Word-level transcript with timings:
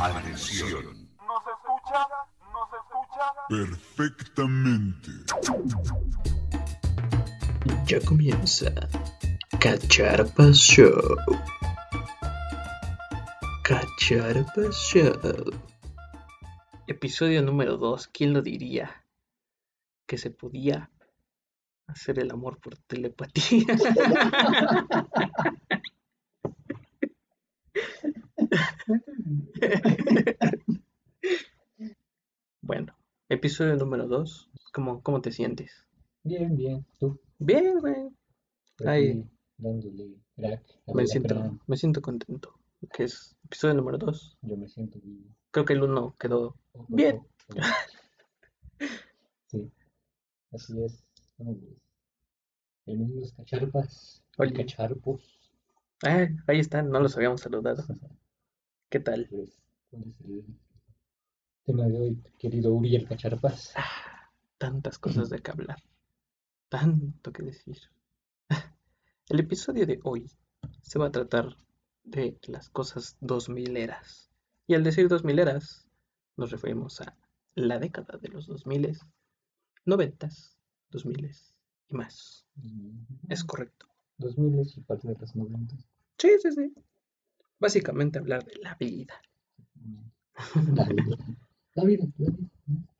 Atención. 0.00 1.06
¿Nos 1.26 1.42
escucha? 1.52 2.08
¿Nos 2.50 2.68
escucha? 2.80 3.24
Perfectamente. 3.50 5.10
Ya 7.84 8.00
comienza 8.00 8.70
Cacharpa 9.60 10.50
Show. 10.52 11.16
Cacharpa 13.62 14.62
Show. 14.72 15.60
Episodio 16.86 17.42
número 17.42 17.76
2. 17.76 18.08
¿Quién 18.08 18.32
lo 18.32 18.40
diría? 18.40 19.04
Que 20.06 20.16
se 20.16 20.30
podía 20.30 20.90
hacer 21.86 22.18
el 22.18 22.30
amor 22.30 22.58
por 22.60 22.78
telepatía. 22.78 23.66
bueno, 32.60 32.94
episodio 33.28 33.76
número 33.76 34.06
2. 34.08 34.50
¿Cómo, 34.72 35.02
¿Cómo 35.02 35.20
te 35.20 35.32
sientes? 35.32 35.86
Bien, 36.22 36.56
bien, 36.56 36.86
tú. 36.98 37.20
Bien, 37.38 37.78
güey. 37.80 38.08
aquí 38.86 39.24
Dándole 39.58 40.16
crack 40.36 40.62
a 40.86 40.94
Me 40.94 41.02
la 41.02 41.06
siento, 41.06 41.58
me 41.66 41.76
siento 41.76 42.02
contento. 42.02 42.54
Que 42.92 43.04
es 43.04 43.36
episodio 43.44 43.74
número 43.74 43.98
2. 43.98 44.38
Yo 44.42 44.56
me 44.56 44.68
siento 44.68 44.98
vivo. 45.00 45.28
Creo 45.50 45.64
que 45.64 45.72
el 45.74 45.82
1 45.82 46.16
quedó 46.18 46.56
Bien. 46.88 47.20
Sí, 49.46 49.70
así 50.50 50.82
es. 50.82 51.04
Bueno, 51.36 51.58
pues, 51.60 51.76
Bienvenidos 52.86 53.32
cacharpas. 53.34 54.22
y 54.38 54.42
Oli. 54.42 54.54
Cacharpos. 54.54 55.38
Ah, 56.04 56.26
ahí 56.46 56.58
están, 56.58 56.90
no 56.90 56.98
los 57.00 57.14
habíamos 57.16 57.42
saludado. 57.42 57.84
¿Qué 58.92 59.00
tal? 59.00 59.26
¿cuál 59.26 60.04
es 60.04 60.20
el 60.20 60.44
tema 61.64 61.86
de 61.86 61.98
hoy, 61.98 62.22
querido 62.38 62.74
Uriel 62.74 63.08
Cacharpas? 63.08 63.72
Tantas 64.58 64.98
cosas 64.98 65.30
de 65.30 65.38
que 65.38 65.50
hablar. 65.50 65.82
Tanto 66.68 67.32
que 67.32 67.42
decir. 67.42 67.78
El 69.30 69.40
episodio 69.40 69.86
de 69.86 69.98
hoy 70.04 70.30
se 70.82 70.98
va 70.98 71.06
a 71.06 71.10
tratar 71.10 71.56
de 72.04 72.36
las 72.48 72.68
cosas 72.68 73.16
2000 73.22 73.78
eras. 73.78 74.30
Y 74.66 74.74
al 74.74 74.84
decir 74.84 75.08
2000 75.08 75.38
eras, 75.38 75.88
nos 76.36 76.50
referimos 76.50 77.00
a 77.00 77.16
la 77.54 77.78
década 77.78 78.18
de 78.18 78.28
los 78.28 78.46
2000, 78.46 78.98
90, 79.86 80.28
2000 80.90 81.30
y 81.88 81.94
más. 81.94 82.44
Es 83.30 83.42
correcto. 83.42 83.86
2000 84.18 84.70
y 84.76 84.80
parte 84.82 85.08
de 85.08 85.16
los 85.18 85.34
90. 85.34 85.76
Sí, 86.18 86.28
sí, 86.42 86.52
sí. 86.52 86.74
Básicamente 87.62 88.18
hablar 88.18 88.44
de 88.44 88.56
la 88.60 88.74
vida. 88.74 89.22
La 90.74 90.84
vida. 90.84 91.16
La 91.74 91.84
vida, 91.84 92.06
la 92.18 92.30
vida. 92.30 92.48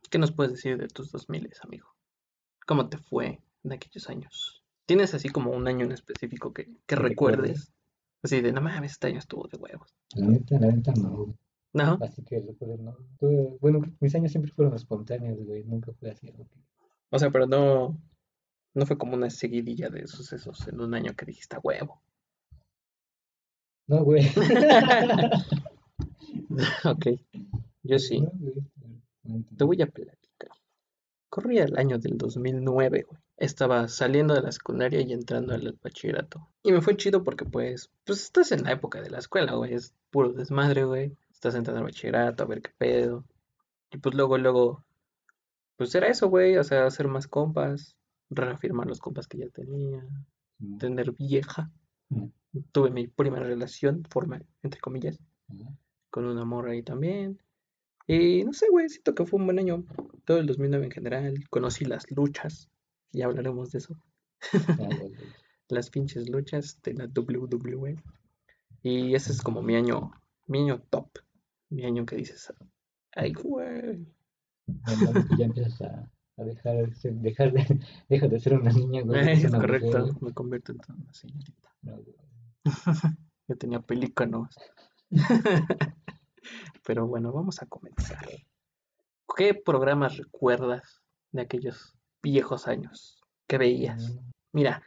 ¿Qué 0.08 0.18
nos 0.18 0.30
puedes 0.30 0.52
decir 0.52 0.78
de 0.78 0.86
tus 0.86 1.10
2000, 1.10 1.50
amigo? 1.62 1.88
¿Cómo 2.64 2.88
te 2.88 2.96
fue 2.96 3.40
en 3.64 3.72
aquellos 3.72 4.08
años? 4.08 4.62
¿Tienes 4.86 5.14
así 5.14 5.30
como 5.30 5.50
un 5.50 5.66
año 5.66 5.84
en 5.84 5.90
específico 5.90 6.52
que, 6.52 6.70
que 6.86 6.94
recuerdes? 6.94 7.40
recuerde. 7.42 7.72
Así 8.22 8.40
de, 8.40 8.52
no 8.52 8.60
mames, 8.60 8.92
este 8.92 9.08
año 9.08 9.18
estuvo 9.18 9.48
de 9.48 9.58
huevos. 9.58 9.96
La 10.14 10.28
neta, 10.28 10.60
la 10.60 10.68
neta 10.68 10.92
no. 10.92 11.36
¿No? 11.72 11.98
Así 12.00 12.22
que 12.22 12.40
no. 12.78 12.96
Bueno, 13.60 13.80
mis 13.98 14.14
años 14.14 14.30
siempre 14.30 14.52
fueron 14.52 14.76
espontáneos, 14.76 15.44
güey. 15.44 15.64
Nunca 15.64 15.92
fue 15.94 16.10
así. 16.10 16.32
O 17.10 17.18
sea, 17.18 17.30
pero 17.30 17.48
no, 17.48 18.00
no 18.74 18.86
fue 18.86 18.96
como 18.96 19.14
una 19.14 19.28
seguidilla 19.28 19.88
de 19.88 20.06
sucesos 20.06 20.68
en 20.68 20.80
un 20.80 20.94
año 20.94 21.14
que 21.16 21.26
dijiste 21.26 21.56
a 21.56 21.60
huevo. 21.60 22.00
No, 23.86 24.04
güey. 24.04 24.22
ok, 26.84 27.06
yo 27.82 27.98
sí. 27.98 28.20
No, 28.20 28.30
güey. 28.34 28.54
No 29.24 29.44
Te 29.56 29.64
voy 29.64 29.82
a 29.82 29.86
platicar. 29.86 30.50
Corría 31.28 31.64
el 31.64 31.78
año 31.78 31.98
del 31.98 32.18
2009, 32.18 33.06
güey. 33.08 33.20
Estaba 33.36 33.88
saliendo 33.88 34.34
de 34.34 34.42
la 34.42 34.52
secundaria 34.52 35.00
y 35.00 35.12
entrando 35.12 35.54
al 35.54 35.78
bachillerato. 35.82 36.48
Y 36.62 36.72
me 36.72 36.80
fue 36.80 36.96
chido 36.96 37.24
porque, 37.24 37.44
pues, 37.44 37.90
pues 38.04 38.22
estás 38.22 38.52
en 38.52 38.64
la 38.64 38.72
época 38.72 39.00
de 39.00 39.10
la 39.10 39.18
escuela, 39.18 39.54
güey. 39.54 39.74
Es 39.74 39.94
puro 40.10 40.32
desmadre, 40.32 40.84
güey. 40.84 41.16
Estás 41.32 41.54
entrando 41.54 41.78
al 41.80 41.86
bachillerato 41.86 42.42
a 42.42 42.46
ver 42.46 42.62
qué 42.62 42.70
pedo. 42.76 43.24
Y 43.90 43.98
pues 43.98 44.14
luego, 44.14 44.38
luego, 44.38 44.84
pues 45.76 45.94
era 45.94 46.08
eso, 46.08 46.28
güey. 46.28 46.56
O 46.58 46.64
sea, 46.64 46.86
hacer 46.86 47.08
más 47.08 47.26
compas, 47.26 47.96
reafirmar 48.30 48.86
los 48.86 49.00
compas 49.00 49.26
que 49.26 49.38
ya 49.38 49.48
tenía, 49.48 50.04
Mm, 50.58 50.78
tener 50.78 51.12
vieja. 51.12 51.70
mm, 52.10 52.26
Tuve 52.72 52.90
mi 52.90 53.06
primera 53.06 53.44
relación 53.44 54.04
formal, 54.10 54.46
entre 54.62 54.80
comillas, 54.80 55.18
con 56.10 56.26
un 56.26 56.38
amor 56.38 56.68
ahí 56.68 56.82
también. 56.82 57.40
Y 58.06 58.44
no 58.44 58.52
sé, 58.52 58.66
güey, 58.70 58.88
siento 58.88 59.14
que 59.14 59.24
fue 59.24 59.40
un 59.40 59.46
buen 59.46 59.58
año. 59.58 59.84
Todo 60.24 60.38
el 60.38 60.46
2009 60.46 60.84
en 60.86 60.90
general. 60.90 61.48
Conocí 61.50 61.84
las 61.84 62.10
luchas. 62.10 62.68
Ya 63.12 63.26
hablaremos 63.26 63.70
de 63.72 63.78
eso. 63.78 63.96
Ah. 64.52 64.88
Las 65.68 65.88
pinches 65.88 66.28
luchas 66.28 66.78
de 66.82 66.92
la 66.94 67.06
WWE. 67.06 67.96
Y 68.82 69.14
ese 69.14 69.32
es 69.32 69.40
como 69.40 69.62
mi 69.62 69.76
año, 69.76 70.10
mi 70.46 70.60
año 70.60 70.82
top. 70.90 71.08
Mi 71.70 71.86
año 71.86 72.04
que 72.04 72.16
dices, 72.16 72.52
ay, 73.14 73.32
güey. 73.32 74.06
Ya 75.38 75.46
empiezas 75.46 75.80
a, 75.80 76.10
a 76.36 76.44
dejar, 76.44 76.92
dejar 77.02 77.52
de, 77.52 77.80
dejas 78.08 78.30
de 78.30 78.40
ser 78.40 78.54
una 78.54 78.72
niña, 78.72 79.02
güey. 79.02 79.20
Es 79.30 79.44
mujer, 79.44 79.80
correcto, 79.80 80.18
me 80.20 80.32
convierto 80.32 80.72
en 80.72 80.80
una 80.94 81.12
señorita. 81.14 81.74
No, 81.82 81.94
güey. 81.94 82.21
Yo 83.48 83.56
tenía 83.56 83.80
pelícanos. 83.80 84.54
Pero 86.86 87.06
bueno, 87.06 87.32
vamos 87.32 87.62
a 87.62 87.66
comenzar. 87.66 88.26
¿Qué 89.36 89.54
programas 89.54 90.16
recuerdas 90.16 91.00
de 91.32 91.42
aquellos 91.42 91.94
viejos 92.22 92.66
años 92.68 93.18
que 93.46 93.58
veías? 93.58 94.16
Mira, 94.52 94.82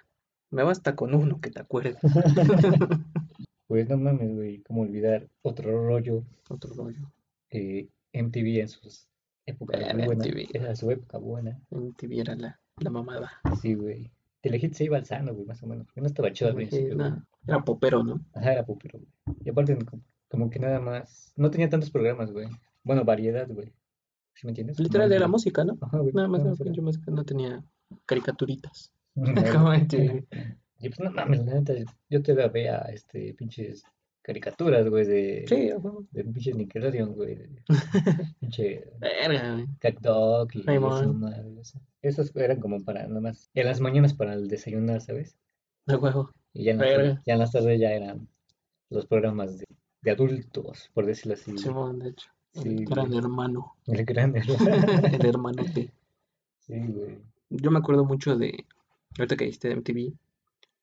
me 0.52 0.64
basta 0.64 0.96
con 0.96 1.16
uno 1.16 1.40
que 1.42 1.52
te 1.52 1.62
acuerdes. 1.62 1.98
Pues 3.68 3.90
no 3.90 3.98
mames, 3.98 4.32
güey. 4.36 4.62
¿Cómo 4.62 4.84
olvidar 4.84 5.28
otro 5.42 5.88
rollo? 5.88 6.24
Otro 6.50 6.72
rollo. 6.76 7.12
eh, 7.50 7.90
MTV 8.14 8.60
en 8.62 8.70
sus 8.70 9.08
épocas. 9.48 9.82
MTV. 9.92 10.50
Era 10.54 10.76
su 10.76 10.92
época 10.92 11.18
buena. 11.18 11.60
En 11.72 11.92
TV 11.96 12.20
era 12.20 12.36
la, 12.36 12.60
la 12.78 12.90
mamada. 12.92 13.32
Sí, 13.64 13.74
güey. 13.74 14.12
Telehit 14.46 14.76
se 14.76 14.84
iba 14.84 14.98
alzando, 14.98 15.34
güey, 15.34 15.48
más 15.48 15.64
o 15.64 15.66
menos. 15.66 15.88
Porque 15.88 16.02
no 16.02 16.08
estaba 16.08 16.32
chido 16.32 16.52
al 16.52 16.56
principio, 16.56 17.24
era 17.48 17.64
popero, 17.64 18.04
¿no? 18.04 18.24
Ajá, 18.36 18.54
era 18.54 18.64
popero, 18.64 19.00
güey. 19.00 19.38
Y 19.44 19.50
aparte, 19.50 19.76
como, 19.84 20.04
como 20.30 20.50
que 20.52 20.60
nada 20.60 20.80
más. 20.80 21.34
No 21.36 21.50
tenía 21.50 21.68
tantos 21.68 21.90
programas, 21.90 22.32
güey. 22.32 22.48
Bueno, 22.84 23.04
variedad, 23.04 23.48
güey. 23.50 23.74
¿Sí 24.36 24.46
me 24.46 24.52
entiendes? 24.52 24.80
Literal 24.80 25.12
era 25.12 25.28
música, 25.28 25.64
¿no? 25.64 25.80
Ajá, 25.82 25.98
güey. 25.98 26.14
Nada 26.14 26.28
más 26.28 26.46
era 26.46 26.54
pinche 26.54 26.80
música, 26.80 27.10
no 27.10 27.26
tenía 27.26 27.64
caricaturitas. 28.06 28.94
Como 29.52 29.88
TV. 29.88 30.28
Y 30.80 30.90
pues 30.90 31.00
no 31.00 31.10
mames, 31.10 31.44
la 31.44 31.56
neta, 31.56 31.74
yo 32.12 32.22
todavía 32.22 32.48
veía 32.50 32.78
este 32.94 33.34
pinches 33.34 33.84
caricaturas, 34.26 34.90
güey, 34.90 35.06
de, 35.06 35.46
Sí, 35.48 35.70
de 36.12 36.24
pinches 36.24 36.56
Nickelodeon, 36.56 37.14
güey. 37.14 37.36
de 37.36 37.50
pinche 38.40 38.88
Verga, 39.00 39.54
güey. 39.54 39.68
Cat 39.80 40.00
Dog 40.02 40.50
y 40.56 40.64
Ay, 40.68 40.78
esa 40.78 40.80
man. 40.80 41.20
madre, 41.20 41.44
o 41.60 41.64
sea, 41.64 41.80
Esos 42.02 42.36
eran 42.36 42.60
como 42.60 42.84
para 42.84 43.08
nada 43.08 43.22
más. 43.22 43.50
En 43.54 43.68
las 43.68 43.80
mañanas 43.82 44.14
para 44.16 44.34
el 44.34 44.48
desayunar, 44.48 45.02
¿sabes? 45.02 45.38
A 45.88 45.98
huevo. 45.98 46.32
Y 46.54 46.64
ya 46.64 46.72
en 46.72 46.78
la 46.80 46.84
tarde, 46.86 46.98
Verga. 46.98 47.24
ya 47.28 47.34
en 47.34 47.40
las 47.40 47.52
tardes 47.52 47.80
ya 47.80 47.92
eran 47.92 48.28
los 48.90 49.06
programas 49.06 49.60
de, 49.60 49.66
de 50.02 50.12
adultos, 50.12 50.90
por 50.94 51.06
decirlo 51.06 51.34
así. 51.36 51.56
Simón, 51.58 52.00
de 52.00 52.10
hecho. 52.10 52.30
Sí, 52.54 52.70
El 52.70 52.86
gran 52.86 53.08
güey. 53.08 53.20
hermano. 53.20 53.76
El 53.86 54.06
grande. 54.06 54.42
El 55.20 55.26
hermanote. 55.26 55.92
Sí, 56.62 56.80
güey. 56.88 57.20
Yo 57.50 57.70
me 57.70 57.78
acuerdo 57.80 58.06
mucho 58.06 58.36
de. 58.36 58.66
Ahorita 59.20 59.36
que 59.36 59.46
dijiste 59.46 59.68
de 59.70 59.76
MTV. 59.76 60.14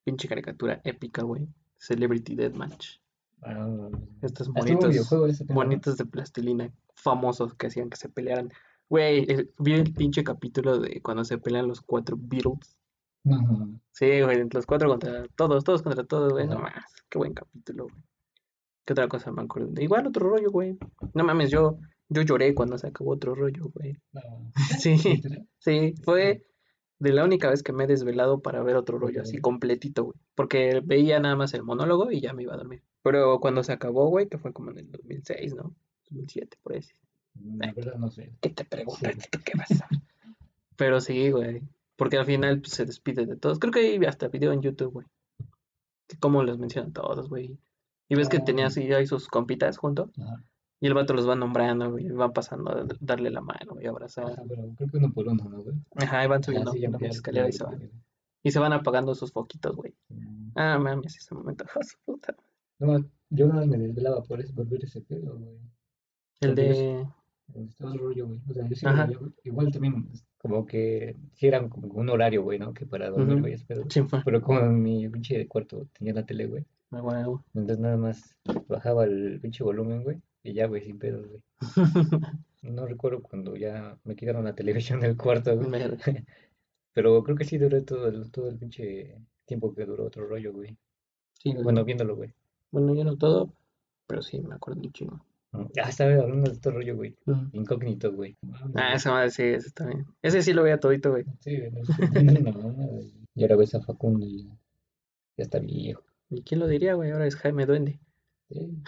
Pinche 0.05 0.29
caricatura 0.29 0.81
épica, 0.85 1.23
güey. 1.23 1.49
Celebrity 1.79 2.37
Deathmatch. 2.37 2.99
Ah. 3.43 3.89
Estos 4.23 4.49
monitos. 4.49 4.91
videojuego 4.91 5.27
de 5.27 6.05
plastilina 6.07 6.73
famosos 6.95 7.55
que 7.55 7.67
hacían 7.67 7.91
que 7.91 7.97
se 7.97 8.09
pelearan. 8.09 8.51
Güey, 8.89 9.27
vi 9.59 9.73
el 9.73 9.93
pinche 9.93 10.23
capítulo 10.23 10.79
de 10.79 11.01
cuando 11.01 11.25
se 11.25 11.39
pelean 11.39 11.67
los 11.67 11.81
cuatro 11.81 12.17
Beatles. 12.19 12.77
Sí, 13.93 14.21
güey, 14.21 14.49
los 14.51 14.67
cuatro 14.67 14.89
contra 14.89 15.27
todos, 15.37 15.65
todos 15.65 15.83
contra 15.83 16.05
todos, 16.05 16.33
güey. 16.33 16.47
No 16.47 16.59
más, 16.59 16.85
qué 17.09 17.19
buen 17.19 17.35
capítulo, 17.35 17.85
güey. 17.85 18.03
¿Qué 18.85 18.93
otra 18.93 19.09
cosa 19.09 19.31
me 19.31 19.43
acuerdo? 19.43 19.81
Igual 19.81 20.09
otro 20.09 20.29
rollo, 20.29 20.51
güey. 20.51 20.77
No 21.15 21.25
mames, 21.25 21.51
yo, 21.51 21.79
yo 22.09 22.23
lloré 22.23 22.55
cuando 22.55 22.79
se 22.79 22.89
acabó 22.89 23.13
otro 23.13 23.35
rollo, 23.35 23.71
güey. 23.73 23.97
No. 24.13 24.21
Sí, 24.81 24.99
sí, 25.59 25.95
fue 26.03 26.45
de 26.99 27.13
la 27.13 27.25
única 27.25 27.49
vez 27.49 27.63
que 27.63 27.73
me 27.73 27.85
he 27.85 27.87
desvelado 27.87 28.41
para 28.43 28.63
ver 28.63 28.77
otro 28.77 28.99
rollo 28.99 29.23
así 29.23 29.39
completito, 29.39 30.05
güey. 30.05 30.19
Porque 30.35 30.83
veía 30.85 31.21
nada 31.21 31.37
más 31.37 31.55
el 31.55 31.63
monólogo 31.63 32.11
y 32.11 32.21
ya 32.21 32.33
me 32.33 32.43
iba 32.43 32.55
a 32.55 32.59
dormir. 32.59 32.83
Pero 33.03 33.41
cuando 33.41 33.63
se 33.65 33.73
acabó, 33.73 34.09
güey, 34.09 34.29
que 34.29 34.39
fue 34.39 34.53
como 34.53 34.71
en 34.71 34.79
el 34.79 34.91
2006, 34.93 35.55
¿no? 35.55 35.75
2007, 36.11 36.59
por 36.63 36.81
sí. 36.83 36.93
La 37.57 37.73
verdad 37.73 37.95
no 37.97 38.11
sé. 38.11 38.33
¿Qué 38.41 38.51
te 38.51 38.65
preguntas? 38.65 39.15
Sí. 39.19 39.29
¿Tú 39.31 39.39
qué 39.45 39.53
vas 39.57 39.71
a 39.73 39.75
saber? 39.77 40.01
Pero 40.77 41.01
sí, 41.01 41.31
güey. 41.31 41.63
Porque 41.97 42.17
al 42.19 42.27
final 42.27 42.61
pues, 42.61 42.73
se 42.73 42.85
despide 42.85 43.27
de 43.27 43.37
todos. 43.37 43.59
Creo 43.59 43.73
que 43.73 43.81
hay 43.81 44.05
hasta 44.05 44.29
video 44.29 44.53
en 44.53 44.63
YouTube, 44.63 44.93
güey. 44.93 45.07
Que 46.07 46.17
cómo 46.19 46.43
los 46.43 46.59
mencionan 46.59 46.93
todos, 46.93 47.29
güey. 47.29 47.59
Y 48.09 48.15
ves 48.15 48.29
que 48.29 48.41
tenía 48.41 48.65
Ah. 48.65 48.69
así 48.69 48.93
ahí 48.93 49.07
sus 49.07 49.29
compitas 49.29 49.79
junto. 49.79 50.11
Ajá. 50.21 50.43
Y 50.81 50.89
el 50.89 50.95
vato 50.95 51.15
los 51.15 51.29
va 51.29 51.37
nombrando, 51.37 51.93
güey. 51.93 52.09
Van 52.11 52.33
pasando 52.33 52.73
a 52.73 52.85
darle 53.01 53.31
la 53.31 53.41
mano, 53.41 53.75
güey, 53.75 53.87
abrazar. 53.87 54.33
Ajá, 54.33 54.43
pero 54.49 54.69
creo 54.77 54.89
que 54.91 54.97
uno 54.97 55.13
por 55.13 55.29
uno, 55.29 55.45
¿no, 55.49 55.63
güey? 55.63 55.77
Ajá, 55.95 56.25
y 56.25 56.27
van 56.27 56.43
subiendo 56.43 56.73
sí, 56.73 56.81
ya 56.81 56.91
la 56.91 57.07
escalera 57.07 57.49
y 57.49 57.53
se 57.53 57.63
van. 57.65 57.91
Y 58.43 58.51
se 58.51 58.59
van 58.59 58.73
apagando 58.73 59.15
sus 59.15 59.31
foquitos, 59.31 59.77
güey. 59.77 59.95
Ah, 60.57 60.79
mames, 60.81 61.17
ese 61.17 61.35
momento. 61.35 61.65
fue 61.73 61.85
su 61.85 61.97
puta. 62.05 62.35
No, 62.83 62.99
yo 63.31 63.47
nada 63.47 63.61
más 63.61 63.69
me 63.69 63.79
desvelaba 63.79 64.25
por 64.25 64.41
eso, 64.41 64.53
por 64.55 64.67
ver 64.69 64.85
ese 64.85 65.01
pedo, 65.03 65.39
güey. 65.39 65.57
El 66.41 66.55
de. 66.57 67.07
Estaba 67.55 67.93
el 67.93 67.99
rollo, 68.01 68.27
güey. 68.27 68.41
O 68.49 68.53
sea, 68.53 68.69
yo 68.69 68.75
sí. 68.75 68.87
Igual 69.45 69.71
también, 69.71 70.09
como 70.39 70.67
que 70.67 71.17
sí 71.35 71.47
era 71.47 71.69
como 71.69 71.87
un 71.89 72.09
horario, 72.09 72.43
güey, 72.43 72.59
¿no? 72.59 72.75
Que 72.75 72.85
para 72.85 73.11
dormir, 73.11 73.41
güey, 73.41 73.53
ese 73.53 73.65
pedo. 73.67 73.85
Sí, 73.89 74.03
fue. 74.03 74.21
Pero 74.25 74.43
como 74.43 74.61
en 74.61 74.83
mi 74.83 75.09
pinche 75.09 75.47
cuarto 75.47 75.87
tenía 75.97 76.13
la 76.13 76.27
tele, 76.27 76.47
güey. 76.47 76.65
Ah. 76.91 77.25
Entonces 77.55 77.79
nada 77.79 77.97
más 77.97 78.37
bajaba 78.69 79.05
el 79.05 79.39
pinche 79.41 79.63
volumen, 79.63 80.03
güey. 80.03 80.21
Y 80.43 80.55
ya, 80.55 80.67
güey, 80.67 80.83
sin 80.83 80.99
pedos, 80.99 81.27
güey. 81.29 81.43
No 82.63 82.87
recuerdo 82.87 83.21
cuando 83.23 83.57
ya 83.57 83.99
me 84.05 84.15
quitaron 84.15 84.45
la 84.45 84.55
televisión 84.55 85.01
del 85.01 85.17
cuarto, 85.17 85.57
güey. 85.57 85.83
Pero 86.93 87.23
creo 87.25 87.37
que 87.37 87.45
sí 87.45 87.59
duré 87.59 87.83
todo 87.83 88.07
el, 88.07 88.31
todo 88.31 88.49
el 88.49 88.57
pinche 88.57 89.17
tiempo 89.45 89.75
que 89.75 89.85
duró 89.85 90.07
otro 90.07 90.29
rollo, 90.29 90.53
güey. 90.53 90.77
Sí, 91.41 91.51
güey. 91.51 91.65
Bueno, 91.65 91.85
viéndolo, 91.85 92.15
güey. 92.15 92.33
Bueno, 92.73 92.95
yo 92.95 93.05
no 93.05 93.17
todo, 93.17 93.53
pero 94.07 94.23
sí 94.23 94.41
me 94.41 94.55
acuerdo 94.55 94.81
un 94.81 94.93
chingo. 94.93 95.25
Ah, 95.53 95.89
estaba 95.89 96.15
hablando 96.15 96.51
de 96.51 96.57
otro 96.57 96.73
rollo, 96.73 96.97
güey. 96.97 97.15
Ujú. 97.27 97.49
Incógnito, 97.53 98.11
güey. 98.13 98.37
Ah, 98.75 98.95
esa 98.95 99.11
madre 99.11 99.31
sí, 99.31 99.43
ese 99.43 99.71
también. 99.71 100.07
Ese 100.23 100.43
sí 100.43 100.55
lo 100.55 100.63
veía 100.63 100.81
todito, 100.81 101.11
güey. 101.11 101.25
Sí, 101.41 101.59
no 101.71 102.53
mamada, 102.53 102.87
güey. 102.87 103.13
Y 103.35 103.43
ahora 103.43 103.57
ves 103.57 103.75
a 103.75 103.83
Facundo 103.83 104.25
y 104.25 104.45
ya, 104.45 104.59
ya 105.37 105.45
está 105.45 105.59
viejo. 105.59 106.03
¿Y 106.31 106.43
quién 106.43 106.61
lo 106.61 106.67
diría, 106.67 106.95
güey? 106.95 107.11
Ahora 107.11 107.27
es 107.27 107.37
Jaime 107.37 107.67
Duende. 107.67 108.01
Sí. 108.49 108.83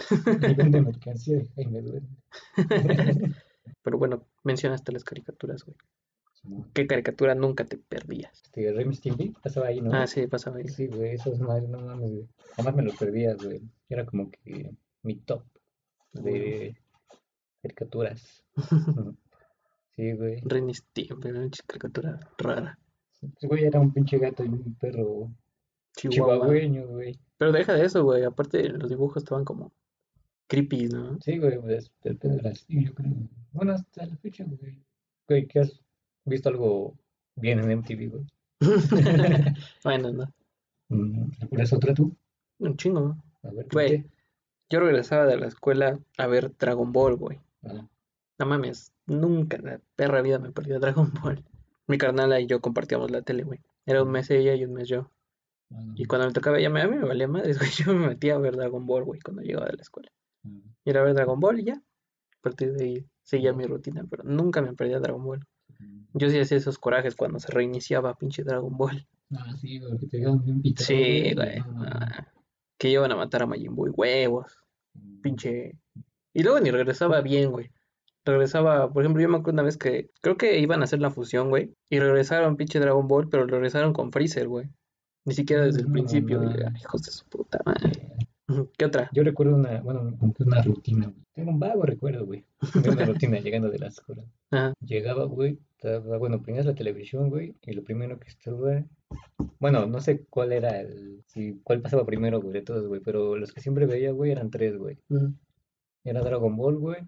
Vende 0.56 0.80
mercancía 0.80 1.36
de 1.36 1.48
Jaime 1.54 1.82
Duende. 1.82 2.08
Pero 3.82 3.98
bueno, 3.98 4.26
mencionaste 4.42 4.92
las 4.92 5.04
caricaturas, 5.04 5.62
güey. 5.64 5.76
¿Qué 6.72 6.86
caricatura 6.86 7.34
nunca 7.34 7.64
te 7.64 7.78
perdías? 7.78 8.42
Este, 8.54 8.92
Stimpy 8.92 9.30
pasaba 9.42 9.68
ahí, 9.68 9.80
¿no? 9.80 9.92
Ah, 9.92 10.06
sí, 10.06 10.26
pasaba 10.26 10.58
ahí. 10.58 10.68
Sí, 10.68 10.86
güey, 10.86 11.14
esas 11.14 11.38
madres, 11.38 11.68
no 11.68 11.80
mames, 11.80 12.10
güey. 12.10 12.28
Jamás 12.56 12.74
me 12.74 12.82
lo 12.82 12.92
perdía, 12.92 13.34
güey. 13.34 13.62
Era 13.88 14.04
como 14.04 14.30
que 14.30 14.70
mi 15.02 15.16
top 15.16 15.44
de 16.12 16.76
caricaturas. 17.62 18.44
Sí, 19.96 20.10
güey. 20.10 20.40
Ren 20.40 20.68
y 20.68 20.74
Stimpy, 20.74 21.28
una 21.28 21.48
caricatura 21.68 22.18
rara. 22.36 22.76
Ese 23.22 23.46
güey 23.46 23.62
era 23.62 23.78
un 23.78 23.92
pinche 23.92 24.18
gato 24.18 24.44
y 24.44 24.48
un 24.48 24.74
perro 24.74 25.30
Chihuahua. 25.96 26.34
chihuahueño, 26.34 26.88
güey. 26.88 27.16
Pero 27.38 27.52
deja 27.52 27.74
de 27.74 27.84
eso, 27.84 28.02
güey. 28.02 28.24
Aparte, 28.24 28.68
los 28.70 28.90
dibujos 28.90 29.22
estaban 29.22 29.44
como 29.44 29.72
creepy, 30.48 30.88
¿no? 30.88 31.18
Sí, 31.20 31.38
güey, 31.38 31.60
pues 31.60 31.92
era 32.02 32.50
así, 32.50 32.86
yo 32.86 32.92
creo. 32.92 33.12
Bueno, 33.52 33.74
hasta 33.74 34.06
la 34.06 34.16
fecha, 34.16 34.44
güey. 34.44 34.82
Güey, 35.28 35.46
¿qué 35.46 35.60
has 35.60 35.83
visto 36.24 36.48
algo 36.48 36.94
bien 37.36 37.58
en 37.60 37.70
MTV, 37.78 38.08
güey? 38.10 38.24
bueno, 39.84 40.12
no. 40.12 40.32
Mm, 40.88 41.30
¿Recuerdas 41.40 41.72
otra 41.72 41.94
tú? 41.94 42.14
Un 42.58 42.76
chingo, 42.76 43.00
¿no? 43.00 43.22
A 43.42 43.50
ver, 43.52 43.66
Güey. 43.70 44.04
Yo 44.70 44.80
regresaba 44.80 45.26
de 45.26 45.36
la 45.36 45.46
escuela 45.46 45.98
a 46.16 46.26
ver 46.26 46.56
Dragon 46.56 46.90
Ball, 46.92 47.16
güey. 47.16 47.38
Ah, 47.64 47.86
No 48.38 48.46
mames, 48.46 48.92
nunca 49.06 49.56
en 49.56 49.64
la 49.66 49.80
perra 49.94 50.22
vida 50.22 50.38
me 50.38 50.52
perdí 50.52 50.72
a 50.72 50.78
Dragon 50.78 51.12
Ball. 51.22 51.44
Mi 51.86 51.98
carnala 51.98 52.40
y 52.40 52.46
yo 52.46 52.60
compartíamos 52.60 53.10
la 53.10 53.20
tele, 53.22 53.42
güey. 53.42 53.60
Era 53.84 54.02
un 54.02 54.10
mes 54.10 54.30
ella 54.30 54.54
y 54.54 54.64
un 54.64 54.72
mes 54.72 54.88
yo. 54.88 55.10
ah, 55.70 55.82
Y 55.96 56.06
cuando 56.06 56.26
me 56.26 56.32
tocaba 56.32 56.58
ella, 56.58 56.68
a 56.68 56.88
mí 56.88 56.96
me 56.96 57.04
valía 57.04 57.28
madres, 57.28 57.58
güey. 57.58 57.70
Yo 57.72 57.92
me 57.94 58.08
metía 58.08 58.34
a 58.36 58.38
ver 58.38 58.56
Dragon 58.56 58.86
Ball, 58.86 59.04
güey, 59.04 59.20
cuando 59.20 59.42
llegaba 59.42 59.66
de 59.66 59.76
la 59.76 59.82
escuela. 59.82 60.10
ah. 60.46 60.48
Y 60.84 60.90
era 60.90 61.02
ver 61.02 61.14
Dragon 61.14 61.38
Ball 61.38 61.60
y 61.60 61.64
ya. 61.64 61.74
A 61.74 62.40
partir 62.40 62.72
de 62.72 62.84
ahí 62.84 63.06
seguía 63.22 63.52
mi 63.52 63.64
rutina, 63.66 64.04
pero 64.08 64.22
nunca 64.24 64.60
me 64.62 64.72
perdía 64.74 64.98
Dragon 65.00 65.22
Ball. 65.24 65.44
Yo 66.14 66.30
sí 66.30 66.38
hacía 66.38 66.56
esos 66.58 66.78
corajes 66.78 67.14
cuando 67.16 67.38
se 67.40 67.50
reiniciaba 67.52 68.14
pinche 68.14 68.42
Dragon 68.44 68.76
Ball. 68.76 69.06
Ah, 69.36 69.54
sí, 69.60 69.78
güey, 69.80 69.98
que 69.98 70.06
te 70.06 70.18
llegaban 70.18 70.44
bien 70.44 70.62
pitados, 70.62 70.86
Sí, 70.86 71.34
güey. 71.34 71.58
ah, 71.86 72.28
que 72.78 72.88
iban 72.90 73.10
a 73.12 73.16
matar 73.16 73.42
a 73.42 73.46
Majin 73.46 73.74
Buu 73.74 73.90
huevos. 73.96 74.56
Mm, 74.94 75.20
Pinche. 75.20 75.76
Y 76.32 76.42
luego 76.42 76.60
ni 76.60 76.70
regresaba 76.70 77.20
bien, 77.20 77.50
güey. 77.50 77.70
Regresaba, 78.24 78.92
por 78.92 79.02
ejemplo, 79.02 79.22
yo 79.22 79.28
me 79.28 79.36
acuerdo 79.36 79.54
una 79.56 79.62
vez 79.64 79.76
que 79.76 80.10
creo 80.22 80.36
que 80.36 80.58
iban 80.58 80.80
a 80.80 80.84
hacer 80.84 81.00
la 81.00 81.10
fusión, 81.10 81.50
güey. 81.50 81.74
Y 81.90 81.98
regresaron 81.98 82.56
pinche 82.56 82.80
Dragon 82.80 83.06
Ball, 83.08 83.28
pero 83.28 83.46
regresaron 83.46 83.92
con 83.92 84.12
Freezer, 84.12 84.48
güey. 84.48 84.68
Ni 85.26 85.34
siquiera 85.34 85.64
desde 85.64 85.80
el 85.80 85.86
No, 85.88 85.92
principio. 85.92 86.40
no. 86.40 86.50
y 86.50 86.76
hijos 86.80 87.02
de 87.02 87.10
su 87.10 87.24
puta 87.26 87.58
madre. 87.64 87.92
¿Qué 88.76 88.84
otra? 88.84 89.10
Yo 89.12 89.22
recuerdo 89.22 89.54
una, 89.56 89.80
bueno, 89.80 90.16
una 90.38 90.62
rutina, 90.62 91.06
güey. 91.06 91.24
Tengo 91.34 91.50
un 91.50 91.58
vago 91.58 91.82
recuerdo, 91.82 92.26
güey. 92.26 92.44
Una 92.74 93.04
rutina 93.06 93.40
llegando 93.40 93.70
de 93.70 93.78
la 93.78 93.88
escuela. 93.88 94.24
Ajá. 94.50 94.72
Llegaba, 94.80 95.24
güey, 95.24 95.58
estaba, 95.76 96.18
bueno, 96.18 96.40
prendías 96.42 96.66
la 96.66 96.74
televisión, 96.74 97.28
güey, 97.30 97.54
y 97.62 97.72
lo 97.72 97.82
primero 97.82 98.18
que 98.18 98.28
estaba, 98.28 98.84
bueno, 99.58 99.86
no 99.86 100.00
sé 100.00 100.24
cuál 100.30 100.52
era 100.52 100.80
el, 100.80 101.22
si, 101.26 101.60
cuál 101.64 101.82
pasaba 101.82 102.06
primero, 102.06 102.40
güey, 102.40 102.52
de 102.52 102.62
todos, 102.62 102.86
güey, 102.86 103.00
pero 103.00 103.36
los 103.36 103.52
que 103.52 103.60
siempre 103.60 103.86
veía, 103.86 104.12
güey, 104.12 104.30
eran 104.30 104.50
tres, 104.50 104.76
güey. 104.76 104.98
Ujú, 105.08 105.34
Era 106.04 106.20
Dragon 106.22 106.56
Ball, 106.56 106.78
güey, 106.78 107.02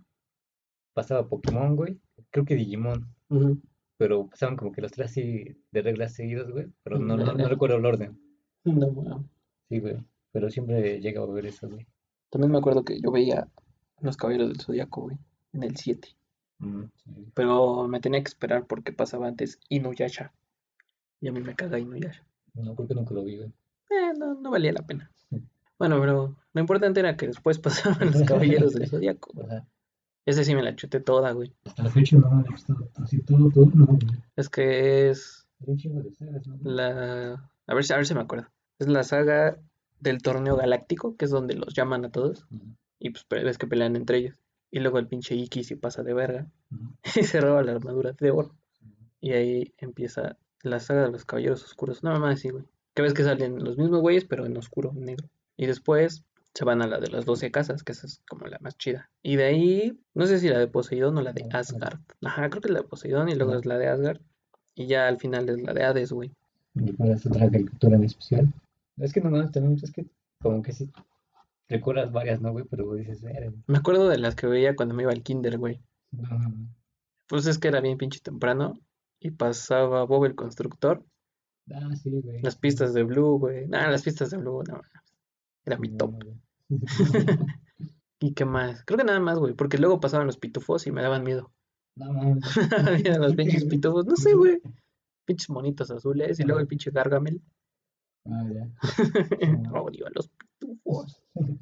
pasaba 0.95 1.29
Pokémon, 1.29 1.77
güey, 1.77 1.99
creo 2.31 2.45
que 2.45 2.57
Digimon, 2.57 3.07
ujú. 3.29 3.61
pero 3.97 4.27
pasaban 4.29 4.57
como 4.57 4.73
que 4.73 4.83
los 4.83 4.93
tres 4.93 5.11
así 5.11 5.57
de 5.71 5.83
reglas 5.83 6.15
seguidas, 6.15 6.51
güey, 6.51 6.67
pero 6.83 6.99
no, 6.99 7.17
no, 7.17 7.33
no 7.33 7.49
recuerdo 7.49 7.77
el 7.77 7.87
orden. 7.87 8.19
No, 8.65 8.91
mames. 8.91 9.27
Sí, 9.69 9.79
güey, 9.81 9.97
pero 10.33 10.51
siempre 10.51 11.01
llegaba 11.01 11.27
a 11.27 11.35
ver 11.35 11.47
eso, 11.47 11.69
güey. 11.69 11.87
También 12.31 12.53
me 12.53 12.59
acuerdo 12.59 12.85
que 12.85 13.01
yo 13.01 13.11
veía 13.11 13.49
Los 14.01 14.17
Caballeros 14.17 14.49
del 14.49 14.61
Zodiaco, 14.61 15.03
güey, 15.03 15.17
en 15.53 15.63
el 15.63 15.77
7. 15.77 16.09
Mm, 16.59 16.83
sí. 16.97 17.11
Pero 17.35 17.87
me 17.89 18.01
tenía 18.01 18.21
que 18.23 18.29
esperar 18.29 18.67
porque 18.67 18.93
pasaba 18.93 19.27
antes 19.29 19.59
Inuyasha. 19.69 20.33
Y 21.21 21.29
a 21.29 21.33
mí 21.33 21.41
me 21.41 21.55
caga 21.55 21.79
Inuyasha. 21.79 22.25
No, 22.55 22.75
creo 22.75 22.89
que 22.89 22.95
nunca 22.95 23.15
lo 23.15 23.25
vi, 23.25 23.37
güey. 23.37 23.49
Eh, 23.91 24.13
no, 24.19 24.35
no 24.35 24.51
valía 24.51 24.73
la 24.73 24.87
pena. 24.87 25.11
Mm. 25.31 25.37
Bueno, 25.79 26.01
pero 26.01 26.37
lo 26.53 26.61
importante 26.61 27.01
era 27.01 27.17
que 27.17 27.27
después 27.29 27.59
pasaban 27.99 28.11
Los 28.13 28.23
Caballeros 28.23 28.75
del. 28.75 28.85
Ajá. 29.45 29.67
Ese 30.25 30.45
sí 30.45 30.55
me 30.57 30.63
la 30.63 30.75
chuté 30.75 30.99
toda, 31.01 31.31
güey. 31.33 31.55
Hasta 31.65 31.85
la 31.85 31.91
fecha 31.91 32.17
no 32.17 32.45
he 32.45 32.49
visto 32.51 32.75
así 32.97 33.21
todo, 33.23 33.49
todo, 33.51 33.67
no, 33.75 33.87
güey. 33.87 33.99
Es 34.35 34.49
que 34.49 35.09
es 35.11 35.47
Hay 35.61 35.71
un 35.71 35.77
chingo 35.79 36.03
de 36.03 36.11
sagas, 36.13 36.47
¿no? 36.49 36.57
güey? 36.59 36.75
la... 36.75 37.49
A 37.69 37.75
ver, 37.75 37.85
si- 37.85 37.93
a 37.93 37.97
ver 37.97 38.07
si 38.07 38.15
me 38.15 38.23
acuerdo. 38.23 38.49
Es 38.81 38.89
la 38.89 39.05
saga 39.05 39.57
del 40.01 40.23
torneo 40.23 40.57
galáctico, 40.57 41.17
que 41.17 41.25
es 41.25 41.31
donde 41.31 41.55
los 41.55 41.75
llaman 41.75 42.05
a 42.05 42.11
todos. 42.11 42.47
Y 42.99 43.11
pues 43.11 43.27
ves 43.29 43.59
que 43.59 43.67
pelean 43.67 43.97
entre 43.97 44.19
ellos. 44.19 44.35
Y 44.71 44.81
luego 44.81 44.99
el 44.99 45.07
pinche 45.07 45.35
Iki 45.35 45.65
se 45.65 45.77
pasa 45.77 46.03
de 46.03 46.15
verga. 46.15 46.47
Y 47.17 47.23
se 47.23 47.41
roba 47.41 47.63
la 47.63 47.73
armadura 47.73 48.13
de 48.13 48.31
oro. 48.31 48.55
Y 49.21 49.33
ahí 49.33 49.75
empieza 49.79 50.37
la 50.63 50.81
saga 50.81 51.05
de 51.05 51.11
los 51.11 51.25
caballeros 51.25 51.65
oscuros. 51.65 52.03
No 52.03 52.19
más 52.19 52.35
así, 52.35 52.51
güey. 52.51 52.65
Que 52.95 53.03
ves 53.03 53.15
que 53.15 53.25
salen 53.25 53.63
los 53.63 53.77
mismos 53.77 54.01
güeyes, 54.01 54.25
pero 54.25 54.47
en 54.47 54.57
oscuro, 54.57 54.93
en 54.97 55.05
negro. 55.05 55.29
Y 55.57 55.67
después 55.67 56.25
se 56.55 56.65
van 56.65 56.83
a 56.83 56.87
la 56.87 56.99
de 56.99 57.09
las 57.09 57.27
12 57.27 57.51
casas, 57.51 57.83
que 57.83 57.93
esa 57.93 58.07
es 58.07 58.23
como 58.29 58.47
la 58.47 58.59
más 58.61 58.79
chida. 58.79 59.11
Y 59.23 59.37
de 59.37 59.45
ahí, 59.45 60.01
no 60.15 60.27
sé 60.27 60.39
si 60.39 60.49
la 60.49 60.59
de 60.59 60.69
Poseidón 60.69 61.19
o 61.19 61.23
la 61.23 61.33
de. 61.33 61.47
Asgard. 61.53 62.01
Ajá, 62.23 62.49
creo 62.49 62.63
que 62.63 62.69
es 62.69 62.75
la 62.75 62.81
de 62.81 62.89
Poseidón 62.89 63.29
y 63.29 63.35
luego 63.35 63.55
es 63.55 63.67
la 63.67 63.77
de 63.77 63.89
Asgard. 63.89 64.21
Y 64.75 64.87
ya 64.87 65.07
al 65.09 65.19
final 65.19 65.49
es 65.49 65.63
la 65.63 65.75
de 65.75 65.85
Hades, 65.85 66.13
güey. 66.13 66.33
¿Recuerdas 66.75 67.27
otra 67.27 67.51
caricatura 67.51 67.97
en 67.97 68.05
especial? 68.05 68.53
Es 68.97 69.13
que 69.13 69.21
nomás 69.21 69.51
también, 69.53 69.79
es 69.83 69.93
que 69.93 70.07
como 70.41 70.63
que 70.63 70.73
sí 70.73 70.91
recuerdas 71.69 72.13
varias, 72.13 72.41
¿no, 72.41 72.53
güey? 72.53 72.65
Pero 72.71 72.95
dices. 72.95 73.23
Me 73.67 73.79
acuerdo 73.79 74.09
de 74.09 74.19
las 74.19 74.35
que 74.35 74.47
veía 74.47 74.77
cuando 74.77 74.95
me 74.95 75.03
iba 75.03 75.13
al 75.13 75.23
kinder, 75.23 75.59
güey. 75.59 75.81
no, 76.13 76.29
no, 76.39 76.49
no. 76.49 76.69
Pues 77.29 77.47
es 77.47 77.59
que 77.59 77.69
era 77.69 77.81
bien 77.81 77.99
pinche 77.99 78.21
temprano. 78.21 78.79
Y 79.19 79.33
pasaba 79.33 80.05
Bob 80.05 80.27
el 80.27 80.35
Constructor. 80.35 81.05
Ah, 81.73 81.95
sí, 81.97 82.21
güey. 82.21 82.41
Las 82.43 82.57
pistas 82.57 82.95
de 82.95 83.03
Blue, 83.03 83.39
güey. 83.39 83.67
Nah, 83.67 83.91
las 83.91 84.03
pistas 84.03 84.31
de 84.31 84.37
Blue, 84.37 84.63
no. 84.63 84.81
Era 85.65 85.79
mi 85.79 85.97
top. 85.97 86.15
¿Y 88.21 88.35
qué 88.35 88.45
más? 88.45 88.85
Creo 88.85 88.99
que 88.99 89.05
nada 89.05 89.19
más, 89.19 89.39
güey. 89.39 89.55
Porque 89.55 89.79
luego 89.79 89.99
pasaban 89.99 90.27
los 90.27 90.39
pitufos 90.39 90.87
y 90.87 90.93
me 90.93 91.03
daban 91.03 91.25
miedo. 91.25 91.53
No, 91.97 92.13
mames. 92.13 92.45
Los 93.19 93.35
pinches 93.35 93.65
pitufos. 93.65 94.07
No 94.07 94.17
sé, 94.17 94.35
güey. 94.35 94.61
Pinches 95.25 95.51
monitos 95.51 95.91
azules. 95.91 96.39
Y 96.39 96.45
luego 96.45 96.61
el 96.61 96.69
pinche 96.69 96.91
Gargamel. 96.91 97.43
Ah, 98.31 98.45
ya. 98.53 98.69
Odio 99.81 100.07
a 100.07 100.11
los 100.15 100.29
pitufos. 100.29 101.23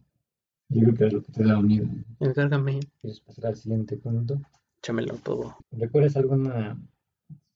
Yo 0.70 0.80
creo 0.82 0.94
que 0.94 1.06
es 1.06 1.12
lo 1.12 1.22
que 1.22 1.32
te 1.32 1.44
da 1.44 1.60
miedo. 1.60 1.86
El 2.20 2.32
Gargamel. 2.32 2.80
¿Quieres 3.00 3.20
pasar 3.20 3.46
al 3.46 3.56
siguiente 3.56 3.96
punto? 3.98 4.40
Échamelo 4.78 5.14
todo. 5.16 5.56
¿Recuerdas 5.70 6.16
alguna, 6.16 6.78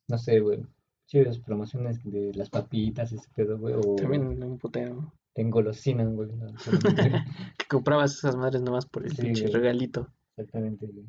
no 0.09 0.19
sé, 0.19 0.41
güey, 0.41 0.65
chidas 1.07 1.39
promociones 1.39 2.03
de 2.05 2.33
las 2.35 2.51
papitas, 2.51 3.11
ese 3.13 3.29
pedo, 3.35 3.59
güey? 3.59 3.75
O 3.75 3.97
También 3.97 4.43
un 4.43 4.59
puteo. 4.59 5.13
te 5.33 5.43
engolosinan, 5.43 6.15
güey. 6.17 6.31
no, 6.33 6.47
Que 7.59 7.67
comprabas 7.69 8.15
esas 8.15 8.37
madres 8.37 8.63
nomás 8.63 8.87
por 8.87 9.05
el 9.05 9.13
Sí, 9.17 9.23
pinche 9.23 9.43
güey. 9.43 9.55
regalito. 9.55 10.13
Exactamente, 10.37 10.87
güey. 10.87 11.07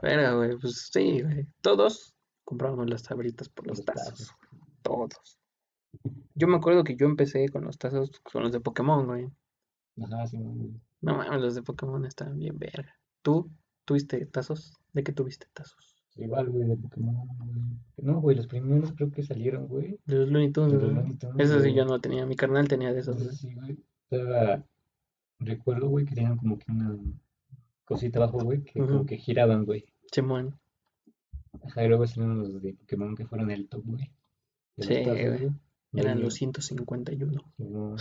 Pero, 0.00 0.38
güey, 0.38 0.56
pues 0.58 0.88
sí, 0.92 1.22
güey. 1.22 1.46
Todos 1.62 2.14
comprábamos 2.44 2.88
las 2.90 3.02
tablitas 3.02 3.48
por 3.50 3.66
los 3.66 3.78
Los 3.78 3.84
tazos. 3.86 4.04
tazos. 4.08 4.34
Todos. 4.82 5.38
Yo 6.34 6.48
me 6.48 6.56
acuerdo 6.56 6.84
que 6.84 6.96
yo 6.96 7.06
empecé 7.06 7.48
con 7.48 7.64
los 7.64 7.78
tazos, 7.78 8.20
con 8.20 8.42
los 8.42 8.52
de 8.52 8.60
Pokémon, 8.60 9.06
güey. 9.06 9.28
Ajá, 10.02 10.26
sí, 10.26 10.38
güey. 10.38 10.72
No 11.00 11.16
mames, 11.16 11.40
los 11.40 11.54
de 11.54 11.62
Pokémon 11.62 12.04
estaban 12.04 12.38
bien 12.38 12.58
verga. 12.58 12.94
¿Tú? 13.22 13.50
¿Tuviste 13.84 14.24
tazos? 14.26 14.78
¿De 14.92 15.02
qué 15.02 15.12
tuviste 15.12 15.46
tazos? 15.52 15.94
Igual, 16.16 16.48
güey, 16.50 16.68
de 16.68 16.76
Pokémon, 16.76 17.14
güey. 17.38 17.60
No, 17.98 18.20
güey, 18.20 18.36
los 18.36 18.46
primeros 18.46 18.92
creo 18.92 19.10
que 19.10 19.22
salieron, 19.22 19.68
güey. 19.68 19.98
De 20.06 20.16
los 20.16 20.28
Looney 20.30 20.50
Tunes, 20.50 21.18
Tunes, 21.18 21.34
Eso 21.38 21.54
sí 21.56 21.60
güey. 21.60 21.74
yo 21.74 21.84
no 21.84 22.00
tenía. 22.00 22.26
Mi 22.26 22.36
carnal 22.36 22.68
tenía 22.68 22.92
de 22.92 23.00
esos, 23.00 23.22
güey. 23.22 23.34
Sí, 23.36 23.54
güey. 23.54 23.78
Todavía 24.08 24.64
recuerdo, 25.38 25.88
güey, 25.88 26.04
que 26.06 26.14
tenían 26.14 26.36
como 26.36 26.58
que 26.58 26.70
una 26.72 26.96
cosita 27.84 28.18
abajo, 28.18 28.38
güey, 28.40 28.62
que 28.62 28.80
como 28.80 29.04
que 29.06 29.16
giraban, 29.18 29.64
güey. 29.64 29.84
Simón. 30.10 30.58
Ajá, 31.64 31.84
y 31.84 31.88
luego 31.88 32.06
salieron 32.06 32.38
los 32.38 32.62
de 32.62 32.74
Pokémon 32.74 33.14
que 33.14 33.26
fueron 33.26 33.50
el 33.50 33.68
top, 33.68 33.82
güey. 33.84 34.10
Sí, 34.78 35.04
güey. 35.04 35.50
Eran 35.92 36.20
los 36.20 36.34
151. 36.34 37.42
Simón. 37.56 37.96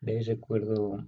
De 0.00 0.12
ahí 0.18 0.22
recuerdo 0.22 1.04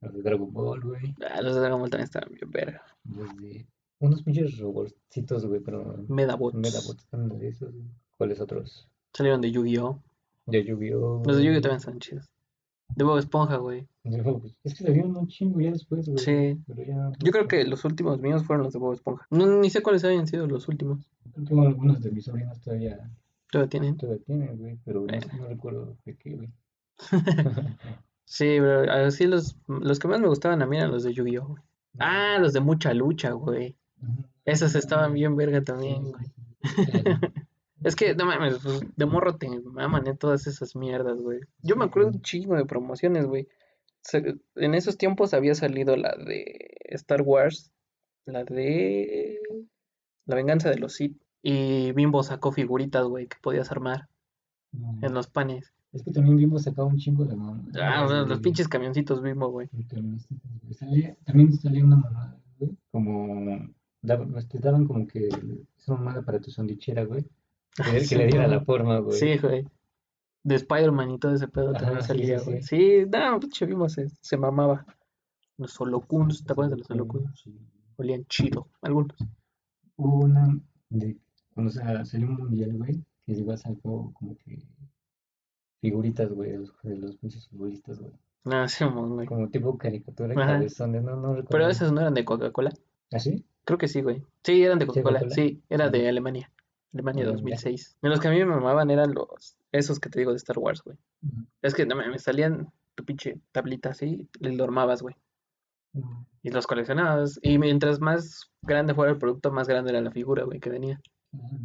los 0.00 0.12
de 0.14 0.22
Dragon 0.22 0.52
Ball, 0.52 0.80
güey. 0.80 1.14
Ah, 1.30 1.40
los 1.42 1.54
de 1.54 1.60
Dragon 1.60 1.80
Ball 1.80 1.90
también 1.90 2.04
estaban 2.04 2.32
bien 2.32 2.50
verga. 2.50 2.82
De 3.04 3.66
unos 4.00 4.22
pinches 4.22 4.58
robotcitos, 4.58 5.46
güey, 5.46 5.60
pero 5.60 6.04
Medabots. 6.08 6.56
Medabots, 6.56 7.06
ándale, 7.12 7.48
esos. 7.48 7.74
¿Cuáles 8.18 8.40
otros? 8.40 8.88
Salieron 9.14 9.40
de 9.40 9.50
Yu-Gi-Oh! 9.52 10.02
De 10.46 10.64
Yu-Gi-Oh! 10.64 11.22
Los 11.24 11.36
de 11.38 11.44
Yu-Gi-Oh! 11.44 11.60
también 11.62 11.78
están 11.78 11.98
chidos. 11.98 12.26
De 12.94 13.04
Bob 13.04 13.18
Esponja, 13.18 13.56
güey. 13.56 13.86
De- 14.04 14.52
Es 14.64 14.74
que 14.74 14.84
salieron 14.84 15.16
un 15.16 15.26
chingo 15.26 15.60
ya 15.60 15.72
después, 15.72 16.06
güey. 16.06 16.18
Sí. 16.18 16.60
Pero 16.66 16.82
ya. 16.84 17.12
Yo 17.22 17.32
creo 17.32 17.48
que 17.48 17.64
los 17.64 17.84
últimos 17.84 18.20
míos 18.20 18.44
fueron 18.44 18.64
los 18.64 18.72
de 18.72 18.78
Bob 18.78 18.92
Esponja. 18.94 19.26
No, 19.30 19.46
ni 19.60 19.70
sé 19.70 19.82
cuáles 19.82 20.04
habían 20.04 20.26
sido 20.26 20.46
los 20.46 20.68
últimos. 20.68 21.10
Creo 21.34 21.46
que 21.46 21.66
algunos 21.66 22.00
de 22.02 22.10
mis 22.12 22.24
sobrinos 22.24 22.60
todavía, 22.60 23.10
Todavía 23.50 23.68
tienen. 23.68 23.96
todavía 23.96 24.24
tienen, 24.24 24.58
güey, 24.58 24.78
pero 24.84 25.02
no, 25.02 25.20
sé, 25.20 25.36
no 25.36 25.46
recuerdo 25.46 25.96
de 26.04 26.16
qué, 26.16 26.34
güey. 26.34 26.50
Sí, 28.28 28.56
pero 28.58 28.92
así 29.06 29.24
los, 29.26 29.56
los 29.68 30.00
que 30.00 30.08
más 30.08 30.20
me 30.20 30.26
gustaban 30.26 30.60
a 30.60 30.66
mí 30.66 30.76
eran 30.76 30.90
los 30.90 31.04
de 31.04 31.12
Yu-Gi-Oh! 31.12 31.46
güey. 31.46 31.62
Ah, 32.00 32.38
los 32.40 32.52
de 32.52 32.60
mucha 32.60 32.92
lucha, 32.92 33.30
güey. 33.30 33.76
Esos 34.44 34.74
estaban 34.74 35.14
bien 35.14 35.36
verga 35.36 35.62
también, 35.62 36.10
güey. 36.10 36.26
Es 37.84 37.94
que, 37.94 38.14
no 38.14 38.24
mames, 38.24 38.58
pues, 38.62 38.80
de 38.96 39.06
morro 39.06 39.36
te 39.36 39.48
maman, 39.48 40.08
¿eh? 40.08 40.16
Todas 40.18 40.46
esas 40.46 40.74
mierdas, 40.74 41.20
güey. 41.20 41.40
Yo 41.62 41.76
me 41.76 41.84
acuerdo 41.84 42.08
un 42.08 42.22
chingo 42.22 42.56
de 42.56 42.64
promociones, 42.64 43.26
güey. 43.26 43.48
En 44.56 44.74
esos 44.74 44.96
tiempos 44.98 45.34
había 45.34 45.54
salido 45.54 45.96
la 45.96 46.16
de 46.16 46.78
Star 46.86 47.22
Wars, 47.22 47.70
la 48.24 48.44
de 48.44 49.38
La 50.24 50.34
venganza 50.34 50.70
de 50.70 50.78
los 50.78 50.94
Sith. 50.94 51.16
Y 51.42 51.92
Bimbo 51.92 52.22
sacó 52.22 52.50
figuritas, 52.52 53.04
güey, 53.06 53.26
que 53.28 53.36
podías 53.42 53.70
armar 53.70 54.08
No, 54.72 54.98
en 55.02 55.14
los 55.14 55.28
panes. 55.28 55.72
Es 55.92 56.02
que 56.02 56.10
también 56.12 56.36
vimos 56.36 56.62
sacado 56.64 56.88
un 56.88 56.98
chingo 56.98 57.24
de 57.24 57.36
mamá. 57.36 57.64
Ah, 57.80 58.04
o 58.04 58.08
sea, 58.08 58.22
los 58.22 58.40
pinches 58.40 58.68
camioncitos 58.68 59.22
Bimbo, 59.22 59.48
güey. 59.50 59.68
También 61.24 61.52
salía 61.56 61.84
una 61.84 61.96
mamada, 61.96 62.38
güey. 62.58 62.76
Como. 62.90 63.68
Te 64.02 64.58
daban 64.60 64.86
como 64.86 65.06
que 65.06 65.28
esa 65.78 65.94
mamada 65.94 66.22
para 66.22 66.40
tu 66.40 66.50
sondichera, 66.50 67.04
güey. 67.04 67.24
Que, 67.76 67.92
le- 67.92 68.06
que 68.06 68.16
le 68.16 68.26
diera 68.26 68.46
la 68.46 68.60
forma, 68.60 68.98
güey. 68.98 69.18
Sí, 69.18 69.36
güey. 69.38 69.66
De 70.44 70.54
Spider-Man 70.56 71.10
y 71.12 71.18
todo 71.18 71.34
ese 71.34 71.48
pedo 71.48 71.72
también 71.72 71.94
Ajá, 71.98 72.02
sí, 72.02 72.06
salía, 72.08 72.38
sí, 72.38 72.44
güey. 72.50 72.62
sí. 72.62 72.76
Sí, 73.04 73.10
no, 73.10 73.40
pinche 73.40 73.66
Bimbo 73.66 73.88
se, 73.88 74.08
se 74.20 74.36
mamaba. 74.36 74.86
Los 75.58 75.80
Holocuns, 75.80 76.44
¿te 76.44 76.52
acuerdas 76.52 76.72
de 76.72 76.76
los 76.78 76.86
Sí, 76.86 76.92
Holocuns? 76.92 77.40
sí. 77.42 77.58
Olían 77.96 78.24
chido, 78.26 78.68
algunos. 78.82 79.16
Hubo 79.96 80.24
una 80.26 80.58
de 80.90 81.16
cuando 81.56 81.72
sa- 81.72 82.04
salió 82.04 82.28
un 82.28 82.36
mundial, 82.36 82.72
güey, 82.74 83.02
que 83.24 83.32
igual 83.32 83.58
sacó 83.58 84.12
como 84.14 84.36
que 84.36 84.58
figuritas, 85.80 86.30
güey, 86.30 86.52
de 86.52 86.58
los, 86.58 86.72
de 86.82 86.96
los 86.98 87.16
pinches 87.16 87.48
futbolistas, 87.48 87.98
güey. 87.98 88.12
No, 88.44 88.68
sí, 88.68 88.84
güey. 88.84 89.26
Como 89.26 89.48
tipo 89.48 89.76
caricatura, 89.76 90.34
Ajá. 90.40 90.52
cabezones, 90.54 91.02
no, 91.02 91.16
no 91.16 91.28
recuerdo. 91.30 91.48
Pero 91.50 91.68
esas 91.68 91.90
no 91.92 92.00
eran 92.00 92.14
de 92.14 92.24
Coca-Cola. 92.24 92.70
¿Ah, 93.12 93.18
sí? 93.18 93.44
Creo 93.64 93.78
que 93.78 93.88
sí, 93.88 94.02
güey. 94.02 94.22
Sí, 94.44 94.62
eran 94.62 94.78
de 94.78 94.84
¿Sí, 94.84 94.88
Coca-Cola. 94.88 95.28
Sí, 95.30 95.62
era 95.68 95.86
Ah. 95.86 95.90
de 95.90 96.08
Alemania. 96.08 96.52
Alemania 96.94 97.24
Ah, 97.24 97.26
ya. 97.28 97.32
2006. 97.32 97.96
En 98.02 98.10
los 98.10 98.20
que 98.20 98.28
a 98.28 98.30
mí 98.30 98.38
me 98.38 98.44
mamaban 98.46 98.90
eran 98.90 99.12
los, 99.14 99.56
esos 99.72 99.98
que 99.98 100.08
te 100.10 100.20
digo 100.20 100.30
de 100.30 100.36
Star 100.36 100.58
Wars, 100.58 100.82
güey. 100.84 100.96
Es 101.62 101.74
que 101.74 101.84
no 101.86 101.96
me 101.96 102.08
me 102.08 102.18
salían 102.18 102.70
tu 102.94 103.04
pinche 103.04 103.40
tablita 103.52 103.90
así, 103.90 104.28
y 104.40 104.48
lo 104.56 104.64
armabas, 104.64 105.02
güey. 105.02 105.16
Y 106.42 106.50
los 106.50 106.66
coleccionabas. 106.66 107.38
Y 107.42 107.58
mientras 107.58 108.00
más 108.00 108.50
grande 108.62 108.94
fuera 108.94 109.12
el 109.12 109.18
producto, 109.18 109.50
más 109.50 109.66
grande 109.66 109.90
era 109.90 110.00
la 110.00 110.10
figura, 110.12 110.44
güey, 110.44 110.60
que 110.60 110.70
venía. 110.70 111.00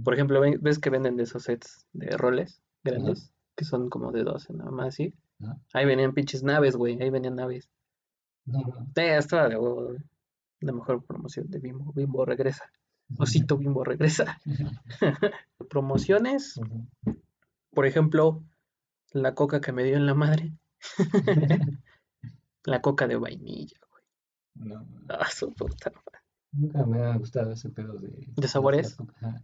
Por 0.04 0.14
ejemplo, 0.14 0.40
ve- 0.42 0.58
ves 0.62 0.80
que 0.80 0.90
venden 0.90 1.16
de 1.18 1.24
esos 1.24 1.44
sets 1.44 1.88
de 1.94 2.16
roles 2.18 2.62
grandes, 2.84 3.32
que 3.56 3.66
son 3.66 3.90
como 3.90 4.12
de 4.12 4.24
12, 4.24 4.54
nada 4.54 4.72
más 4.72 4.88
así. 4.90 5.14
Ahí 5.74 5.86
venían 5.86 6.14
pinches 6.14 6.44
naves, 6.44 6.76
güey. 6.76 7.02
Ahí 7.02 7.10
venían 7.10 7.36
naves. 7.36 7.70
No, 8.46 8.60
no. 8.62 8.86
Sí, 8.96 9.02
estaba 9.02 9.50
de 9.50 9.58
huevo, 9.58 9.86
güey. 9.88 10.00
La 10.60 10.72
mejor 10.74 11.04
promoción 11.04 11.50
de 11.50 11.60
Bimbo. 11.60 11.92
Bimbo 11.94 12.26
regresa. 12.26 12.72
Osito 13.18 13.58
Bimbo 13.58 13.84
regresa. 13.84 14.40
Promociones, 15.70 16.60
por 17.72 17.86
ejemplo, 17.86 18.44
la 19.12 19.34
coca 19.36 19.62
que 19.62 19.72
me 19.72 19.84
dio 19.84 19.96
en 19.98 20.06
la 20.06 20.14
madre. 20.14 20.54
La 22.64 22.82
coca 22.82 23.08
de 23.08 23.16
vainilla, 23.16 23.80
güey. 23.90 24.04
No, 24.70 24.82
no. 24.84 25.02
Ah, 25.10 25.28
su 25.30 25.52
puta 25.54 25.90
madre. 25.90 26.20
Nunca 26.52 26.86
me 26.86 27.02
ha 27.02 27.18
gustado 27.18 27.52
ese 27.52 27.70
pedo 27.70 27.94
de... 27.94 28.12
¿De 28.36 28.48
sabores? 28.48 28.98
Ajá. 29.22 29.42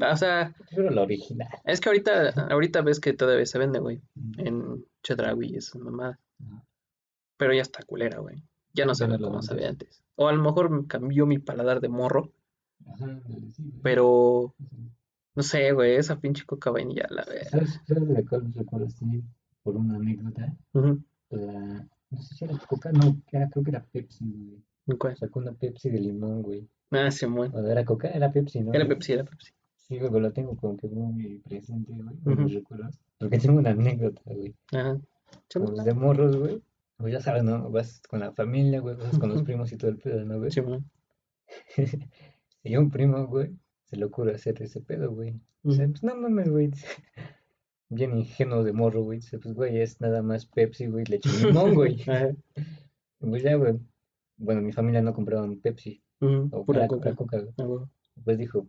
O 0.00 0.16
sea, 0.16 0.54
Prefiero 0.56 0.90
la 0.90 1.02
original. 1.02 1.48
es 1.64 1.80
que 1.80 1.88
ahorita, 1.90 2.30
ahorita 2.50 2.80
ves 2.82 2.98
que 2.98 3.12
todavía 3.12 3.44
se 3.46 3.58
vende, 3.58 3.78
güey. 3.78 4.00
Ujú. 4.16 4.32
En 4.46 4.84
Chedraui. 5.02 5.58
Ajá. 5.58 6.18
Pero 7.36 7.52
ya 7.54 7.62
está 7.62 7.82
culera, 7.82 8.18
güey. 8.20 8.42
Ya 8.72 8.86
no 8.86 8.94
sabe 8.94 9.18
dan, 9.18 9.42
sabía 9.42 9.68
antes. 9.68 10.02
O 10.16 10.28
a 10.28 10.32
lo 10.32 10.42
mejor 10.42 10.70
me 10.70 10.86
cambió 10.86 11.26
mi 11.26 11.38
paladar 11.38 11.80
de 11.80 11.88
morro. 11.88 12.32
Ajá, 12.86 13.04
ándale, 13.04 13.50
sí, 13.50 13.62
güey. 13.64 13.82
Pero, 13.82 14.54
Sí. 14.58 14.90
no 15.34 15.42
sé, 15.42 15.72
güey, 15.72 15.96
esa 15.96 16.18
pinche 16.20 16.44
coca 16.46 16.70
vainilla, 16.70 17.06
la 17.10 17.24
verdad. 17.24 17.50
¿Sabes, 17.50 17.80
¿Sabes 17.86 18.08
de 18.08 18.24
cuál 18.24 18.52
recuerdo 18.54 18.86
así? 18.86 19.22
Por 19.62 19.76
una 19.76 19.96
anécdota. 19.96 20.56
La... 21.30 21.86
No 22.10 22.20
sé 22.22 22.34
si 22.34 22.44
era 22.44 22.56
Coca, 22.58 22.92
no, 22.92 23.16
era- 23.30 23.48
creo 23.48 23.64
que 23.64 23.70
era 23.70 23.82
Pepsi, 23.84 24.24
güey. 24.24 24.62
¿En 24.86 24.96
cuál? 24.98 25.16
Sacó 25.16 25.38
una 25.40 25.52
Pepsi 25.52 25.88
de 25.90 25.98
limón, 26.00 26.42
güey. 26.42 26.68
Ah, 26.90 27.10
Simón. 27.10 27.50
O 27.54 27.66
era 27.66 27.84
Coca, 27.86 28.08
era 28.08 28.30
Pepsi, 28.32 28.60
¿no? 28.60 28.74
Era? 28.74 28.86
Pepsi, 28.86 29.12
era 29.14 29.24
Pepsi. 29.24 29.52
Sí, 29.92 29.98
güey, 29.98 30.10
pero 30.10 30.20
lo 30.20 30.32
tengo 30.32 30.56
como 30.56 30.74
que 30.78 30.88
muy 30.88 31.38
presente, 31.40 31.92
güey, 31.92 32.36
mis 32.38 32.54
recuerdos. 32.54 32.98
Porque 33.18 33.38
tengo 33.38 33.58
una 33.58 33.70
anécdota, 33.72 34.22
güey. 34.24 34.54
Ajá. 34.72 34.98
Como 35.52 35.84
de 35.84 35.92
morros, 35.92 36.34
güey. 36.34 36.62
Pues 36.96 37.12
ya 37.12 37.20
sabes, 37.20 37.44
¿no? 37.44 37.70
Vas 37.70 38.00
con 38.08 38.20
la 38.20 38.32
familia, 38.32 38.80
güey, 38.80 38.96
vas 38.96 39.18
con 39.18 39.28
los 39.28 39.42
primos 39.42 39.70
y 39.70 39.76
todo 39.76 39.90
el 39.90 39.98
pedo, 39.98 40.24
¿no, 40.24 40.38
güey? 40.38 40.50
Simón. 40.50 40.90
Y 42.64 42.76
un 42.76 42.88
primo, 42.90 43.26
güey, 43.26 43.50
se 43.84 43.96
le 43.96 44.04
ocurre 44.06 44.34
hacer 44.36 44.62
ese 44.62 44.80
pedo, 44.80 45.12
güey. 45.12 45.38
Dice, 45.62 45.82
Ujú. 45.82 45.90
pues 45.92 46.02
no 46.04 46.14
mames, 46.16 46.48
güey. 46.48 46.70
Bien 47.90 48.16
ingenuo 48.16 48.64
de 48.64 48.72
morro, 48.72 49.02
güey. 49.02 49.18
Dice, 49.18 49.38
pues, 49.40 49.52
güey, 49.54 49.78
es 49.78 50.00
nada 50.00 50.22
más 50.22 50.46
Pepsi, 50.46 50.86
güey, 50.86 51.04
leche 51.04 51.28
y 51.28 51.44
limón, 51.46 51.74
güey. 51.74 52.02
Pues 53.18 53.42
ya, 53.42 53.56
güey. 53.56 53.74
Bueno, 54.38 54.62
mi 54.62 54.72
familia 54.72 55.02
no 55.02 55.12
compraban 55.12 55.58
Pepsi 55.60 56.02
Ujú. 56.20 56.48
o 56.52 56.64
Pura 56.64 56.86
coca. 56.86 57.14
Coca, 57.14 57.42
güey. 57.58 57.84
Pues 58.24 58.38
dijo, 58.38 58.66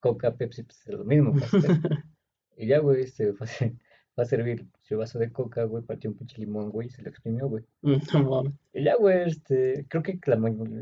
Coca, 0.00 0.34
Pepsi, 0.34 0.62
pues 0.64 0.86
es 0.86 0.94
lo 0.94 1.04
mismo. 1.04 1.32
pues, 1.32 1.64
¿eh? 1.64 1.80
Y 2.56 2.66
ya, 2.66 2.78
güey, 2.78 3.02
este, 3.02 3.32
fue, 3.32 3.46
a 4.20 4.24
servir 4.24 4.66
su 4.82 4.98
vaso 4.98 5.18
de 5.18 5.30
coca, 5.30 5.64
güey, 5.64 5.82
partió 5.82 6.10
un 6.10 6.16
pinche 6.16 6.38
limón, 6.38 6.70
güey, 6.70 6.88
y 6.88 6.90
se 6.90 7.02
lo 7.02 7.08
exprimió, 7.08 7.48
güey. 7.48 7.64
Y 8.72 8.84
ya, 8.84 8.94
güey, 8.94 9.28
este, 9.28 9.84
creo 9.88 10.02
que 10.02 10.18
la, 10.26 10.36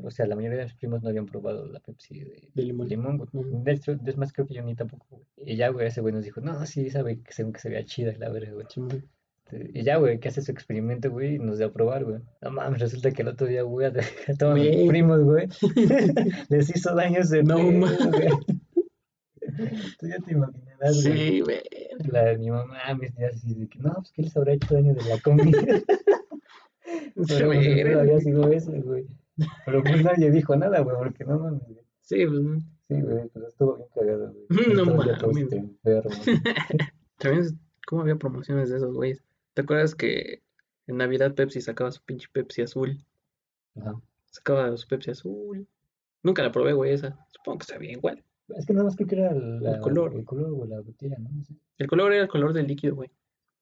o 0.05 0.11
sea, 0.11 0.27
la 0.27 0.37
mayoría 0.37 0.59
de 0.59 0.65
mis 0.65 0.75
primos 0.75 1.03
no 1.03 1.09
habían 1.09 1.25
probado 1.25 1.67
la 1.67 1.81
Pepsi 1.81 2.21
de, 2.21 2.51
De 2.55 2.63
limón. 2.63 2.89
limón, 2.89 3.17
güey. 3.17 3.29
Ujú. 3.33 3.65
De 3.65 3.73
hecho, 3.73 3.97
es 4.05 4.17
más, 4.19 4.33
creo 4.33 4.47
que 4.47 4.55
yo 4.55 4.63
ni 4.63 4.75
tampoco, 4.75 5.07
güey. 5.09 5.25
Y 5.37 5.57
ya, 5.57 5.71
güey, 5.71 5.87
ese 5.87 6.03
güey 6.03 6.13
nos 6.13 6.25
dijo, 6.25 6.43
no, 6.43 6.67
sí, 6.67 6.91
sabe 6.91 7.21
que 7.23 7.33
según 7.33 7.55
que 7.55 7.61
se 7.61 7.71
vea 7.71 7.85
chida, 7.85 8.13
la 8.19 8.29
verdad, 8.29 8.53
güey. 8.53 8.67
Este, 8.67 9.71
Y 9.73 9.83
ya, 9.85 9.97
güey, 9.97 10.19
que 10.21 10.29
hace 10.29 10.43
su 10.43 10.53
experimento, 10.53 11.11
güey, 11.11 11.37
y 11.37 11.39
nos 11.39 11.57
dio 11.57 11.69
a 11.69 11.73
probar, 11.73 12.05
güey. 12.05 12.21
No 12.43 12.51
mames, 12.51 12.81
resulta 12.81 13.11
que 13.11 13.23
el 13.23 13.29
otro 13.29 13.47
día, 13.47 13.63
güey, 13.63 13.87
a, 14.29 14.35
todos 14.39 14.55
mis 14.59 14.89
primos, 14.89 15.23
güey, 15.23 15.49
les 16.51 16.77
hizo 16.77 16.95
daño 16.95 17.21
ese 17.21 17.43
No 17.43 17.59
mames. 17.59 17.93
Tú 19.99 20.07
ya 20.07 20.19
te 20.19 20.33
imaginarás. 20.33 21.01
Sí, 21.01 21.41
güey. 21.41 21.63
La 22.11 22.25
de 22.25 22.39
mi 22.39 22.51
mamá, 22.51 22.95
mis 22.99 23.15
tías, 23.15 23.35
así 23.35 23.55
de 23.55 23.69
que, 23.69 23.79
no, 23.79 23.95
pues, 23.95 24.13
¿qué 24.13 24.23
les 24.23 24.37
habrá 24.37 24.53
hecho 24.53 24.75
daño 24.75 24.95
de 24.95 25.05
la 25.05 25.21
comida? 25.21 25.59
Pero 27.29 27.47
pues, 27.47 27.97
había 27.97 28.21
sido 28.21 28.49
ese, 28.49 28.81
güey. 28.81 29.07
Pero 29.65 29.83
pues 29.83 30.03
nadie 30.03 30.31
dijo 30.31 30.57
nada, 30.57 30.81
güey, 30.81 30.97
porque 30.97 31.25
no 31.25 31.39
mames, 31.39 31.63
güey. 31.67 31.85
Sí, 32.01 32.27
pues. 32.27 32.41
no. 32.41 32.59
Sí, 32.89 33.01
güey, 33.03 33.29
pues 33.29 33.45
estuvo 33.47 33.77
bien 33.77 33.89
cagado, 33.95 34.33
güey. 34.49 34.75
No 34.75 34.85
mames. 34.87 35.17
este. 35.39 36.35
También, 37.19 37.61
¿cómo 37.87 38.03
había 38.03 38.17
promociones 38.17 38.71
de 38.71 38.77
esos 38.77 38.95
güeyes? 38.95 39.23
¿Te 39.55 39.63
acuerdas 39.63 39.95
que 39.95 40.43
en 40.87 40.97
Navidad 40.97 41.35
Pepsi 41.35 41.61
sacaba 41.61 41.91
su 41.91 42.03
pinche 42.03 42.29
Pepsi 42.33 42.63
azul? 42.63 42.99
Ajá. 43.77 44.01
Sacaba 44.27 44.77
su 44.77 44.87
Pepsi 44.87 45.11
azul. 45.11 45.67
Nunca 46.23 46.43
la 46.43 46.53
probé, 46.53 46.73
güey, 46.73 46.93
esa. 46.93 47.19
Supongo 47.31 47.59
que 47.59 47.63
está 47.65 47.79
bien 47.79 47.93
igual. 47.99 48.25
Es 48.57 48.67
que 48.67 48.73
nada 48.73 48.85
más 48.85 48.97
creo 48.97 49.07
que 49.09 49.17
era 49.17 49.33
la, 49.35 49.81
color. 49.81 50.15
El 50.15 50.25
color 50.25 50.53
o 50.59 50.65
la 50.67 50.81
botella, 50.81 51.17
¿no? 51.19 51.29
El 51.79 51.87
color 51.87 52.13
era 52.13 52.23
el 52.23 52.29
color 52.29 52.53
del 52.53 52.67
líquido, 52.67 52.95
güey. 52.95 53.11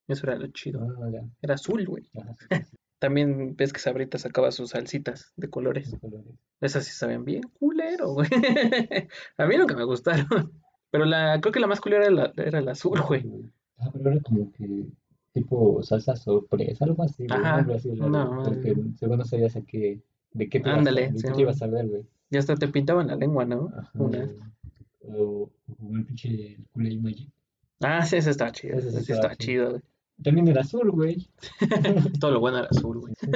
Eso 0.09 0.27
era 0.27 0.37
lo 0.37 0.47
chido. 0.49 0.81
Ah, 1.03 1.11
ya. 1.11 1.23
Era 1.43 1.55
azul, 1.55 1.85
güey. 1.87 2.09
Ajá, 2.21 2.35
sí, 2.39 2.47
sí, 2.51 2.65
sí. 2.71 2.77
También 2.99 3.57
ves 3.57 3.73
que 3.73 3.81
Sabrita 3.81 4.17
sacaba 4.19 4.51
sus 4.53 4.71
salsitas 4.71 5.33
de 5.37 5.51
colores. 5.51 5.91
de 5.91 5.99
colores. 5.99 6.33
Esas 6.61 6.85
sí 6.85 6.93
sabían 6.93 7.25
bien 7.25 7.43
culero, 7.59 8.13
güey. 8.15 8.29
A 9.39 9.47
mí 9.47 9.57
nunca 9.57 9.77
me 9.77 9.85
gustaron. 9.85 10.27
Pero 10.91 11.05
la, 11.05 11.39
creo 11.41 11.53
que 11.53 11.61
la 11.61 11.67
más 11.67 11.81
culera 11.81 12.05
era, 12.07 12.13
la- 12.13 12.33
era 12.37 12.59
el 12.61 12.69
azul, 12.69 12.99
güey. 13.07 13.27
Ah, 13.79 13.91
pero 13.93 14.11
era 14.13 14.21
como 14.23 14.51
que 14.53 14.87
tipo 15.33 15.83
salsa 15.83 16.17
sorpresa, 16.17 16.87
algo 16.87 17.03
así, 17.03 17.27
güey, 17.27 17.39
Ajá, 17.39 17.67
así 17.75 17.91
raro, 17.95 18.09
no, 18.09 18.43
porque 18.43 18.75
según 18.99 19.19
no 19.19 19.25
sabías 19.27 19.55
a 19.57 19.61
qué, 19.61 20.01
de 20.33 20.49
qué 20.49 20.61
te 20.61 20.69
ibas 20.71 20.77
a- 20.77 20.79
Ándale, 20.79 21.11
de 21.13 21.19
sí, 21.19 21.23
qué 21.25 21.29
güey. 21.33 21.43
ibas 21.43 21.61
a 21.61 21.67
ver, 21.67 21.87
güey. 21.89 22.07
Y 22.31 22.39
hasta 22.39 22.55
te 22.55 22.69
pintaban 22.69 23.09
la 23.09 23.17
lengua, 23.17 23.45
¿no? 23.45 23.71
Ajá, 23.77 23.91
Una. 23.95 24.27
O, 25.09 25.51
o 25.79 25.97
el 25.97 26.05
pinche 26.05 26.59
Kool-Aid 26.73 27.01
Magic. 27.01 27.31
Ah, 27.81 28.05
sí, 28.05 28.17
ese 28.17 28.31
estaba 28.31 28.53
chido. 28.53 28.79
Ese 28.79 29.13
estaba 29.13 29.37
chido, 29.37 29.71
güey. 29.71 29.83
También 30.23 30.49
era 30.49 30.63
azul, 30.63 30.91
güey. 30.91 31.29
Todo 32.21 32.31
lo 32.33 32.41
bueno 32.41 32.59
era 32.59 32.69
azul, 32.69 33.01
güey. 33.01 33.15
Sí, 33.21 33.29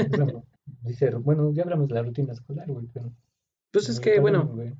Dice, 0.82 1.10
bueno, 1.16 1.52
ya 1.52 1.62
hablamos 1.62 1.88
de 1.88 1.94
la 1.94 2.02
rutina 2.02 2.32
escolar, 2.32 2.66
güey, 2.70 2.86
pero... 2.92 3.12
Pues 3.70 3.88
es 3.88 4.00
que, 4.00 4.10
está 4.10 4.22
bueno, 4.22 4.46
güey. 4.46 4.72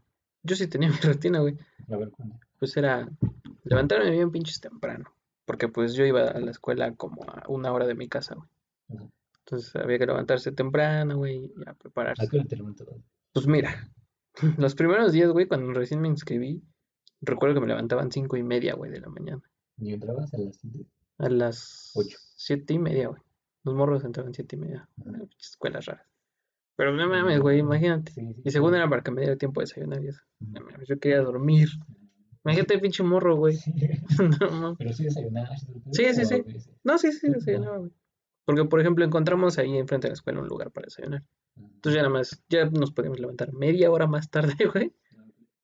yo 0.43 0.57
sí 0.57 0.67
tenía 0.67 0.89
mi 0.91 0.97
rutina, 0.97 1.41
güey. 1.41 1.57
A 1.91 1.97
ver, 1.97 2.11
¿cuándo? 2.11 2.37
Pues 2.59 2.77
era 2.77 3.09
levantarme 3.65 4.11
bien 4.11 4.31
pinches 4.31 4.61
temprano. 4.61 5.13
Porque 5.45 5.69
pues 5.69 5.95
yo 5.95 6.05
iba 6.05 6.29
a 6.29 6.41
la 6.41 6.51
escuela 6.51 6.95
como 6.95 7.23
a 7.25 7.45
una 7.49 7.73
hora 7.73 7.87
de 7.87 7.95
mi 7.95 8.09
casa, 8.09 8.35
güey. 8.37 9.01
Entonces 9.45 9.75
había 9.77 9.99
que 9.99 10.07
levantarse 10.07 10.53
temprano, 10.53 11.17
güey, 11.17 11.53
y 11.57 11.69
a 11.69 11.73
¿A 11.73 11.75
prepararse. 11.75 12.29
qué 12.29 12.39
hora 12.39 12.47
te 12.47 12.57
levantabas? 12.57 12.97
Pues 13.33 13.47
mira, 13.47 13.91
los 14.59 14.75
primeros 14.75 15.13
días, 15.13 15.31
güey, 15.31 15.47
cuando 15.47 15.73
recién 15.73 16.01
me 16.01 16.09
inscribí, 16.09 16.63
recuerdo 17.21 17.55
que 17.55 17.61
me 17.61 17.67
levantaban 17.69 18.11
cinco 18.13 18.37
y 18.37 18.43
media, 18.43 18.75
güey, 18.75 18.91
de 18.91 19.01
la 19.01 19.09
mañana. 19.09 19.43
¿Y 19.79 19.93
entrabas 19.95 20.33
a 20.35 20.39
las 20.39 20.57
siete? 20.57 20.87
A 21.19 21.29
las 21.29 21.93
Ocho. 21.95 22.19
siete 22.37 22.75
y 22.75 22.79
media, 22.79 23.09
güey. 23.09 23.23
Los 23.65 23.75
morros 23.75 24.05
entraban 24.05 24.33
siete 24.35 24.57
y 24.57 24.59
media. 24.59 24.89
Ah, 25.07 25.23
escuelas 25.39 25.87
raras. 25.87 26.07
Pero 26.77 26.93
no 26.95 27.07
mames, 27.09 27.41
güey, 27.41 27.59
imagínate. 27.59 28.13
Sí, 28.13 28.33
sí, 28.35 28.41
Y 28.45 28.51
según 28.51 28.71
sí. 28.71 28.77
era 28.77 28.89
para 28.89 29.03
que 29.03 29.11
me 29.11 29.21
diera 29.21 29.37
tiempo 29.37 29.61
de 29.61 29.65
desayunar 29.67 30.03
y 30.03 30.09
eso. 30.09 30.23
No 30.41 30.61
mames, 30.63 30.89
yo 30.89 30.99
quería 30.99 31.21
dormir. 31.21 31.69
Imagínate 32.43 32.75
el 32.75 32.81
pinche 32.81 33.03
morro, 33.03 33.37
güey. 33.37 33.57
Sí. 33.57 33.73
No. 34.51 34.77
Pero 34.77 34.93
sí 34.95 35.05
desayunabas. 35.05 35.69
¿no? 35.69 35.93
Sí, 35.93 36.05
sí, 36.15 36.25
sí. 36.25 36.35
¿O 36.37 36.45
qué? 36.45 36.59
No, 36.85 36.97
sí, 36.99 37.13
sí, 37.13 37.19
Sí, 37.21 37.31
desayunaba, 37.33 37.79
güey. 37.79 37.91
Porque, 38.47 38.65
por 38.65 38.81
ejemplo, 38.81 39.05
encontramos 39.05 39.59
ahí 39.59 39.77
enfrente 39.77 40.07
de 40.07 40.11
la 40.11 40.15
escuela 40.15 40.41
un 40.41 40.49
lugar 40.49 40.71
para 40.71 40.87
desayunar. 40.87 41.23
Entonces 41.57 41.95
ya 41.95 42.03
nada 42.03 42.15
más, 42.15 42.43
ya 42.49 42.65
nos 42.71 42.91
podíamos 42.93 43.21
levantar 43.21 43.53
media 43.53 43.91
hora 43.91 44.07
más 44.07 44.31
tarde, 44.31 44.55
güey. 44.75 44.95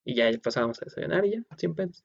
Y 0.06 0.14
ya 0.14 0.30
pasábamos 0.40 0.80
a 0.80 0.84
desayunar 0.84 1.26
y 1.26 1.32
ya, 1.32 1.42
sin 1.58 1.74
pedos. 1.74 2.04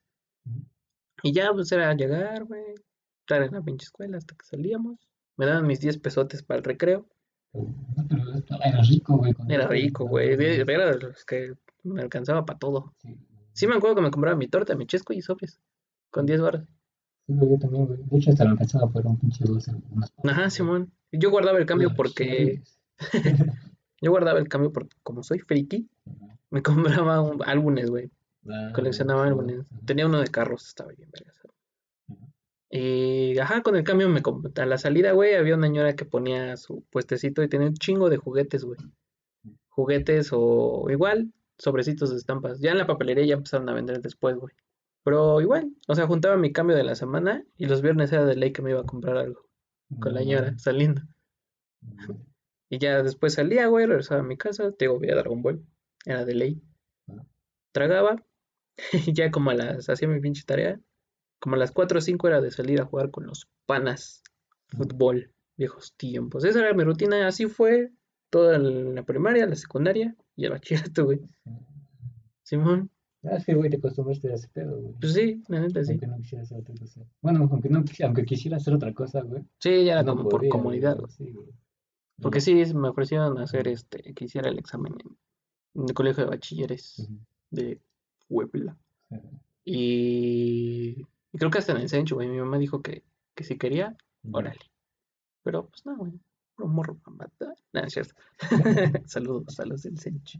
Y 1.22 1.32
ya, 1.32 1.52
pues 1.52 1.70
era 1.70 1.94
llegar, 1.94 2.44
güey. 2.44 2.74
Estar 3.20 3.42
en 3.44 3.52
la 3.52 3.62
pinche 3.62 3.84
escuela 3.84 4.18
hasta 4.18 4.34
que 4.34 4.44
salíamos. 4.44 4.98
Me 5.36 5.46
daban 5.46 5.68
mis 5.68 5.78
10 5.78 5.98
pesotes 5.98 6.42
para 6.42 6.58
el 6.58 6.64
recreo. 6.64 7.06
No, 7.52 8.06
pero 8.08 8.24
era 8.64 8.82
rico, 8.82 9.16
güey. 9.16 9.34
Era 9.48 9.68
rico, 9.68 10.04
güey. 10.06 10.32
Era 10.32 10.90
de 10.90 10.98
los 10.98 11.24
que 11.24 11.54
me 11.84 12.02
alcanzaba 12.02 12.44
para 12.44 12.58
todo. 12.58 12.92
Sí. 12.98 13.16
Sí 13.52 13.66
me 13.68 13.76
acuerdo 13.76 13.94
que 13.94 14.02
me 14.02 14.10
compraba 14.10 14.36
mi 14.36 14.48
torta, 14.48 14.74
mi 14.74 14.86
chesco 14.86 15.12
y 15.12 15.22
sobres. 15.22 15.60
Con 16.10 16.26
10 16.26 16.40
barras. 16.40 16.66
Sí, 17.28 17.34
yo 17.34 17.56
también, 17.56 17.86
güey. 17.86 18.00
De 18.02 18.18
hecho, 18.18 18.30
hasta 18.30 18.44
lo 18.44 18.50
alcanzaba 18.50 18.90
por 18.90 19.06
un 19.06 19.16
pinche 19.16 19.44
dulce. 19.44 19.70
Unas 19.90 20.10
papas, 20.10 20.32
Ajá, 20.32 20.40
güey. 20.40 20.50
Simón. 20.50 20.92
Yo 21.12 21.30
guardaba 21.30 21.58
el 21.58 21.66
cambio 21.66 21.94
porque... 21.94 22.62
Yo 24.00 24.10
guardaba 24.10 24.40
el 24.40 24.48
cambio 24.48 24.72
porque 24.72 24.96
como 25.04 25.22
soy 25.22 25.38
friki. 25.38 25.88
Me 26.52 26.62
compraba 26.62 27.20
un- 27.20 27.42
álbumes, 27.44 27.90
güey. 27.90 28.10
Ah, 28.48 28.70
Coleccionaba 28.74 29.22
sí, 29.24 29.28
álbumes. 29.28 29.66
Tenía 29.84 30.06
uno 30.06 30.20
de 30.20 30.28
carros, 30.28 30.66
estaba 30.68 30.92
bien 30.92 31.10
vergas. 31.10 31.36
Ajá. 32.08 32.26
Y, 32.70 33.38
ajá, 33.38 33.62
con 33.62 33.76
el 33.76 33.84
cambio 33.84 34.08
me 34.08 34.22
a 34.56 34.66
la 34.66 34.78
salida, 34.78 35.12
güey, 35.12 35.34
había 35.34 35.56
una 35.56 35.66
señora 35.66 35.94
que 35.94 36.04
ponía 36.04 36.56
su 36.56 36.82
puestecito 36.90 37.42
y 37.42 37.48
tenía 37.48 37.68
un 37.68 37.74
chingo 37.74 38.08
de 38.08 38.16
juguetes, 38.16 38.64
güey. 38.64 38.78
Juguetes 39.68 40.30
o 40.32 40.86
igual, 40.90 41.32
sobrecitos 41.58 42.10
de 42.10 42.16
estampas. 42.16 42.60
Ya 42.60 42.72
en 42.72 42.78
la 42.78 42.86
papelería 42.86 43.24
ya 43.26 43.34
empezaron 43.34 43.68
a 43.68 43.74
vender 43.74 44.00
después, 44.00 44.36
güey. 44.36 44.54
Pero 45.04 45.40
igual, 45.40 45.72
o 45.88 45.94
sea, 45.94 46.06
juntaba 46.06 46.36
mi 46.36 46.52
cambio 46.52 46.76
de 46.76 46.84
la 46.84 46.94
semana 46.94 47.44
y 47.56 47.66
los 47.66 47.82
viernes 47.82 48.12
era 48.12 48.24
de 48.24 48.36
ley 48.36 48.52
que 48.52 48.62
me 48.62 48.70
iba 48.70 48.80
a 48.80 48.84
comprar 48.86 49.16
algo 49.16 49.48
con 50.00 50.14
la 50.14 50.20
señora 50.20 50.54
saliendo. 50.58 51.02
Y 52.70 52.78
ya 52.78 53.02
después 53.02 53.34
salía, 53.34 53.66
güey, 53.66 53.86
regresaba 53.86 54.20
a 54.20 54.24
mi 54.24 54.36
casa, 54.36 54.70
te 54.72 54.84
digo, 54.86 54.98
veía 54.98 55.14
Dragon 55.16 55.42
Ball, 55.42 55.62
era 56.04 56.24
de 56.24 56.34
ley. 56.34 56.62
Tragaba 57.72 58.24
y 58.92 59.12
ya 59.14 59.30
como 59.30 59.50
a 59.50 59.54
las, 59.54 59.88
hacía 59.88 60.08
mi 60.08 60.20
pinche 60.20 60.44
tarea, 60.44 60.80
como 61.38 61.56
a 61.56 61.58
las 61.58 61.72
4 61.72 61.98
o 61.98 62.00
5 62.00 62.28
era 62.28 62.40
de 62.40 62.50
salir 62.50 62.80
a 62.80 62.86
jugar 62.86 63.10
con 63.10 63.26
los 63.26 63.48
panas, 63.66 64.22
fútbol, 64.68 65.32
viejos 65.56 65.94
tiempos. 65.96 66.44
Esa 66.44 66.60
era 66.60 66.74
mi 66.74 66.84
rutina, 66.84 67.26
así 67.26 67.46
fue 67.46 67.92
toda 68.30 68.58
la 68.58 69.02
primaria, 69.02 69.46
la 69.46 69.56
secundaria 69.56 70.14
y 70.36 70.44
el 70.44 70.52
bachillerato, 70.52 71.04
güey. 71.04 71.20
Simón, 72.42 72.90
Ah, 73.24 73.38
sí, 73.38 73.52
güey, 73.52 73.70
te 73.70 73.76
acostumbraste 73.76 74.32
a 74.32 74.34
ese 74.34 74.48
pedo, 74.48 74.80
güey. 74.80 74.94
pues 75.00 75.12
sí, 75.12 75.42
la 75.46 75.60
neta 75.60 75.84
sí. 75.84 75.92
Aunque 75.92 76.06
no 76.08 76.16
quisiera 76.16 76.42
hacer 76.42 76.58
otra 76.58 76.74
cosa. 76.74 77.00
Bueno, 77.20 77.48
aunque 77.50 77.68
no 77.68 77.84
aunque 78.04 78.24
quisiera 78.24 78.56
hacer 78.56 78.74
otra 78.74 78.92
cosa, 78.92 79.20
güey. 79.22 79.44
Sí, 79.60 79.84
ya 79.84 79.92
era 79.92 80.02
no 80.02 80.16
como 80.16 80.28
por 80.28 80.48
comodidad, 80.48 80.98
güey. 80.98 81.10
Sí, 81.12 81.30
güey. 81.30 81.48
Porque 82.20 82.40
sí, 82.40 82.54
me 82.74 82.88
ofrecieron 82.88 83.38
hacer 83.38 83.68
este, 83.68 84.12
que 84.14 84.24
hiciera 84.24 84.48
el 84.48 84.58
examen 84.58 84.94
en, 85.04 85.16
en 85.74 85.82
el 85.88 85.94
colegio 85.94 86.24
de 86.24 86.30
bachilleres 86.30 87.08
de 87.50 87.80
Puebla. 88.28 88.76
Y, 89.64 91.06
y 91.32 91.38
creo 91.38 91.50
que 91.50 91.58
hasta 91.58 91.72
en 91.72 91.78
el 91.78 91.88
Sencho, 91.88 92.16
güey. 92.16 92.28
Mi 92.28 92.38
mamá 92.38 92.58
dijo 92.58 92.82
que, 92.82 93.02
que 93.34 93.44
si 93.44 93.56
quería, 93.56 93.96
órale. 94.30 94.60
Pero 95.42 95.66
pues 95.68 95.84
no, 95.86 95.96
güey. 95.96 96.12
Puro 96.56 96.68
morro 96.68 96.94
para 96.96 97.16
matar. 97.16 97.54
No, 97.72 97.80
es 97.80 97.92
cierto. 97.92 98.14
Saludos 99.06 99.58
a 99.60 99.64
los 99.66 99.82
del 99.82 99.98
Sencho. 99.98 100.38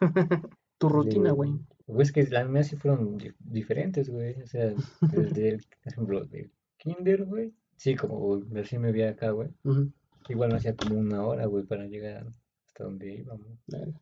tu 0.78 0.88
rutina, 0.88 1.32
güey. 1.32 1.52
Pues 1.86 2.12
que 2.12 2.22
las 2.26 2.48
mías 2.48 2.68
sí 2.68 2.76
fueron 2.76 3.16
di- 3.18 3.32
diferentes, 3.40 4.08
güey. 4.10 4.40
O 4.42 4.46
sea, 4.46 4.72
desde 5.00 5.48
el, 5.50 5.64
por 5.82 5.92
ejemplo, 5.92 6.24
de 6.26 6.50
kinder, 6.76 7.24
güey. 7.24 7.52
Sí, 7.76 7.94
como 7.94 8.40
recién 8.50 8.82
me 8.82 8.92
vi 8.92 9.02
acá, 9.02 9.30
güey. 9.30 9.48
Igual 10.28 10.50
me 10.50 10.56
hacía 10.56 10.74
como 10.76 10.98
una 10.98 11.24
hora, 11.24 11.46
güey, 11.46 11.64
para 11.64 11.86
llegar 11.86 12.26
hasta 12.66 12.84
donde 12.84 13.14
íbamos. 13.14 13.46
Dale. 13.66 13.94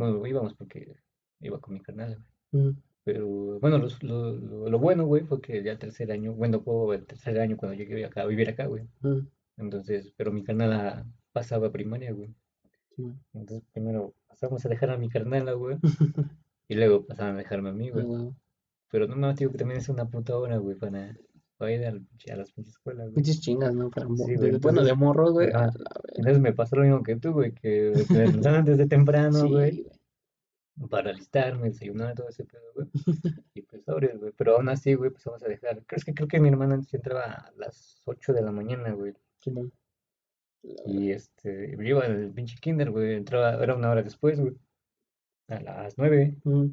Bueno, 0.00 0.26
íbamos 0.26 0.54
porque 0.54 0.94
iba 1.40 1.60
con 1.60 1.74
mi 1.74 1.80
carnal, 1.80 2.18
güey. 2.52 2.64
Ujú. 2.70 2.76
Pero 3.04 3.26
bueno, 3.60 3.78
lo, 3.78 3.88
lo, 4.32 4.68
lo 4.70 4.78
bueno, 4.78 5.04
güey, 5.06 5.22
fue 5.24 5.40
que 5.40 5.62
ya 5.62 5.72
el 5.72 5.78
tercer 5.78 6.10
año, 6.12 6.32
bueno, 6.34 6.60
fue 6.60 6.96
el 6.96 7.06
tercer 7.06 7.38
año 7.40 7.56
cuando 7.56 7.76
llegué 7.76 8.04
acá, 8.04 8.22
a 8.22 8.26
vivir 8.26 8.48
acá, 8.48 8.66
güey. 8.66 8.84
Ujú. 9.02 9.26
Entonces, 9.56 10.12
pero 10.16 10.32
mi 10.32 10.42
carnala 10.42 11.06
pasaba 11.32 11.70
primaria, 11.72 12.12
güey. 12.12 12.34
Sí, 12.96 13.02
güey. 13.02 13.14
Entonces, 13.34 13.62
primero 13.72 14.14
pasamos 14.28 14.64
a 14.64 14.68
dejar 14.68 14.90
a 14.90 14.98
mi 14.98 15.08
carnala, 15.08 15.52
güey. 15.52 15.78
Y 16.68 16.76
luego 16.76 17.04
pasaban 17.04 17.34
a 17.34 17.38
dejarme 17.38 17.70
a 17.70 17.72
mí, 17.72 17.88
Ah, 17.88 17.92
güey. 17.94 18.06
güey. 18.06 18.30
Pero 18.92 19.08
no 19.08 19.16
me 19.16 19.34
digo 19.34 19.50
que 19.50 19.58
también 19.58 19.80
es 19.80 19.88
una 19.88 20.04
puta 20.08 20.36
hora, 20.36 20.56
güey, 20.58 20.76
para, 20.76 21.16
ir 21.68 21.84
al 21.86 22.00
pinche- 22.00 22.32
a 22.32 22.36
las 22.36 22.52
pinches 22.52 22.74
escuelas, 22.74 23.06
güey. 23.06 23.14
Pinches 23.16 23.40
chingas, 23.40 23.74
¿no? 23.74 23.90
Para 23.90 24.06
Sí, 24.16 24.36
de- 24.36 24.58
bueno, 24.58 24.82
de 24.82 24.94
morros, 24.94 25.32
güey. 25.32 25.48
A. 25.52 25.70
Entonces 26.14 26.40
me 26.40 26.52
pasó 26.52 26.76
lo 26.76 26.82
mismo 26.82 27.02
que 27.02 27.16
tú, 27.16 27.32
güey, 27.32 27.52
que 27.52 27.92
me 28.10 28.18
levantaban 28.18 28.64
desde 28.64 28.86
temprano, 28.86 29.40
Sí, 29.40 29.48
güey, 29.48 29.86
para 30.88 31.10
alistarme, 31.10 31.68
desayunar, 31.68 32.14
todo 32.14 32.28
ese 32.28 32.44
pedo, 32.44 32.62
güey. 32.74 32.86
Y 33.54 33.62
pues 33.62 33.84
sobres, 33.84 34.18
güey. 34.18 34.32
Pero 34.36 34.56
aún 34.56 34.68
así, 34.70 34.94
güey, 34.94 35.10
pues 35.10 35.24
vamos 35.24 35.42
a 35.42 35.48
dejar. 35.48 35.82
Creo 35.84 36.00
que, 36.04 36.14
creo 36.14 36.28
que 36.28 36.40
mi 36.40 36.48
hermana 36.48 36.74
antes 36.76 36.94
entraba 36.94 37.24
a 37.24 37.52
las 37.58 38.00
8 38.06 38.32
de 38.32 38.42
la 38.42 38.52
mañana, 38.52 38.92
güey. 38.92 39.12
La 39.44 39.52
verga. 39.54 39.70
Y 40.86 41.10
este, 41.12 41.74
yo 41.76 41.82
iba 41.82 42.04
al 42.04 42.30
pinche 42.32 42.56
kinder, 42.60 42.90
güey. 42.90 43.14
Entraba, 43.14 43.62
era 43.62 43.74
una 43.74 43.90
hora 43.90 44.02
después, 44.02 44.38
güey. 44.40 44.54
A 45.48 45.60
las 45.60 45.98
9. 45.98 46.36
Ujú. 46.44 46.70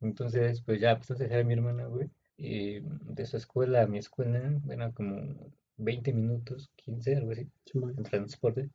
Entonces, 0.00 0.60
pues 0.62 0.80
ya 0.80 0.98
pasó 0.98 1.14
a 1.14 1.16
dejar 1.16 1.40
a 1.40 1.44
mi 1.44 1.52
hermana, 1.54 1.84
güey. 1.86 2.10
Y 2.36 2.73
de 3.14 3.26
su 3.26 3.36
escuela 3.36 3.82
a 3.82 3.86
mi 3.86 3.98
escuela, 3.98 4.60
eran 4.68 4.92
como 4.92 5.52
20 5.76 6.12
minutos, 6.12 6.70
15, 6.76 7.16
algo 7.16 7.32
así, 7.32 7.48
en 7.74 8.02
transporte. 8.02 8.70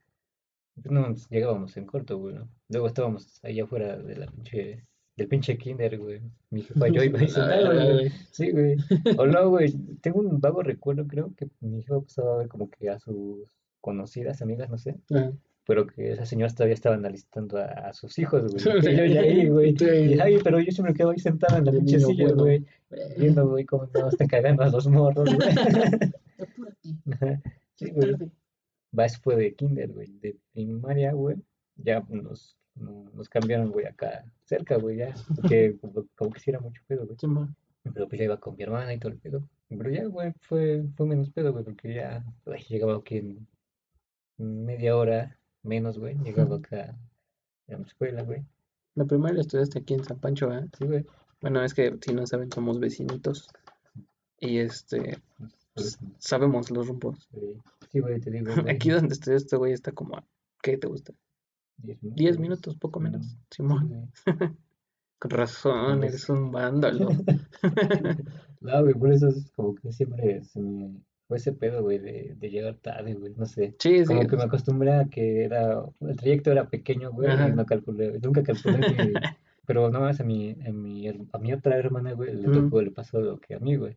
Pues 0.75 0.91
no, 0.91 1.08
pues, 1.08 1.30
llegábamos 1.30 1.75
en 1.78 1.86
corto, 1.86 2.17
güey, 2.17 2.36
¿no? 2.36 2.49
Luego 2.69 2.88
estábamos 2.88 3.43
allá 3.43 3.63
afuera 3.63 3.97
de 3.97 4.15
la 4.15 4.28
pinche, 4.28 4.86
del 5.17 5.28
pinche 5.28 5.58
kinder, 5.58 5.97
güey. 5.97 6.21
Mi 6.49 6.62
jefa 6.62 6.88
yo 6.88 7.04
iba 7.04 7.19
verga, 7.47 7.93
güey. 7.93 8.12
Sí, 8.32 8.52
güey. 8.52 8.78
O 9.17 9.25
no, 9.25 9.49
güey. 9.49 9.73
Tengo 10.02 10.19
un 10.19 10.39
vago 10.39 10.63
recuerdo, 10.63 11.06
creo, 11.08 11.34
que 11.36 11.49
mi 11.60 11.82
jefa 11.82 11.99
pasaba 12.02 12.36
a 12.36 12.38
ver 12.38 12.47
como 12.47 12.69
que 12.69 12.89
a 12.89 12.99
sus 12.99 13.49
conocidas, 13.82 14.41
amigas, 14.41 14.69
no 14.69 14.78
sé. 14.78 14.95
Ajá. 15.12 15.34
Pero 15.70 15.86
que 15.86 16.14
esas 16.14 16.28
señoras 16.28 16.56
todavía 16.56 16.74
estaban 16.74 17.06
alistando 17.06 17.60
a, 17.60 17.66
a 17.66 17.94
sus 17.94 18.18
hijos, 18.18 18.42
güey. 18.52 18.60
Sí, 18.84 18.96
yo 18.98 19.06
ya 19.06 19.22
ahí, 19.22 19.48
güey. 19.48 19.76
Y, 19.80 20.20
ay, 20.20 20.40
pero 20.44 20.60
yo 20.60 20.72
siempre 20.72 20.96
quedo 20.96 21.12
ahí 21.12 21.20
sentado 21.20 21.60
en 21.60 21.66
la 21.66 21.72
pinche 21.72 21.98
niño 21.98 22.08
silla, 22.08 22.26
bueno. 22.30 22.42
güey. 22.42 22.66
Viendo, 23.20 23.48
güey, 23.48 23.66
cómo 23.66 23.88
no 23.94 24.10
están 24.10 24.28
cagando 24.28 24.64
a 24.64 24.70
los 24.70 24.88
morros, 24.88 25.30
güey. 25.32 25.48
Sí, 27.76 27.92
güey. 27.92 28.14
tarde. 28.14 28.32
Va, 28.98 29.06
eso 29.06 29.20
fue 29.22 29.36
de 29.36 29.54
kinder, 29.54 29.92
güey. 29.92 30.08
De 30.20 30.38
primaria, 30.54 31.12
güey. 31.14 31.38
Ya 31.76 32.04
nos, 32.10 32.58
no- 32.74 33.12
nos 33.14 33.30
cambiaron, 33.30 33.70
güey, 33.72 33.86
acá 33.86 34.26
cerca, 34.46 34.78
güey, 34.78 34.98
ya. 34.98 35.14
Porque 35.36 35.78
como, 35.80 36.08
como 36.16 36.32
que 36.32 36.40
sí 36.40 36.50
era 36.50 36.60
mucho 36.62 36.82
pedo, 36.88 37.06
güey. 37.06 37.16
Simón. 37.20 37.56
Pero 37.94 38.08
pues 38.08 38.18
ya 38.18 38.26
iba 38.26 38.40
con 38.40 38.56
mi 38.56 38.64
hermana 38.64 38.92
y 38.92 38.98
todo 38.98 39.12
el 39.12 39.20
pedo. 39.20 39.48
Pero 39.70 39.90
ya, 39.92 40.06
güey, 40.06 40.34
fue, 40.42 40.84
fue 40.98 41.06
menos 41.06 41.30
pedo, 41.30 41.52
güey, 41.54 41.64
porque 41.64 41.94
ya 41.94 42.26
güey, 42.44 42.60
llegaba 42.68 42.96
aquí 42.96 43.18
en, 43.18 43.48
media 44.40 44.98
hora 44.98 45.38
menos, 45.70 45.98
güey, 46.00 46.18
llegaba 46.24 46.58
acá 46.58 46.98
a 47.70 47.72
la 47.72 47.86
escuela, 47.86 48.24
güey. 48.24 48.44
La 48.96 49.06
primaria 49.06 49.36
la 49.36 49.42
estudiaste 49.42 49.80
aquí 49.80 49.94
en 49.94 50.04
San 50.04 50.20
Pancho, 50.20 50.48
¿verdad? 50.50 50.68
Sí, 50.78 50.86
güey. 50.86 51.06
Bueno, 51.42 51.64
es 51.64 51.74
que 51.74 51.96
si 52.02 52.14
no 52.14 52.26
saben, 52.28 52.52
somos 52.52 52.80
vecinitos. 52.80 53.48
Y 54.40 54.58
este, 54.58 55.20
Por 55.38 55.50
pues, 55.76 55.88
eso, 55.88 56.00
sabemos 56.18 56.72
los 56.72 56.88
rumbos. 56.88 57.30
Sí, 57.92 58.00
güey, 58.00 58.20
te 58.20 58.32
digo, 58.32 58.52
güey. 58.62 58.76
Aquí 58.76 58.90
donde 58.90 59.14
estudias 59.14 59.44
este 59.44 59.56
güey 59.56 59.74
está 59.74 59.92
como 59.92 60.18
a, 60.18 60.24
¿qué 60.62 60.78
te 60.78 60.88
gusta? 60.88 61.14
10 61.78 62.04
minutos. 62.04 62.18
10 62.18 62.40
minutos, 62.40 62.76
poco 62.78 63.00
menos. 63.00 63.38
Simón, 63.52 64.12
con 65.20 65.32
razón, 65.32 66.00
Pues- 66.00 66.10
eres 66.10 66.30
un 66.30 66.52
vándalo. 66.52 67.10
No, 68.62 68.82
güey, 68.84 68.94
por 68.94 69.14
eso 69.14 69.30
es 69.30 69.50
como 69.56 69.74
que 69.76 69.94
siempre 69.94 70.44
se 70.44 70.60
me 70.60 70.94
fue 71.30 71.38
ese 71.38 71.54
pedo, 71.54 71.84
güey, 71.84 72.00
de, 72.00 72.36
de 72.38 72.50
llegar 72.50 72.74
tarde, 72.82 73.13
güey, 73.13 73.34
no 73.38 73.46
sé. 73.46 73.76
Sí, 73.80 74.00
sí. 74.00 74.06
Como 74.06 74.28
que 74.28 74.36
me 74.36 74.44
acostumbré 74.44 74.92
a 74.94 75.06
que 75.06 75.44
era, 75.46 75.82
el 76.02 76.15
trayecto 76.18 76.52
era 76.52 76.68
pequeño, 76.70 77.12
güey, 77.12 77.30
Ajá. 77.30 77.48
y 77.48 77.54
no 77.54 77.65
calculé, 77.68 78.20
nunca 78.20 78.42
calculé 78.44 78.80
mi, 78.80 78.86
pero 79.68 79.92
no 79.92 80.00
más 80.02 80.20
a 80.20 80.24
mi, 80.24 80.58
a 80.68 80.72
mi, 80.72 81.08
a 81.08 81.38
mi 81.38 81.54
otra 81.54 81.78
hermana, 81.78 82.13
güey, 82.13 82.34
le 82.36 82.50
tocó, 82.50 82.82
le 82.82 82.89
pasó 82.89 83.22
lo 83.22 83.38
que 83.39 83.54
a 83.54 83.60
mí, 83.60 83.76
güey, 83.76 83.96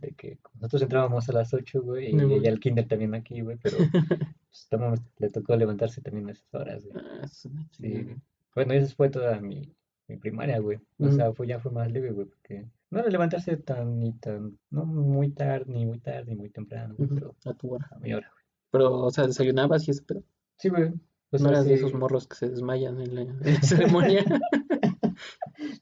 de 0.00 0.12
que 0.12 0.38
nosotros 0.54 0.80
entrábamos 0.82 1.28
a 1.28 1.32
las 1.34 1.52
8, 1.52 1.82
güey, 1.82 2.08
y 2.08 2.12
No, 2.14 2.30
ella 2.30 2.50
al 2.50 2.58
kinder 2.60 2.88
también 2.88 3.14
aquí, 3.14 3.42
güey, 3.42 3.58
pero 3.62 3.76
pues, 4.48 4.66
tomamos- 4.70 5.00
le 5.18 5.28
tocó 5.28 5.54
levantarse 5.56 6.00
también 6.00 6.28
a 6.30 6.32
esas 6.32 6.54
horas, 6.54 6.82
güey. 6.86 7.04
Ah, 7.22 7.28
Sí. 7.72 8.06
Bueno, 8.54 8.72
y 8.74 8.78
esa 8.78 8.94
fue 8.96 9.10
toda 9.10 9.38
mi, 9.38 9.70
mi 10.08 10.16
primaria, 10.16 10.58
güey. 10.58 10.78
O 10.98 11.04
Ujú. 11.06 11.12
sea, 11.16 11.32
fue, 11.34 11.46
ya 11.46 11.60
fue 11.60 11.70
más 11.72 11.92
leve, 11.92 12.10
güey, 12.10 12.26
porque 12.26 12.64
no 12.90 12.98
era 13.00 13.08
levantarse 13.08 13.56
tan, 13.56 13.98
ni 13.98 14.12
tan, 14.14 14.58
no 14.70 14.84
muy 14.84 15.30
tarde, 15.30 15.72
ni 15.72 15.86
muy 15.86 15.98
tarde, 16.00 16.32
ni 16.32 16.36
muy 16.36 16.50
temprano, 16.50 16.94
güey, 16.96 17.08
pero 17.08 17.34
A 17.44 17.54
tu 17.54 17.74
hora. 17.74 17.88
a 17.90 17.98
mi 17.98 18.12
hora, 18.12 18.28
güey. 18.32 18.44
Pero, 18.72 18.92
o 19.02 19.10
sea, 19.10 19.26
desayunabas 19.26 19.86
y 19.88 19.90
ese 19.92 20.02
pedo. 20.02 20.22
Sí, 20.58 20.68
güey. 20.68 20.84
O 21.32 21.36
No 21.36 21.38
sea, 21.38 21.48
eras 21.50 21.64
de 21.64 21.76
sí, 21.76 21.84
esos 21.84 21.94
morros 21.94 22.26
que 22.26 22.36
se 22.36 22.48
desmayan 22.48 23.00
en 23.00 23.14
la, 23.14 23.20
en 23.22 23.40
la 23.42 23.62
ceremonia. 23.62 24.24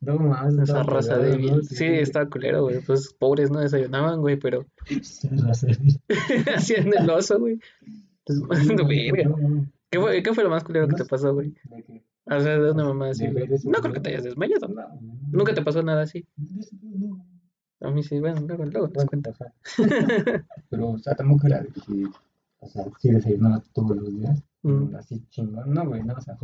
No 0.01 0.17
mames, 0.19 0.69
Esa 0.69 0.83
raza 0.83 1.19
débil. 1.19 1.63
Sí, 1.63 1.85
estaba 1.85 2.29
culero, 2.29 2.63
güey. 2.63 2.81
Pues 2.81 3.15
pobres 3.15 3.51
no 3.51 3.61
desayunaban, 3.61 4.21
güey, 4.21 4.37
pero 4.37 4.65
hacían 6.57 6.93
el 6.99 7.11
oso, 7.11 7.39
güey. 7.39 7.61
Verga. 8.27 9.29
No, 9.29 9.37
no. 9.37 9.67
¿Qué 9.91 10.01
fue, 10.01 10.23
qué 10.23 10.35
fue 10.35 10.45
lo 10.45 10.51
más 10.51 10.65
culero 10.65 10.89
que 10.89 10.97
te 10.97 11.05
pasó, 11.05 11.33
güey? 11.33 11.55
O 12.31 12.41
sea, 12.41 12.59
de 12.59 12.71
una 12.73 12.85
mamá 12.85 13.11
así. 13.11 13.27
güey. 13.29 13.49
No 13.65 13.79
creo 13.81 13.93
que 13.95 14.01
te 14.01 14.11
hayas 14.11 14.25
desmayado. 14.25 14.69
No, 14.69 14.83
no, 15.01 15.19
Nunca 15.31 15.55
te 15.55 15.63
pasó 15.63 15.83
nada 15.83 16.03
así. 16.03 16.27
A 17.81 17.91
mí 17.91 18.03
sí, 18.03 18.19
bueno, 18.19 18.41
luego, 18.47 18.65
luego 18.65 18.89
Bueno, 18.89 19.09
cuento. 19.09 19.33
Pero, 20.71 20.89
o 20.91 20.99
sea, 20.99 21.15
tampoco 21.15 21.47
era 21.47 21.61
de 21.61 21.69
que, 21.69 22.07
o 22.61 22.67
sea, 22.69 22.85
sí 22.99 23.11
desayunaba 23.11 23.63
todos 23.73 23.97
los 23.97 24.13
días. 24.15 24.43
Mm. 24.63 24.97
Así 24.97 25.23
chingón. 25.31 25.73
No, 25.73 25.87
güey, 25.87 26.03
no, 26.03 26.15
o 26.15 26.21
sea, 26.21 26.37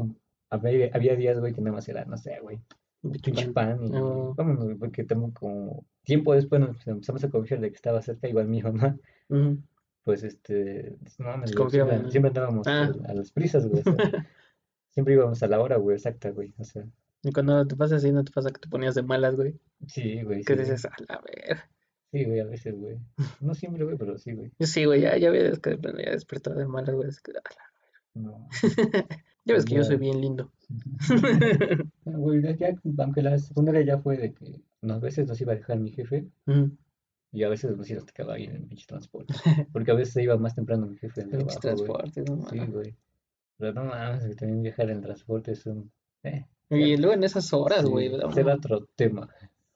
había, 0.51 1.17
días, 1.17 1.41
güey, 1.41 1.53
que 1.53 1.61
nada 1.61 1.75
más 1.77 1.89
era, 1.89 2.05
no 2.05 2.17
sé, 2.17 2.39
güey, 2.41 2.61
pinche 3.23 3.49
pan 3.49 3.79
y 3.85 3.91
Oh. 3.97 4.33
vámonos, 4.37 4.65
güey, 4.65 4.77
porque 4.77 5.03
tengo 5.05 5.33
como 5.35 5.85
tiempo 6.05 6.33
después 6.35 6.61
nos 6.61 6.87
empezamos 6.87 7.25
a 7.25 7.29
confiar 7.31 7.61
de 7.61 7.71
que 7.71 7.75
estaba 7.77 8.01
cerca, 8.01 8.29
igual 8.29 8.47
mi 8.47 8.63
mamá, 8.63 8.97
Ujú. 9.29 9.59
pues 10.05 10.23
este, 10.23 10.97
no 11.19 11.35
confiaba 11.57 12.09
siempre, 12.09 12.29
andábamos 12.29 12.67
Ah. 12.69 12.93
a, 13.07 13.11
a 13.11 13.15
las 13.15 13.33
prisas, 13.33 13.67
güey, 13.67 13.81
o 13.85 13.97
sea, 13.97 13.97
siempre 14.95 15.15
íbamos 15.15 15.43
a 15.43 15.47
la 15.49 15.61
hora, 15.61 15.77
güey, 15.77 15.97
exacta, 15.97 16.31
güey, 16.31 16.55
o 16.59 16.65
sea, 16.65 16.85
Y 17.23 17.33
cuando 17.33 17.67
te 17.67 17.77
pasa 17.77 17.97
así, 17.97 18.11
¿no 18.13 18.25
te 18.25 18.33
pasa 18.33 18.51
que 18.51 18.61
te 18.61 18.69
ponías 18.69 18.95
de 18.95 19.03
malas, 19.03 19.37
güey? 19.37 19.59
sí, 19.87 20.23
güey, 20.23 20.43
Que 20.45 20.55
sí, 20.55 20.61
dices, 20.61 20.85
a 20.87 20.93
la 21.09 21.21
ver. 21.21 21.59
sí, 22.13 22.25
güey, 22.25 22.41
a 22.41 22.45
veces, 22.45 22.75
güey, 22.79 22.97
no 23.41 23.55
siempre, 23.55 23.85
güey, 23.85 23.97
pero 23.99 24.17
sí, 24.19 24.33
güey, 24.33 24.51
Yo 24.59 24.67
sí, 24.67 24.85
güey, 24.85 25.03
ya, 25.03 25.17
ya 25.19 25.31
ves 25.31 25.59
que 25.59 25.79
ya 25.83 26.11
despertaba 26.13 26.57
de 26.57 26.67
malas, 26.67 26.95
güey. 26.95 27.09
es 27.09 27.21
que, 27.21 27.33
a 27.33 27.35
la- 27.35 27.43
no, 28.15 28.49
Ya 29.47 29.55
ves 29.55 29.65
que 29.67 29.75
yo 29.75 29.85
soy 29.85 29.97
bien 29.97 30.21
lindo. 30.21 30.51
No, 32.05 32.19
güey, 32.19 32.43
ya, 32.57 32.69
aunque 32.99 33.23
la 33.23 33.39
secundaria 33.39 33.83
ya 33.83 33.99
fue 33.99 34.17
de 34.19 34.33
que 34.33 34.61
unas 34.83 35.01
veces 35.01 35.27
nos 35.27 35.41
iba 35.41 35.53
a 35.53 35.57
dejar 35.57 35.79
mi 35.79 35.91
jefe, 35.91 36.27
y 37.33 37.43
a 37.43 37.49
veces 37.49 37.77
nos 37.77 37.91
nos 37.91 38.05
quedaba 38.13 38.35
ahí 38.35 38.45
en 38.45 38.57
el 38.57 38.63
pinche 38.65 38.87
transporte, 38.87 39.35
porque 39.73 39.91
a 39.91 39.95
veces 39.95 40.23
iba 40.23 40.37
más 40.37 40.55
temprano 40.55 40.87
mi 40.87 40.97
jefe 40.99 41.23
del 41.23 41.31
Pinches 41.31 41.59
trabajo, 41.61 41.77
güey. 41.87 41.93
transportes, 41.93 42.31
no 42.31 42.49
Sí, 42.49 42.59
güey. 42.59 42.95
Pero 43.59 43.73
no 43.73 43.85
mames, 43.85 44.25
güey, 44.25 44.37
también 44.37 44.63
viajar 44.63 44.91
en 44.91 45.01
transporte 45.01 45.53
es 45.53 45.65
un... 45.67 45.91
Eh, 46.23 46.47
Y 46.71 46.97
luego 46.97 47.15
en 47.15 47.25
esas 47.25 47.53
horas, 47.53 47.83
sí, 47.83 47.89
güey. 47.89 48.11
no 48.17 48.31
será 48.33 48.55
otro 48.55 48.89
tema. 48.97 49.29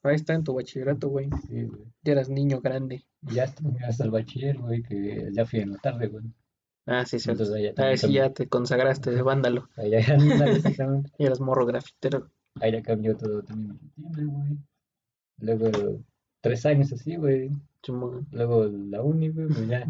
Ahí 0.02 0.14
está 0.14 0.34
en 0.34 0.44
tu 0.44 0.54
bachillerato, 0.54 1.08
güey. 1.08 1.28
Sí, 1.48 1.64
güey. 1.64 1.82
Ya 2.02 2.12
eras 2.12 2.28
niño 2.28 2.60
grande. 2.60 3.04
Ya 3.22 3.44
hasta, 3.44 3.62
hasta 3.86 4.04
el 4.04 4.10
bachiller, 4.10 4.58
güey, 4.58 4.82
que 4.82 5.28
ya 5.32 5.44
fui 5.44 5.60
en 5.60 5.72
la 5.72 5.78
tarde, 5.78 6.06
güey. 6.08 6.24
Ah, 6.86 7.04
sí, 7.04 7.18
sí. 7.18 7.30
Entonces 7.30 7.54
ahí 7.54 7.64
ya 7.64 7.70
Ah, 7.70 7.74
también 7.74 7.98
sí, 7.98 8.06
cambió. 8.06 8.22
ya 8.22 8.32
te 8.32 8.48
consagraste 8.48 9.10
de 9.10 9.22
vándalo. 9.22 9.68
Ahí 9.76 9.90
ya, 9.90 9.98
ándale, 10.14 10.52
exactamente. 10.56 11.10
Y 11.18 11.24
eras 11.26 11.40
morro 11.40 11.66
grafitero. 11.66 12.30
Ahí 12.60 12.72
ya 12.72 12.82
cambió 12.82 13.16
todo 13.16 13.42
también 13.42 13.78
güey. 13.96 14.58
Luego, 15.40 15.70
tres 16.40 16.64
años 16.66 16.92
así, 16.92 17.16
güey. 17.16 17.50
Luego 18.32 18.66
la 18.66 19.02
uni, 19.02 19.28
güey, 19.28 19.46
pues 19.48 19.68
ya 19.68 19.86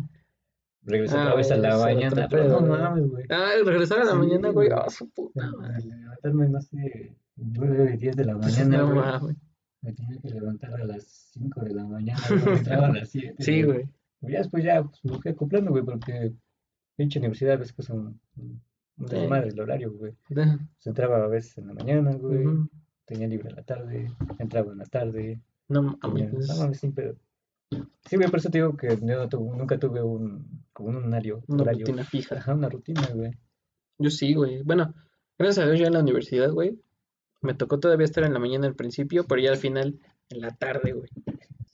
regresé 0.88 1.16
Ah, 1.16 1.22
otra 1.24 1.35
vez 1.37 1.51
a 1.53 1.57
la 1.57 1.79
mañana. 1.79 2.29
Pero 2.31 2.48
no 2.48 2.61
mames, 2.66 3.09
güey. 3.09 3.24
Ah, 3.31 3.51
regresar 3.64 4.01
a 4.01 4.05
la 4.05 4.12
Sí, 4.12 4.18
mañana, 4.18 4.48
güey. 4.51 4.68
Ah, 4.72 4.88
su 4.90 5.09
puta 5.11 5.51
madre. 5.53 5.85
Levantarme, 5.85 6.48
no 6.48 6.61
sé, 6.61 7.16
9, 7.37 7.96
10 7.98 8.16
de 8.16 8.24
la 8.24 8.37
mañana, 8.38 8.79
No 8.79 8.87
güey. 8.87 8.98
mames. 8.98 9.37
Me 9.81 9.92
tenía 9.92 10.20
que 10.20 10.29
levantar 10.31 10.74
a 10.74 10.85
las 10.85 11.05
5 11.33 11.61
de 11.61 11.74
la 11.74 11.85
mañana, 11.85 12.20
güey, 12.29 12.57
entraba 12.59 12.87
a 12.88 12.92
las 12.92 13.09
7. 13.11 13.35
Sí, 13.38 13.62
güey. 13.62 13.87
Y 14.22 14.33
ya 14.33 14.38
después 14.38 14.64
ya 14.64 14.83
pues, 14.83 15.05
me 15.05 15.18
fui 15.20 15.31
acoplando, 15.31 15.70
güey, 15.70 15.85
porque 15.85 16.33
pinche 16.96 17.20
universidad 17.20 17.59
ves 17.59 17.72
que 17.72 17.83
es 17.83 17.90
un, 17.90 18.20
Sí. 18.35 19.14
desmadre 19.14 19.51
el 19.51 19.61
horario, 19.61 19.92
güey. 19.92 20.12
Da- 20.29 20.59
Pues 20.74 20.87
entraba 20.88 21.22
a 21.24 21.29
veces 21.29 21.57
en 21.59 21.68
la 21.68 21.74
mañana, 21.74 22.11
güey, 22.16 22.44
tenía 23.05 23.29
libre 23.29 23.51
en 23.51 23.55
la 23.57 23.62
tarde, 23.62 24.11
entraba 24.40 24.72
en 24.72 24.79
la 24.79 24.87
tarde, 24.87 25.40
No 25.68 25.83
mames. 26.03 26.48
no 26.48 26.57
mames, 26.57 26.81
sin 26.81 26.92
pedo. 26.92 27.14
Sí, 27.70 28.16
güey, 28.16 28.28
por 28.31 28.38
eso 28.38 28.50
te 28.50 28.59
digo 28.59 28.76
que 28.76 28.88
yo 28.88 29.16
no 29.16 29.28
tuve- 29.28 29.57
nunca 29.57 29.78
tuve 29.78 30.02
un, 30.02 30.64
como 30.72 30.88
un 30.90 31.04
horario, 31.07 31.42
Una 31.48 31.62
horario, 31.62 31.87
rutina 31.87 32.04
fija. 32.04 32.37
ajá, 32.37 32.54
una 32.54 32.68
rutina, 32.68 33.07
güey. 33.14 33.33
Yo 33.98 34.11
sí, 34.11 34.33
güey. 34.35 34.62
Bueno, 34.62 34.94
gracias 35.38 35.64
a 35.66 35.68
Dios 35.68 35.81
ya 35.81 35.87
en 35.88 35.92
la 35.92 36.00
universidad, 36.00 36.50
güey. 36.50 36.81
Me 37.42 37.54
tocó 37.54 37.78
todavía 37.78 38.04
estar 38.07 38.24
en 38.24 38.33
la 38.33 38.38
mañana 38.38 38.66
al 38.66 38.74
principio, 38.74 39.24
pero 39.28 39.40
ya 39.42 39.50
al 39.50 39.59
final 39.59 39.98
en 40.31 40.40
la 40.40 40.50
tarde, 40.57 40.92
güey. 40.92 41.11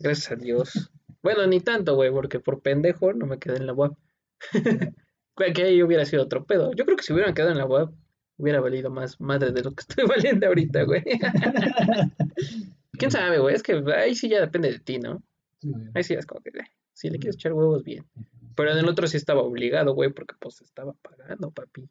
Gracias 0.00 0.32
a 0.32 0.36
Dios. 0.36 0.90
Bueno, 1.22 1.46
ni 1.46 1.60
tanto, 1.60 1.94
güey, 1.94 2.10
porque 2.10 2.40
por 2.40 2.60
pendejo 2.60 3.12
no 3.12 3.26
me 3.26 3.38
quedé 3.38 3.56
en 3.58 3.66
la 3.66 3.72
web. 3.72 3.92
que 5.54 5.62
ahí 5.62 5.82
hubiera 5.82 6.04
sido 6.04 6.24
otro 6.24 6.44
pedo. 6.44 6.72
Yo 6.74 6.84
creo 6.84 6.96
que 6.96 7.02
si 7.04 7.12
hubieran 7.12 7.34
quedado 7.34 7.52
en 7.52 7.58
la 7.58 7.66
web, 7.66 7.90
hubiera 8.36 8.60
valido 8.60 8.90
más 8.90 9.20
madre 9.20 9.52
de 9.52 9.62
lo 9.62 9.70
que 9.72 9.80
estoy 9.88 10.04
valiendo 10.06 10.46
ahorita, 10.48 10.82
güey. 10.82 11.02
¿Quién 12.92 13.10
sabe, 13.10 13.38
güey? 13.38 13.54
Es 13.54 13.62
que 13.62 13.82
ahí 13.96 14.14
sí 14.14 14.28
ya 14.28 14.40
depende 14.40 14.70
de 14.72 14.78
ti, 14.80 14.98
¿no? 14.98 15.22
Ahí 15.94 16.02
sí 16.04 16.14
es 16.14 16.26
como 16.26 16.40
que, 16.40 16.50
si 16.92 17.10
le 17.10 17.18
quieres 17.18 17.36
echar 17.36 17.52
huevos, 17.52 17.82
bien. 17.84 18.04
Pero 18.56 18.70
en 18.72 18.78
el 18.78 18.88
otro 18.88 19.06
sí 19.06 19.16
estaba 19.16 19.42
obligado, 19.42 19.94
güey, 19.94 20.10
porque 20.12 20.34
pues 20.38 20.60
estaba 20.60 20.92
pagando, 20.94 21.50
papi. 21.50 21.88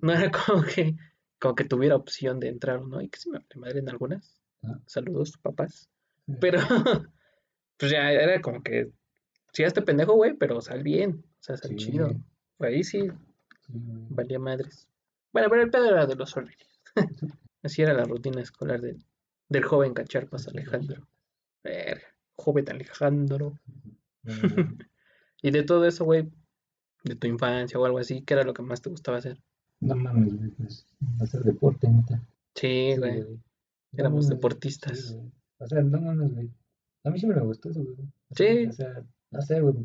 No 0.00 0.12
era 0.12 0.30
como 0.30 0.62
que, 0.62 0.96
como 1.38 1.54
que 1.54 1.64
tuviera 1.64 1.96
opción 1.96 2.40
de 2.40 2.48
entrar 2.48 2.78
o 2.78 2.86
no. 2.86 3.00
Y 3.00 3.08
que 3.08 3.18
sí 3.18 3.30
me 3.30 3.40
madre 3.56 3.78
en 3.80 3.88
algunas. 3.88 4.40
Ah. 4.62 4.78
Saludos, 4.86 5.38
papás. 5.38 5.88
Pero, 6.40 6.58
pues 7.76 7.92
ya 7.92 8.10
era 8.12 8.40
como 8.40 8.62
que, 8.62 8.90
sí, 9.52 9.62
este 9.62 9.82
pendejo, 9.82 10.14
güey, 10.14 10.34
pero 10.34 10.60
sal 10.60 10.82
bien. 10.82 11.24
O 11.40 11.42
sea, 11.42 11.56
sal 11.56 11.70
Sí. 11.70 11.76
chido. 11.76 12.10
Ahí 12.58 12.84
sí 12.84 13.08
valía 13.68 14.38
madres. 14.38 14.86
Bueno, 15.32 15.48
pero 15.48 15.62
el 15.62 15.70
pedo 15.70 15.86
era 15.88 16.06
de 16.06 16.14
los 16.16 16.36
horarios. 16.36 16.80
Así 17.62 17.82
era 17.82 17.92
la 17.94 18.04
rutina 18.04 18.40
escolar 18.40 18.80
del, 18.80 19.04
del 19.48 19.64
joven 19.64 19.94
cacharpas 19.94 20.48
Alejandro. 20.48 21.06
Verga, 21.62 22.09
joven 22.40 22.68
Alejandro. 22.70 23.58
No. 24.22 24.32
Y 25.42 25.52
de 25.52 25.62
todo 25.62 25.86
eso, 25.86 26.04
güey, 26.04 26.28
de 27.02 27.16
tu 27.16 27.26
infancia 27.26 27.78
o 27.78 27.84
algo 27.86 27.98
así, 27.98 28.20
¿qué 28.22 28.34
era 28.34 28.44
lo 28.44 28.52
que 28.52 28.60
más 28.60 28.82
te 28.82 28.90
gustaba 28.90 29.16
hacer? 29.16 29.40
No 29.80 29.96
mames, 29.96 30.36
güey, 30.36 30.50
pues 30.50 30.86
hacer 31.18 31.42
deporte, 31.44 31.88
neta. 31.88 32.22
Sí, 32.54 32.94
güey. 32.98 33.24
Éramos 33.96 34.28
deportistas. 34.28 34.98
sí. 35.08 35.32
O 35.58 35.66
sea, 35.66 35.80
no 35.80 35.98
mames, 35.98 36.34
güey. 36.34 36.50
A 37.04 37.10
mí 37.10 37.18
siempre 37.18 37.40
me 37.40 37.46
gustó 37.46 37.70
eso, 37.70 37.82
güey. 37.82 37.96
O 38.28 38.34
sea, 38.34 38.46
Sí. 38.46 38.66
O 38.66 38.72
sea, 38.72 39.04
no 39.30 39.40
sé, 39.40 39.60
güey. 39.62 39.76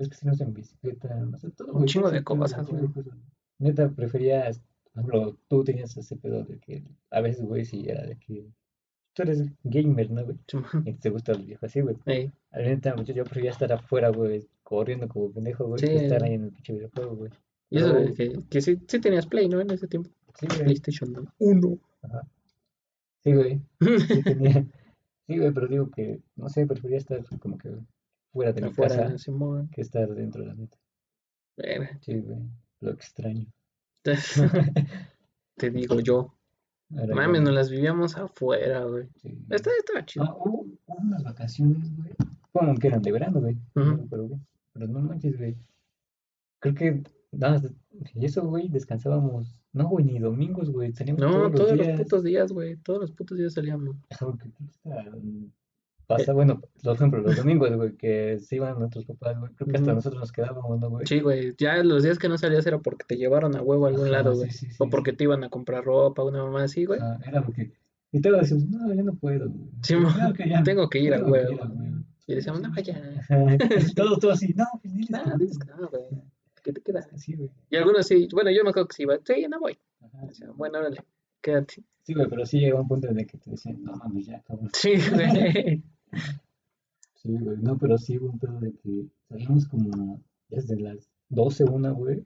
Es 0.00 0.08
que 0.10 0.16
si 0.16 0.26
no 0.26 0.32
es 0.32 0.40
en 0.42 0.52
bicicleta, 0.52 1.14
no 1.14 1.38
sé, 1.38 1.50
todo, 1.52 1.72
Un 1.72 1.86
chingo 1.86 2.10
de 2.10 2.22
cosas, 2.22 2.68
güey. 2.68 2.82
Neta, 3.58 3.88
preferías, 3.88 4.60
por 4.92 5.02
ejemplo, 5.02 5.38
tú 5.48 5.64
tenías 5.64 5.96
ese 5.96 6.16
pedo 6.16 6.44
de 6.44 6.58
que 6.58 6.84
a 7.10 7.22
veces, 7.22 7.46
güey, 7.46 7.64
sí 7.64 7.86
era 7.88 8.04
de 8.04 8.18
que 8.18 8.46
tú 9.14 9.22
eres 9.22 9.42
gamer, 9.64 10.10
¿no, 10.10 10.24
güey? 10.24 10.36
Y 10.84 10.92
te 10.94 11.10
gusta 11.10 11.32
el 11.32 11.44
viejo 11.44 11.66
así, 11.66 11.80
güey. 11.80 11.96
Ey, 12.06 12.30
A 12.52 12.58
la 12.60 12.68
neta, 12.68 12.94
mucho, 12.96 13.12
yo 13.12 13.24
prefería 13.24 13.50
estar 13.50 13.72
afuera, 13.72 14.08
güey, 14.10 14.46
corriendo 14.62 15.08
como 15.08 15.30
pendejo, 15.32 15.66
güey, 15.66 15.80
Sí. 15.80 15.86
que 15.86 15.96
estar 15.96 16.22
ahí 16.24 16.34
en 16.34 16.44
el 16.44 16.52
pinche 16.52 16.72
videojuego, 16.72 17.16
güey. 17.16 17.30
Y 17.70 17.78
eso 17.78 17.92
de 17.94 18.14
que, 18.14 18.38
que 18.50 18.60
sí, 18.60 18.78
sí 18.88 19.00
tenías 19.00 19.26
Play, 19.26 19.48
¿no? 19.48 19.60
En 19.60 19.70
ese 19.70 19.86
tiempo. 19.86 20.10
Sí, 20.38 20.46
güey. 20.46 20.60
PlayStation 20.64 21.28
1. 21.38 21.78
Sí, 23.22 23.32
güey. 23.34 23.60
Sí, 23.80 24.22
tenía. 24.24 24.66
Sí, 25.26 25.38
güey, 25.38 25.52
pero 25.52 25.68
digo 25.68 25.90
que, 25.90 26.20
no 26.36 26.48
sé, 26.48 26.66
prefería 26.66 26.98
estar 26.98 27.22
como 27.38 27.58
que 27.58 27.70
fuera 28.32 28.52
de 28.52 28.62
mi 28.62 28.68
Afuera, 28.68 28.96
casa 28.96 29.18
Simón. 29.18 29.68
que 29.72 29.80
estar 29.82 30.08
dentro, 30.14 30.44
la 30.44 30.54
neta. 30.54 30.76
Sí, 32.00 32.14
güey. 32.20 32.38
Lo 32.80 32.90
extraño. 32.92 33.46
Te 35.56 35.70
digo 35.70 36.00
yo. 36.00 36.34
Ahora 36.96 37.14
Mames, 37.14 37.42
nos 37.42 37.54
las 37.54 37.70
vivíamos 37.70 38.16
afuera, 38.16 38.84
güey. 38.84 39.06
sí. 39.22 39.38
Estaba, 39.50 39.76
estaba 39.78 40.04
chido. 40.06 40.24
Ah, 40.24 40.36
hubo, 40.44 40.66
hubo 40.86 40.96
unas 40.98 41.22
vacaciones, 41.22 41.94
güey. 41.96 42.10
Como 42.52 42.74
que 42.76 42.88
eran 42.88 43.02
de 43.02 43.12
verano, 43.12 43.40
güey. 43.40 43.56
Bien. 43.74 44.08
Pero 44.10 44.86
no 44.88 45.00
manches, 45.00 45.36
güey. 45.38 45.56
Creo 46.60 46.74
que. 46.74 47.02
Nada, 47.32 47.62
y 48.14 48.24
eso, 48.24 48.42
güey, 48.44 48.68
descansábamos. 48.68 49.56
No, 49.72 49.88
güey, 49.88 50.04
ni 50.04 50.18
domingos, 50.18 50.68
güey. 50.70 50.92
Salíamos 50.92 51.20
No, 51.20 51.30
todos, 51.30 51.52
todos 51.54 51.68
los 51.70 51.78
los 51.78 51.86
días. 51.86 52.00
putos 52.00 52.24
días, 52.24 52.52
güey. 52.52 52.76
Todos 52.78 53.00
los 53.02 53.12
putos 53.12 53.38
días 53.38 53.52
salíamos. 53.54 53.94
Porque 54.18 54.50
Pasa, 56.18 56.32
bueno, 56.32 56.60
por 56.82 56.94
ejemplo, 56.96 57.20
los 57.20 57.36
domingos, 57.36 57.72
güey, 57.76 57.96
que 57.96 58.38
se 58.40 58.56
iban 58.56 58.78
nuestros 58.78 59.04
papás, 59.04 59.38
güey. 59.38 59.52
Creo 59.54 59.68
que 59.68 59.76
hasta 59.76 59.92
nosotros 59.94 60.20
nos 60.20 60.32
quedábamos, 60.32 60.80
¿no, 60.80 60.90
güey? 60.90 61.06
Sí, 61.06 61.20
güey. 61.20 61.54
Ya 61.56 61.82
los 61.84 62.02
días 62.02 62.18
que 62.18 62.28
no 62.28 62.36
salías 62.36 62.66
era 62.66 62.78
porque 62.78 63.04
te 63.06 63.16
llevaron 63.16 63.56
a 63.56 63.62
huevo 63.62 63.86
a 63.86 63.90
algún 63.90 64.06
Ajá, 64.06 64.12
lado, 64.12 64.34
güey. 64.34 64.50
sí, 64.50 64.66
sí, 64.66 64.76
O 64.78 64.88
porque 64.90 65.12
te 65.12 65.24
iban 65.24 65.44
a 65.44 65.48
comprar 65.50 65.84
ropa, 65.84 66.24
una 66.24 66.42
mamá 66.42 66.64
así, 66.64 66.84
güey. 66.84 66.98
Era 67.26 67.42
porque. 67.42 67.72
Y 68.12 68.20
todos 68.20 68.40
decíamos, 68.40 68.66
no, 68.66 68.92
yo 68.92 69.02
no 69.04 69.14
puedo, 69.14 69.48
güey. 69.48 69.68
Sí, 69.82 69.94
Claro 69.94 70.28
mo- 70.28 70.34
que 70.34 70.48
ya- 70.48 70.62
tengo 70.64 70.88
que 70.90 70.98
ir 70.98 71.14
a 71.14 71.22
huevo. 71.24 71.58
Y 72.26 72.34
decíamos, 72.34 72.60
no, 72.62 72.70
vaya. 72.74 73.00
Todo, 73.94 74.16
todo 74.18 74.32
así, 74.32 74.52
no, 74.54 74.64
pues 74.82 74.92
diles 74.94 75.10
No, 75.10 75.38
dices 75.38 75.58
que 75.58 75.66
no, 75.70 75.88
güey. 75.88 76.02
¿Qué 76.62 76.72
te 76.72 76.80
queda? 76.82 77.02
Sí, 77.16 77.34
güey. 77.36 77.50
Y 77.70 77.76
algunos 77.76 78.06
sí. 78.06 78.26
Bueno, 78.32 78.50
yo 78.50 78.64
me 78.64 78.70
acuerdo 78.70 78.88
que 78.88 78.96
sí 78.96 79.02
iba. 79.04 79.16
Sí, 79.24 79.46
no 79.48 79.60
voy. 79.60 79.78
Ajá, 80.02 80.26
bueno, 80.56 80.78
órale. 80.80 80.98
Quédate. 81.40 81.82
Sí, 82.02 82.14
güey, 82.14 82.28
pero 82.28 82.44
sí 82.44 82.58
llegó 82.58 82.80
un 82.80 82.88
punto 82.88 83.08
en 83.08 83.18
el 83.20 83.26
que 83.26 83.38
te 83.38 83.50
decían, 83.52 83.82
no 83.82 83.92
mames, 83.96 84.26
ya, 84.26 84.42
cabrón. 84.42 84.70
Sí, 84.74 84.94
güey. 85.10 85.82
Sí, 87.14 87.36
güey, 87.38 87.58
no, 87.58 87.76
pero 87.76 87.98
sí 87.98 88.18
hubo 88.18 88.30
un 88.30 88.38
pedo 88.38 88.58
de 88.60 88.72
que 88.72 89.06
salíamos 89.28 89.66
como 89.66 90.22
desde 90.48 90.76
las 90.80 91.10
12, 91.28 91.64
una, 91.64 91.90
güey. 91.90 92.24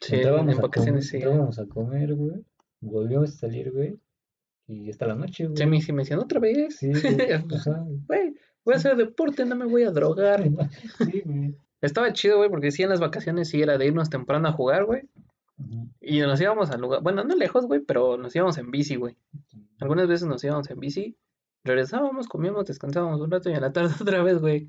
Sí, 0.00 0.16
en 0.16 0.28
a 0.28 0.36
comer, 0.38 0.56
vacaciones 0.56 1.08
sí. 1.08 1.16
entrábamos 1.16 1.58
a 1.58 1.66
comer, 1.66 2.14
güey. 2.14 2.44
Volvíamos 2.80 3.30
a 3.30 3.38
salir, 3.38 3.72
güey. 3.72 3.98
Y 4.68 4.90
hasta 4.90 5.06
la 5.06 5.14
noche, 5.14 5.46
güey. 5.46 5.56
Sí, 5.56 5.86
sí 5.86 5.92
me 5.92 6.02
decían 6.02 6.20
otra 6.20 6.38
vez. 6.38 6.76
Sí, 6.76 6.90
güey. 7.02 7.32
Ajá. 7.32 7.86
Güey, 8.06 8.34
voy 8.64 8.74
a 8.74 8.76
hacer 8.76 8.96
deporte, 8.96 9.44
no 9.44 9.56
me 9.56 9.66
voy 9.66 9.82
a 9.82 9.90
drogar. 9.90 10.44
Sí, 10.98 11.22
güey. 11.24 11.56
Estaba 11.80 12.12
chido, 12.12 12.38
güey, 12.38 12.50
porque 12.50 12.70
sí 12.70 12.82
en 12.82 12.90
las 12.90 13.00
vacaciones 13.00 13.48
sí 13.48 13.60
era 13.60 13.78
de 13.78 13.86
irnos 13.86 14.10
temprano 14.10 14.48
a 14.48 14.52
jugar, 14.52 14.84
güey. 14.84 15.02
Ujú. 15.58 15.88
Y 16.00 16.20
nos 16.20 16.40
íbamos 16.40 16.70
al 16.70 16.80
lugar, 16.80 17.02
bueno, 17.02 17.24
no 17.24 17.34
lejos, 17.34 17.66
güey, 17.66 17.80
pero 17.80 18.16
nos 18.16 18.34
íbamos 18.34 18.58
en 18.58 18.70
bici, 18.70 18.96
güey. 18.96 19.16
Algunas 19.80 20.08
veces 20.08 20.26
nos 20.28 20.42
íbamos 20.44 20.70
en 20.70 20.80
bici, 20.80 21.16
regresábamos, 21.66 22.28
comíamos, 22.28 22.66
descansábamos 22.66 23.20
un 23.20 23.30
rato 23.30 23.50
y 23.50 23.54
en 23.54 23.60
la 23.60 23.72
tarde 23.72 23.94
otra 24.00 24.22
vez, 24.22 24.38
güey, 24.38 24.68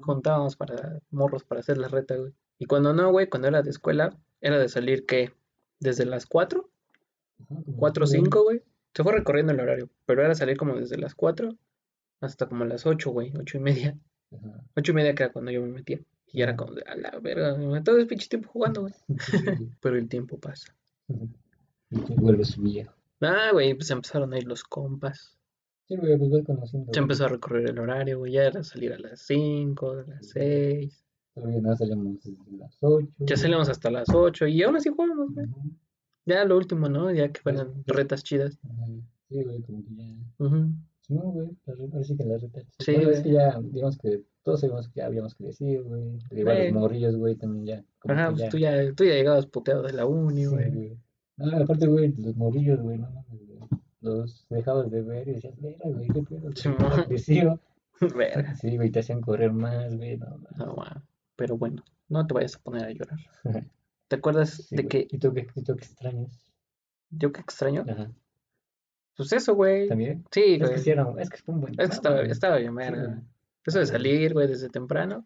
juntábamos 0.00 0.56
para 0.56 1.00
morros 1.10 1.44
para 1.44 1.60
hacer 1.60 1.78
la 1.78 1.88
reta, 1.88 2.16
güey. 2.16 2.32
Y 2.58 2.66
cuando 2.66 2.92
no, 2.92 3.10
güey, 3.10 3.28
cuando 3.28 3.48
era 3.48 3.62
de 3.62 3.70
escuela, 3.70 4.16
era 4.40 4.58
de 4.58 4.68
salir, 4.68 5.06
¿qué? 5.06 5.32
Desde 5.80 6.04
las 6.04 6.26
4, 6.26 6.68
Ajá, 7.40 7.62
como 7.64 7.76
4 7.76 8.02
o 8.02 8.04
así, 8.04 8.16
güey. 8.16 8.24
5, 8.24 8.42
güey. 8.42 8.62
Se 8.94 9.02
fue 9.02 9.12
recorriendo 9.12 9.52
el 9.52 9.60
horario, 9.60 9.88
pero 10.06 10.24
era 10.24 10.34
salir 10.34 10.56
como 10.56 10.74
desde 10.76 10.98
las 10.98 11.14
4 11.14 11.54
hasta 12.20 12.46
como 12.46 12.64
las 12.64 12.86
8, 12.86 13.10
güey, 13.10 13.32
8 13.38 13.58
y 13.58 13.60
media. 13.60 13.98
Ajá. 14.32 14.64
8 14.76 14.92
y 14.92 14.94
media 14.94 15.14
que 15.14 15.22
era 15.24 15.32
cuando 15.32 15.50
yo 15.50 15.60
me 15.62 15.68
metía. 15.68 16.00
Y 16.32 16.42
era 16.42 16.56
como 16.56 16.74
de, 16.74 16.82
a 16.82 16.96
la 16.96 17.18
verga, 17.20 17.56
me 17.56 17.80
todo 17.82 17.96
el 17.96 18.06
pinche 18.06 18.28
tiempo 18.28 18.50
jugando, 18.50 18.82
güey. 18.82 18.94
Pero 19.80 19.96
el 19.96 20.08
tiempo 20.08 20.38
pasa. 20.38 20.74
Y 21.90 22.00
tú 22.00 22.14
vuelves 22.16 22.60
viejo. 22.60 22.92
Ah, 23.20 23.50
güey, 23.52 23.74
pues 23.74 23.90
empezaron 23.90 24.32
a 24.32 24.38
ir 24.38 24.46
los 24.46 24.62
compas. 24.62 25.37
Sí, 25.88 25.96
güey, 25.96 26.18
pues 26.18 26.30
vas 26.30 26.44
conociendo. 26.44 26.86
Güey. 26.92 26.98
empezó 27.02 27.24
a 27.24 27.28
recorrer 27.28 27.70
el 27.70 27.78
horario, 27.78 28.18
güey. 28.18 28.32
Ya 28.32 28.44
era 28.44 28.62
salir 28.62 28.92
a 28.92 28.98
las 28.98 29.20
5, 29.22 29.90
a 29.92 30.02
las 30.06 30.28
6. 30.30 31.04
Todavía 31.34 31.60
nada 31.60 31.76
salimos 31.76 32.22
desde 32.22 32.36
las 32.58 32.76
8. 32.80 33.08
Ya 33.20 33.36
salimos 33.36 33.68
hasta 33.68 33.90
las 33.90 34.08
8 34.12 34.46
y 34.46 34.62
aún 34.62 34.76
así 34.76 34.90
jugamos, 34.90 35.32
güey. 35.32 35.46
Ujú. 35.46 35.70
Ya 36.26 36.44
lo 36.44 36.56
último, 36.58 36.88
¿no? 36.90 37.10
Ya 37.10 37.32
que 37.32 37.40
fueran 37.40 37.82
retas 37.86 38.22
chidas. 38.22 38.58
Ajá. 38.64 38.84
Sí, 39.30 39.42
güey, 39.42 39.62
como 39.62 39.82
que 39.82 39.94
ya. 39.96 40.04
Ujú. 40.38 40.72
No, 41.08 41.22
güey, 41.22 41.48
ahora 41.66 42.04
sí 42.04 42.16
que 42.18 42.24
la 42.24 42.36
reta. 42.36 42.60
Sí, 42.80 42.92
Bueno, 42.96 43.10
es 43.10 43.20
que 43.20 43.32
ya, 43.32 43.58
digamos 43.62 43.96
que 43.96 44.22
todos 44.42 44.60
sabíamos 44.60 44.88
que 44.88 45.00
ya 45.00 45.06
habíamos 45.06 45.34
crecido, 45.34 45.84
güey. 45.84 46.18
Igual 46.32 46.64
los 46.64 46.72
morrillos, 46.74 47.16
güey, 47.16 47.34
también 47.36 47.64
ya. 47.64 47.84
como 47.98 48.12
Ajá, 48.14 48.28
pues 48.28 48.42
ya. 48.42 48.48
tú 48.50 48.58
ya, 48.58 48.92
tú 48.94 49.04
ya 49.04 49.12
llegabas 49.14 49.46
puteado 49.46 49.82
de 49.84 49.94
la 49.94 50.04
uni, 50.04 50.42
Sí, 50.44 50.46
güey. 50.50 50.70
güey. 50.70 50.98
No, 51.38 51.56
aparte, 51.56 51.86
güey, 51.86 52.12
los 52.18 52.36
morrillos, 52.36 52.78
güey, 52.80 52.98
no 52.98 53.08
mames, 53.10 53.46
güey. 53.46 53.47
Los 54.00 54.46
dejabas 54.48 54.90
de 54.90 55.02
ver 55.02 55.28
y 55.28 55.32
decías, 55.34 55.58
mira, 55.60 55.78
güey, 55.84 56.08
qué 56.08 56.22
pedo. 56.22 56.50
Sí, 56.54 56.68
güey, 56.68 56.90
mo. 56.90 56.96
ya 56.96 57.06
creció". 57.06 57.60
Verga. 58.00 58.54
Sí, 58.54 58.76
güey, 58.76 58.90
te 58.90 59.00
hacían 59.00 59.20
correr 59.20 59.52
más, 59.52 59.96
güey, 59.96 60.16
no. 60.18 60.40
No, 60.56 60.74
guau. 60.74 61.02
Pero 61.36 61.56
bueno, 61.56 61.82
no 62.08 62.26
te 62.26 62.34
vayas 62.34 62.56
a 62.56 62.60
poner 62.60 62.84
a 62.84 62.90
llorar. 62.92 63.18
¿Te 64.08 64.16
acuerdas 64.16 64.50
Sí, 64.68 64.76
de 64.76 64.82
güey. 64.84 64.88
que 64.88 65.16
¿Y 65.16 65.18
tú 65.18 65.32
qué, 65.34 65.46
y 65.54 65.62
tú 65.62 65.74
qué 65.76 65.84
extrañas? 65.84 66.52
yo 67.10 67.32
que 67.32 67.40
extraño? 67.40 67.84
Ajá. 67.88 68.10
Pues 69.16 69.32
eso, 69.32 69.54
güey. 69.54 69.88
¿También? 69.88 70.24
Sí, 70.30 70.54
Es 70.54 70.58
güey. 70.60 70.72
que 70.74 70.78
sí 70.78 70.90
era, 70.90 71.12
es 71.18 71.28
que 71.30 71.38
fue 71.38 71.54
un 71.54 71.60
buen 71.62 71.74
Es 71.80 71.88
que 71.88 71.94
estaba, 71.96 72.22
estaba 72.22 72.56
bien, 72.58 72.74
verga. 72.74 73.20
Eso 73.66 73.80
de 73.80 73.86
salir, 73.86 74.32
güey, 74.32 74.46
desde 74.46 74.68
temprano. 74.68 75.24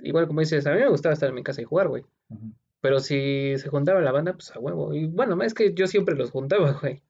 Igual 0.00 0.26
como 0.28 0.40
dices, 0.40 0.66
a 0.66 0.72
mí 0.72 0.78
me 0.80 0.88
gustaba 0.90 1.14
estar 1.14 1.28
en 1.30 1.34
mi 1.34 1.42
casa 1.42 1.62
y 1.62 1.64
jugar, 1.64 1.88
güey. 1.88 2.04
Pero 2.80 3.00
si 3.00 3.54
se 3.56 3.68
juntaba 3.68 4.00
la 4.00 4.12
banda, 4.12 4.34
pues 4.34 4.54
a 4.54 4.60
huevo. 4.60 4.92
Y 4.94 5.06
bueno, 5.06 5.42
es 5.42 5.54
que 5.54 5.72
yo 5.74 5.86
siempre 5.86 6.14
los 6.14 6.30
juntaba, 6.30 6.72
güey. 6.82 7.02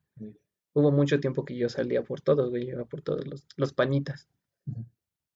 Hubo 0.73 0.91
mucho 0.91 1.19
tiempo 1.19 1.45
que 1.45 1.57
yo 1.57 1.67
salía 1.69 2.03
por 2.03 2.21
todos, 2.21 2.49
güey. 2.49 2.69
Iba 2.69 2.85
por 2.85 3.01
todos 3.01 3.25
los, 3.27 3.47
los 3.57 3.73
pañitas. 3.73 4.27
Ujú. 4.67 4.85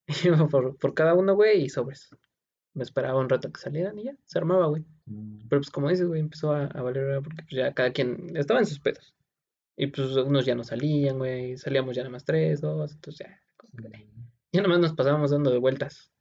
Iba 0.26 0.48
por, 0.48 0.78
por 0.78 0.93
cada 0.93 1.13
uno, 1.13 1.36
güey, 1.36 1.63
y 1.63 1.69
sobres. 1.69 2.10
Me 2.76 2.84
esperaba 2.84 3.19
un 3.19 3.30
rato 3.30 3.52
que 3.52 3.62
salieran 3.62 3.98
y 4.00 4.06
ya, 4.06 4.15
se 4.26 4.38
armaba, 4.39 4.65
güey. 4.67 4.84
Mm, 5.06 5.48
Pero 5.48 5.62
pues 5.62 5.69
como 5.69 5.89
dices, 5.89 6.08
güey, 6.08 6.19
empezó 6.22 6.52
a, 6.54 6.65
a 6.65 6.82
valer 6.82 7.22
porque 7.22 7.43
pues, 7.43 7.56
ya 7.56 7.72
cada 7.74 7.91
quien 7.91 8.36
estaba 8.36 8.60
en 8.60 8.65
sus 8.65 8.80
pedos. 8.80 9.13
Y 9.78 9.88
pues 9.88 10.15
unos 10.15 10.46
ya 10.46 10.56
no 10.56 10.63
salían, 10.63 11.17
güey. 11.19 11.58
Salíamos 11.58 11.96
ya 11.96 12.02
nada 12.04 12.12
más 12.12 12.26
tres, 12.26 12.62
dos. 12.62 12.93
Entonces 12.93 13.28
ya, 13.28 13.39
ya 14.52 14.62
nada 14.62 14.69
más 14.69 14.80
nos 14.80 14.93
pasábamos 14.93 15.32
dando 15.32 15.52
de 15.52 15.58
vueltas, 15.60 16.12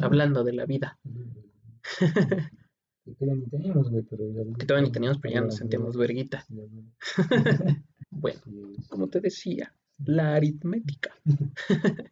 hablando 0.00 0.44
de 0.44 0.52
la 0.52 0.66
vida. 0.66 0.98
Que 3.06 3.14
todavía 3.14 3.36
ni 3.44 3.46
teníamos, 3.48 3.88
güey, 3.88 4.02
pero... 4.02 4.24
ya- 4.32 4.58
Que 4.58 4.66
todavía 4.66 4.86
ni 4.88 4.92
teníamos, 4.92 5.18
pero 5.20 5.32
ya 5.34 5.40
nos 5.40 5.54
sentíamos 5.54 5.96
verguita. 5.96 6.44
Bueno, 8.10 8.40
como 8.88 9.08
te 9.08 9.20
decía, 9.20 9.72
la 10.04 10.34
aritmética. 10.34 11.10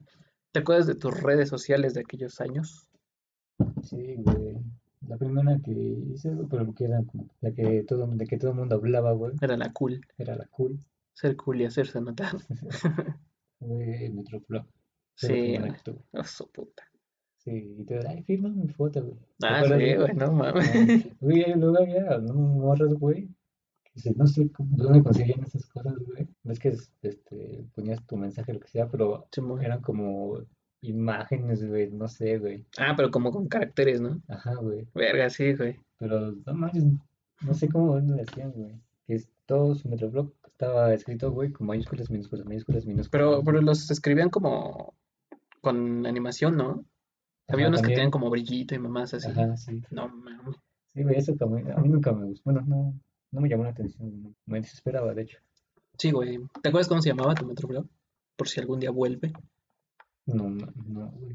¿Te 0.52 0.60
acuerdas 0.60 0.86
de 0.86 0.94
tus 0.94 1.20
redes 1.20 1.48
sociales 1.48 1.94
de 1.94 2.00
aquellos 2.00 2.40
años? 2.40 2.88
Sí, 3.82 4.16
güey. 4.18 4.56
La 5.08 5.16
primera 5.18 5.58
que 5.62 5.70
hice, 5.72 6.30
pero 6.48 6.72
que 6.74 6.84
era 6.84 7.02
como 7.04 7.28
la 7.40 7.52
que 7.52 7.82
todo, 7.84 8.06
de 8.06 8.26
que 8.26 8.38
todo 8.38 8.52
el 8.52 8.56
mundo 8.56 8.76
hablaba, 8.76 9.12
güey, 9.12 9.32
Era 9.42 9.56
la 9.56 9.72
cool. 9.72 10.00
era 10.16 10.34
la 10.34 10.46
cool. 10.46 10.78
Ser 11.12 11.36
cool 11.36 11.60
y 11.60 11.64
hacerse 11.66 12.00
notar. 12.00 12.32
Güey, 13.60 14.10
Metroflow. 14.10 14.64
Sí. 15.16 15.56
Oh, 16.12 16.24
su 16.24 16.50
puta. 16.50 16.82
Sí, 17.38 17.76
y 17.78 17.84
te 17.84 18.06
ay, 18.06 18.22
firma 18.24 18.48
mi 18.50 18.68
foto, 18.68 19.02
güey. 19.02 19.18
¿Te 19.38 19.46
Ah, 19.46 19.58
acuerdas, 19.60 19.80
sí, 19.80 19.94
güey, 19.96 20.14
no 20.16 20.32
mames. 20.32 20.66
Ah, 21.06 21.16
Güey, 21.20 21.54
luego 21.56 21.78
había 21.78 22.18
no 22.18 22.34
morras, 22.34 22.92
güey. 22.94 23.28
Se- 23.94 24.14
No 24.14 24.26
sé 24.26 24.50
cómo- 24.50 24.76
dónde 24.76 25.02
conseguían 25.02 25.42
esas 25.42 25.66
cosas, 25.66 25.94
güey. 25.98 26.26
Ves 26.42 26.58
que 26.58 26.76
este, 27.02 27.64
ponías 27.74 28.04
tu 28.06 28.16
mensaje, 28.16 28.52
lo 28.52 28.60
que 28.60 28.68
sea, 28.68 28.88
pero 28.88 29.26
eran 29.60 29.80
como 29.82 30.38
imágenes, 30.80 31.66
güey, 31.66 31.90
no 31.90 32.08
sé, 32.08 32.38
güey. 32.38 32.64
Ah, 32.78 32.94
pero 32.96 33.10
como 33.10 33.30
con 33.32 33.48
caracteres, 33.48 34.00
¿no? 34.00 34.20
Ajá, 34.28 34.54
güey. 34.56 34.86
Verga, 34.94 35.30
sí, 35.30 35.54
güey. 35.54 35.78
Pero 35.98 36.32
no 36.32 36.54
manches, 36.54 36.84
no 37.42 37.54
sé 37.54 37.68
cómo 37.68 37.98
lo 37.98 38.22
hacían, 38.22 38.52
güey. 38.52 38.72
Que 39.06 39.14
es- 39.14 39.28
todo 39.46 39.74
su 39.74 39.88
Metroflog 39.88 40.32
estaba 40.46 40.92
escrito, 40.94 41.30
güey, 41.30 41.52
con 41.52 41.66
mayúsculas, 41.66 42.10
minúsculas, 42.10 42.46
mayúsculas, 42.46 42.86
minúsculas. 42.86 43.08
Pero, 43.10 43.42
pero 43.44 43.60
los 43.60 43.90
escribían 43.90 44.30
como 44.30 44.94
con 45.60 46.06
animación, 46.06 46.56
¿no? 46.56 46.84
Había 47.48 47.68
unos 47.68 47.82
que 47.82 47.88
tenían 47.88 48.10
como 48.10 48.30
brillito 48.30 48.74
y 48.74 48.78
mamás 48.78 49.12
así. 49.14 49.28
Ajá, 49.30 49.54
sí. 49.56 49.82
No 49.90 50.08
mames. 50.08 50.56
Sí, 50.94 51.02
güey, 51.02 51.16
eso 51.16 51.34
también, 51.34 51.70
a 51.72 51.76
mí 51.78 51.88
nunca 51.88 52.12
me 52.12 52.26
gustó. 52.26 52.42
Bueno, 52.44 52.62
no, 52.66 52.94
no 53.34 53.40
me 53.40 53.48
llamó 53.48 53.64
la 53.64 53.70
atención, 53.70 54.22
no, 54.22 54.34
me 54.46 54.60
desesperaba, 54.60 55.12
de 55.12 55.22
hecho. 55.22 55.38
Sí, 55.98 56.10
güey. 56.10 56.38
¿Te 56.62 56.68
acuerdas 56.68 56.88
cómo 56.88 57.02
se 57.02 57.10
llamaba 57.10 57.34
tu 57.34 57.44
Metroflow? 57.46 57.86
Por 58.36 58.48
si 58.48 58.60
algún 58.60 58.80
día 58.80 58.90
vuelve. 58.90 59.32
No, 60.26 60.48
no, 60.48 60.72
no, 60.86 61.10
güey. 61.10 61.34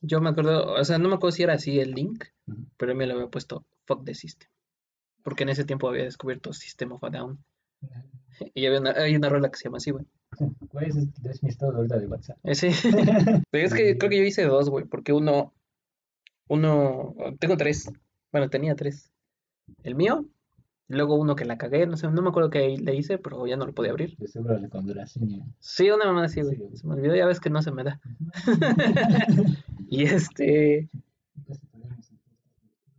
Yo 0.00 0.20
me 0.20 0.30
acuerdo, 0.30 0.74
o 0.74 0.84
sea, 0.84 0.98
no 0.98 1.08
me 1.08 1.14
acuerdo 1.14 1.36
si 1.36 1.42
era 1.42 1.54
así 1.54 1.78
el 1.80 1.92
link, 1.92 2.24
Ujú. 2.46 2.66
pero 2.76 2.92
él 2.92 2.98
me 2.98 3.06
lo 3.06 3.14
había 3.14 3.28
puesto 3.28 3.64
Fuck 3.86 4.04
the 4.04 4.14
System. 4.14 4.48
Porque 5.22 5.44
en 5.44 5.50
ese 5.50 5.64
tiempo 5.64 5.88
había 5.88 6.04
descubierto 6.04 6.52
System 6.52 6.92
of 6.92 7.04
a 7.04 7.10
Down. 7.10 7.38
Y 8.54 8.66
había 8.66 8.80
una, 8.80 8.90
hay 8.90 9.16
una 9.16 9.28
rola 9.28 9.50
que 9.50 9.56
se 9.56 9.64
llama 9.64 9.76
así, 9.78 9.90
güey. 9.90 10.04
Güey, 10.72 10.88
ese 10.88 11.00
es, 11.00 11.24
es 11.26 11.42
mi 11.42 11.48
estado 11.50 11.72
de 11.72 11.78
ahorita 11.78 11.98
de 11.98 12.06
WhatsApp. 12.06 12.38
Eh, 12.42 12.54
Sí. 12.54 12.68
Pero 13.50 13.66
es 13.66 13.72
que 13.72 13.96
creo 13.96 14.10
que 14.10 14.16
yo 14.18 14.24
hice 14.24 14.44
dos, 14.44 14.68
güey, 14.68 14.84
porque 14.86 15.12
uno, 15.12 15.54
uno, 16.48 17.14
tengo 17.38 17.56
tres. 17.56 17.90
Bueno, 18.32 18.50
tenía 18.50 18.74
tres. 18.74 19.12
El 19.82 19.94
mío, 19.94 20.26
luego 20.88 21.14
uno 21.16 21.36
que 21.36 21.44
la 21.44 21.58
cagué, 21.58 21.86
no 21.86 21.96
sé, 21.96 22.08
no 22.08 22.22
me 22.22 22.28
acuerdo 22.28 22.50
qué 22.50 22.76
le 22.78 22.94
hice, 22.94 23.18
pero 23.18 23.46
ya 23.46 23.56
no 23.56 23.66
lo 23.66 23.72
podía 23.72 23.90
abrir. 23.90 24.16
De 24.16 24.28
seguro 24.28 24.58
la 24.58 24.68
contraseña. 24.68 25.44
Sí, 25.58 25.90
una 25.90 26.06
mamá 26.06 26.24
así, 26.24 26.42
güey. 26.42 26.56
Sí. 26.56 26.76
Se 26.78 26.86
me 26.86 26.94
olvidó, 26.94 27.14
ya 27.14 27.26
ves 27.26 27.40
que 27.40 27.50
no 27.50 27.62
se 27.62 27.72
me 27.72 27.84
da. 27.84 28.00
Y 29.86 30.04
este, 30.06 30.88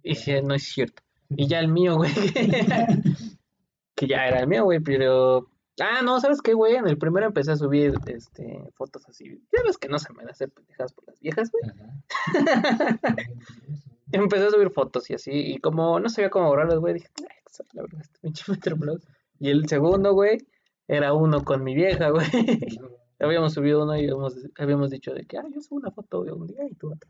y 0.06 0.10
dije, 0.10 0.42
no 0.44 0.54
es 0.54 0.64
cierto. 0.64 1.02
Y 1.30 1.48
ya 1.48 1.60
el 1.60 1.68
mío, 1.68 1.96
güey. 1.96 2.12
que 3.96 4.08
ya 4.08 4.28
era 4.28 4.40
el 4.40 4.48
mío, 4.48 4.64
güey, 4.64 4.80
pero. 4.80 5.50
Ah, 5.80 6.02
no, 6.04 6.20
¿sabes 6.20 6.44
qué, 6.44 6.54
güey? 6.54 6.76
En 6.76 6.88
el 6.88 7.00
primero 7.00 7.26
empecé 7.26 7.52
a 7.52 7.56
subir 7.56 7.96
este, 8.06 8.64
fotos 8.76 9.10
así. 9.10 9.42
Ya 9.52 9.64
ves 9.66 9.80
que 9.80 9.90
no 9.90 9.98
se 9.98 10.14
me 10.14 10.24
da 10.24 10.30
hacer 10.30 10.52
pendejadas 10.52 10.94
por 10.94 11.08
las 11.08 11.20
viejas, 11.20 11.52
güey. 11.52 11.64
Empecé 14.12 14.46
a 14.46 14.52
subir 14.52 14.70
fotos 14.70 15.10
y 15.10 15.16
así. 15.16 15.32
Y 15.34 15.58
como 15.58 16.00
no 16.00 16.08
sabía 16.08 16.30
cómo 16.30 16.50
borrarlas, 16.50 16.78
güey, 16.78 16.94
dije, 16.94 17.10
"Ay, 17.64 17.68
que 17.68 17.74
soy 17.74 17.78
la 17.78 17.82
verdad, 17.84 18.02
este 18.02 18.20
pinche 18.20 18.44
Metroblog". 18.52 19.02
Y 19.40 19.50
el 19.50 19.68
segundo, 19.68 20.14
güey, 20.14 20.38
era 20.88 21.14
uno 21.14 21.44
con 21.44 21.64
mi 21.64 21.76
vieja, 21.76 22.10
güey. 22.10 22.26
habíamos 23.20 23.54
subido 23.54 23.84
uno 23.84 23.96
y 23.96 24.04
habíamos, 24.04 24.36
habíamos 24.58 24.90
dicho 24.92 25.14
de 25.14 25.26
que, 25.26 25.38
ah, 25.38 25.46
yo 25.54 25.62
subo 25.62 25.80
una 25.80 25.92
foto 25.92 26.24
de 26.24 26.32
un 26.32 26.48
día 26.48 26.66
y 26.70 26.76
tú 26.76 26.92
otra. 26.94 27.10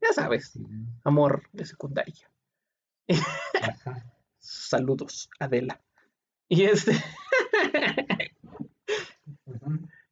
Ya 0.00 0.12
sabes, 0.14 0.58
amor 1.04 1.42
de 1.52 1.66
secundaria. 1.66 2.30
Saludos, 4.38 5.28
Adela. 5.38 5.80
Y 6.48 6.64
este, 6.64 6.92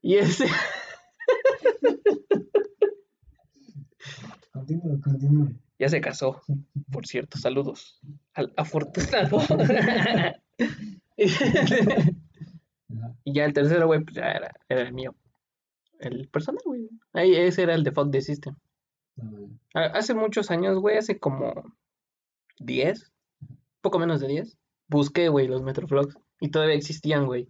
y 0.03 0.17
este, 0.17 0.47
Continúa, 4.53 5.01
continúa. 5.01 5.49
Ya 5.79 5.89
se 5.89 6.01
casó, 6.01 6.43
por 6.91 7.07
cierto, 7.07 7.39
saludos 7.39 8.01
al 8.35 8.53
afortunado. 8.57 9.39
Y 13.25 13.35
ya 13.35 13.45
el 13.45 13.53
tercero, 13.53 13.87
güey, 13.87 14.03
pues 14.03 14.17
ya 14.17 14.31
era, 14.31 14.55
era 14.69 14.83
el 14.83 14.93
mío. 14.93 15.15
El 15.99 16.29
personal, 16.29 16.63
güey. 16.65 16.89
Ahí 17.13 17.35
ese 17.35 17.63
era 17.63 17.75
el 17.75 17.85
default 17.85 18.11
de 18.11 18.23
System. 18.23 18.57
Hace 19.75 20.15
muchos 20.15 20.51
años, 20.51 20.79
güey, 20.79 20.97
hace 20.97 21.19
como 21.19 21.53
10, 22.61 23.13
poco 23.81 23.99
menos 23.99 24.21
de 24.21 24.29
10, 24.29 24.57
busqué, 24.89 25.29
güey, 25.29 25.49
los 25.49 25.63
Metroflogs 25.63 26.17
y 26.41 26.51
todavía 26.51 26.77
existían, 26.77 27.27
güey. 27.27 27.49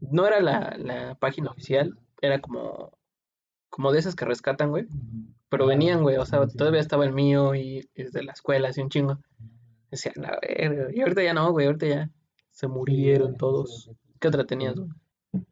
No 0.00 0.26
era 0.26 0.40
la, 0.40 0.76
la 0.78 1.14
página 1.14 1.50
oficial, 1.50 1.98
era 2.20 2.40
como, 2.40 2.92
como 3.72 3.90
de 3.90 3.98
esas 4.00 4.14
que 4.14 4.26
rescatan, 4.26 4.68
güey, 4.68 4.86
pero 5.48 5.64
Ah, 5.64 5.68
venían, 5.68 6.02
güey, 6.02 6.18
o 6.18 6.26
sea, 6.26 6.46
todavía 6.46 6.80
estaba 6.80 7.06
el 7.06 7.14
mío 7.14 7.54
y 7.54 7.88
es 7.94 8.12
de 8.12 8.22
la 8.22 8.32
escuela, 8.32 8.68
así 8.68 8.82
un 8.82 8.90
chingo. 8.90 9.18
Decía, 9.90 10.12
la 10.16 10.38
verga, 10.42 10.88
y 10.94 11.00
ahorita 11.00 11.22
ya 11.22 11.32
no, 11.32 11.50
güey, 11.52 11.66
ahorita 11.66 11.86
ya 11.86 12.10
se 12.50 12.68
murieron 12.68 13.34
todos. 13.36 13.90
¿Qué 14.20 14.28
otra 14.28 14.44
tenías, 14.44 14.74
güey? 14.76 14.90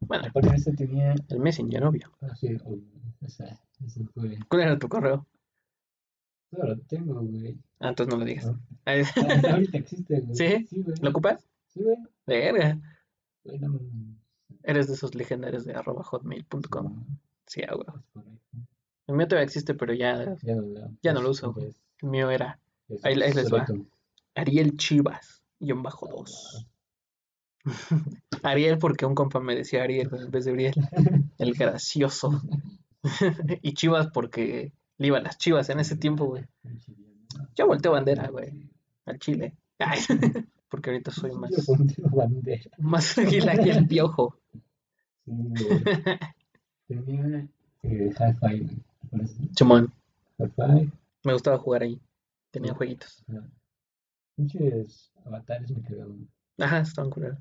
Bueno, 0.01 0.29
eso 0.55 0.71
tenía. 0.77 1.15
el 1.31 1.39
Messenger, 1.41 1.85
obvio. 1.85 2.13
Ah, 2.21 2.35
sí, 2.37 2.55
uy, 2.67 2.85
esa, 3.23 3.59
ese 3.85 4.05
fue. 4.13 4.39
¿Cuál 4.49 4.61
era 4.63 4.79
tu 4.79 4.89
correo? 4.89 5.27
Claro, 6.51 6.75
lo 6.75 6.83
tengo, 6.83 7.21
güey. 7.23 7.59
Ah, 7.79 7.89
entonces 7.89 8.13
no 8.13 8.19
lo 8.21 8.27
digas. 8.27 8.47
¿no? 8.47 8.61
Ay, 8.85 9.03
Ah, 9.17 9.53
ahorita 9.53 9.79
existe, 9.79 10.21
güey. 10.21 10.35
¿Sí? 10.37 10.67
Sí, 10.69 10.83
güey. 10.83 10.97
¿Lo 11.01 11.11
ocupas? 11.11 11.49
Sí, 11.69 11.83
güey. 11.83 11.97
Verga. 12.27 12.79
Güey, 13.45 13.59
no, 13.59 13.69
no, 13.69 13.81
Eres 14.65 14.89
de 14.89 14.95
esos 14.95 15.15
legendarios 15.15 15.65
de 15.65 15.73
arroba 15.75 16.03
hotmail.com. 16.03 17.05
Sí, 17.51 17.63
ah, 17.69 17.75
güey. 17.75 18.25
El 19.09 19.17
mío 19.17 19.27
todavía 19.27 19.45
existe, 19.47 19.75
pero 19.75 19.93
ya 19.93 20.37
Ya 20.43 20.55
no 20.55 20.63
lo 20.63 20.91
Ya 21.03 21.13
no 21.13 21.21
lo 21.21 21.31
es- 21.33 21.39
uso, 21.39 21.53
güey. 21.53 21.67
es- 21.71 21.81
el 22.03 22.09
mío 22.11 22.31
era 22.31 22.61
es 22.89 23.05
Ahí- 23.05 23.21
ahí 23.21 23.33
les 23.33 23.53
va. 23.53 23.67
Ariel 24.37 24.77
Chivas, 24.77 25.43
guion 25.59 25.83
bajo 25.83 26.07
2. 26.09 26.69
Ariel 28.45 28.79
porque 28.79 29.05
un 29.05 29.17
compa 29.17 29.41
me 29.41 29.57
decía 29.57 29.83
Ariel 29.83 30.09
en 30.13 30.31
vez 30.31 30.45
de 30.45 30.53
Ariel. 30.53 30.75
El 31.39 31.55
gracioso. 31.55 32.41
y 33.63 33.75
Chivas 33.75 34.07
porque 34.13 34.73
le 34.99 35.07
iban 35.09 35.25
las 35.25 35.37
chivas 35.39 35.69
en 35.71 35.81
ese 35.81 35.97
tiempo, 35.97 36.27
güey. 36.27 36.45
Yo 37.57 37.67
volteo 37.67 37.91
bandera, 37.93 38.29
güey. 38.29 38.71
Al 39.07 39.19
Chile. 39.19 39.57
Ay, 39.81 39.99
porque 40.69 40.91
ahorita 40.91 41.11
soy 41.11 41.33
más, 41.33 41.51
más 42.79 43.19
águila 43.19 43.57
que 43.57 43.71
el 43.71 43.89
piojo. 43.89 44.37
Sí. 45.27 45.33
Tenía 46.90 47.46
eh, 47.85 48.11
Hi-Fi, 48.18 48.59
güey. 48.61 48.66
¿te 49.00 49.07
acuerdas? 49.07 49.37
Chumón. 49.55 49.92
Hi-Fi. 50.38 50.90
Me 51.22 51.33
gustaba 51.33 51.57
jugar 51.59 51.83
ahí. 51.83 52.00
Tenía 52.50 52.74
jueguitos. 52.74 53.22
ajá. 53.29 53.46
Pinches 54.37 55.12
avatares 55.24 55.70
me 55.70 55.83
quedaron 55.83 56.29
Ajá, 56.59 56.81
estaban 56.81 57.11
cool. 57.11 57.37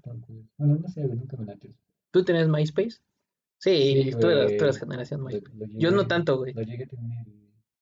Bueno, 0.57 0.75
no 0.81 0.87
sé, 0.87 1.01
nunca 1.03 1.35
me 1.37 1.45
late. 1.45 1.73
¿Tú 2.11 2.23
tenías 2.23 2.47
MySpace? 2.47 2.97
Sí, 3.57 4.03
Sí, 4.03 4.11
tú, 4.19 4.27
eras, 4.27 4.55
tú 4.57 4.63
eras 4.65 4.77
generación 4.77 5.21
Lo- 5.21 5.27
MySpace. 5.27 5.57
lo 5.57 5.65
Yo 5.79 5.91
no 5.91 5.97
llegué- 6.03 6.07
tanto, 6.07 6.37
güey. 6.37 6.53
Lo 6.53 6.61
llegué 6.61 6.83
a 6.83 6.87
tener. 6.87 7.25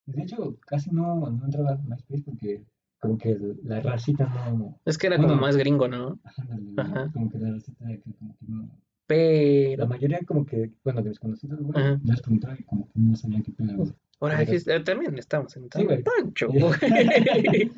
De 0.06 0.24
hecho, 0.24 0.56
casi 0.66 0.90
no, 0.92 1.30
no 1.30 1.46
entraba 1.46 1.72
a 1.74 1.76
MySpace 1.78 2.22
porque 2.24 2.64
como 3.00 3.18
que 3.18 3.38
la 3.66 3.82
racita 3.82 4.26
no... 4.52 4.80
Es 4.86 4.98
que 4.98 5.08
era 5.08 5.18
como 5.18 5.28
Bueno. 5.30 5.42
más 5.42 5.58
gringo, 5.58 5.88
¿no? 5.90 6.18
Ajá, 6.24 6.44
ándale, 6.50 6.74
Ajá. 6.82 7.12
como 7.12 7.30
que 7.30 7.38
la 7.40 7.52
racita 7.52 7.86
de 7.86 8.00
que 8.00 8.14
como 8.14 8.36
que 8.38 8.46
no... 8.48 8.70
La 9.10 9.86
mayoría 9.86 10.20
como 10.26 10.46
que, 10.46 10.72
bueno, 10.84 11.02
de 11.02 11.10
mis 11.10 11.20
conocidos, 11.20 11.60
güey, 11.62 11.80
Ajá. 11.82 12.00
les 12.04 12.22
preguntaba 12.22 12.56
y 12.60 12.64
como 12.64 12.86
que 12.88 12.92
no 13.00 13.16
sabían 13.16 13.44
qué 13.44 13.52
pedo, 13.52 13.76
güey. 13.78 13.94
Ahora 14.20 14.38
Pero- 14.46 14.76
eh, 14.76 14.80
también 14.84 15.18
estamos 15.18 15.56
en 15.58 15.70
Sí, 15.74 15.84
güey. 15.84 16.04
Pancho, 16.04 16.48
güey. 16.50 16.62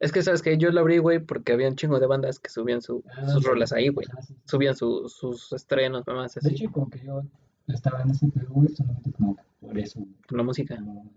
Es 0.00 0.12
que 0.12 0.22
sabes 0.22 0.42
que 0.42 0.58
yo 0.58 0.70
lo 0.70 0.80
abrí, 0.80 0.98
güey, 0.98 1.18
porque 1.20 1.52
había 1.52 1.68
un 1.68 1.76
chingo 1.76 1.98
de 1.98 2.06
bandas 2.06 2.38
que 2.38 2.50
subían 2.50 2.82
su- 2.82 3.02
Ah, 3.16 3.26
sus 3.28 3.42
sí, 3.42 3.48
rolas 3.48 3.72
ahí, 3.72 3.88
güey. 3.88 4.06
sí, 4.06 4.26
sí. 4.26 4.34
Subían 4.44 4.74
su- 4.76 5.08
sus 5.08 5.50
estrenos, 5.52 6.04
mamás 6.06 6.34
De 6.34 6.40
así, 6.40 6.50
hecho, 6.56 6.70
como 6.72 6.90
que 6.90 6.98
yo 6.98 7.22
estaba 7.68 8.02
en 8.02 8.10
ese 8.10 8.26
pedo, 8.28 8.48
güey, 8.50 8.68
solamente 8.68 9.12
como 9.12 9.36
que 9.36 9.42
por 9.60 9.78
eso, 9.78 10.00
güey. 10.00 10.12
con 10.28 10.36
la 10.38 10.44
música. 10.44 10.76
Como, 10.76 11.10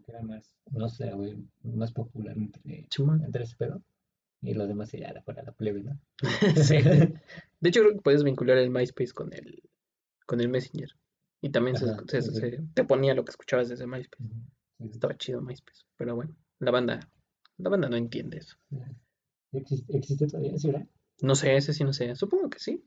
que 0.00 0.12
era 0.12 0.22
más, 0.22 0.54
no 0.70 0.88
sé, 0.88 1.10
güey, 1.12 1.36
más 1.64 1.92
popular 1.92 2.34
entre, 2.38 2.86
entre 3.26 3.44
ese 3.44 3.56
pedo. 3.56 3.82
Y 4.42 4.54
los 4.54 4.66
demás 4.68 4.90
ya 4.92 5.06
era 5.08 5.22
para 5.22 5.42
la 5.42 5.52
plebe, 5.52 5.82
¿no? 5.84 5.98
Sí. 6.64 6.76
De 6.82 7.68
hecho, 7.68 7.80
creo 7.80 7.92
que 7.94 8.00
puedes 8.02 8.24
vincular 8.24 8.58
el 8.58 8.70
MySpace 8.70 9.12
con 9.12 9.32
el, 9.32 9.62
con 10.26 10.40
el 10.40 10.48
Messenger. 10.48 10.90
Y 11.40 11.50
también 11.50 11.76
se- 11.76 11.88
Ajá, 11.90 12.02
se- 12.08 12.22
sí, 12.22 12.30
sí. 12.30 12.40
se- 12.40 12.60
te 12.74 12.84
ponía 12.84 13.14
lo 13.14 13.24
que 13.24 13.30
escuchabas 13.30 13.68
desde 13.68 13.86
MySpace. 13.86 14.24
Sí. 14.78 14.88
Estaba 14.90 15.16
chido 15.16 15.40
MySpace. 15.42 15.82
Pero 15.96 16.16
bueno, 16.16 16.34
la 16.58 16.70
banda, 16.72 17.00
la 17.58 17.70
banda 17.70 17.88
no 17.88 17.96
entiende 17.96 18.38
eso. 18.38 18.56
¿Sí 18.70 19.58
¿Existe, 19.58 19.96
existe 19.96 20.26
todavía? 20.26 20.56
¿Sí, 20.58 20.70
verdad? 20.70 20.86
No 21.20 21.34
sé, 21.36 21.54
ese 21.56 21.72
sí 21.72 21.84
no 21.84 21.92
sé. 21.92 22.14
Supongo 22.16 22.50
que 22.50 22.58
sí. 22.58 22.82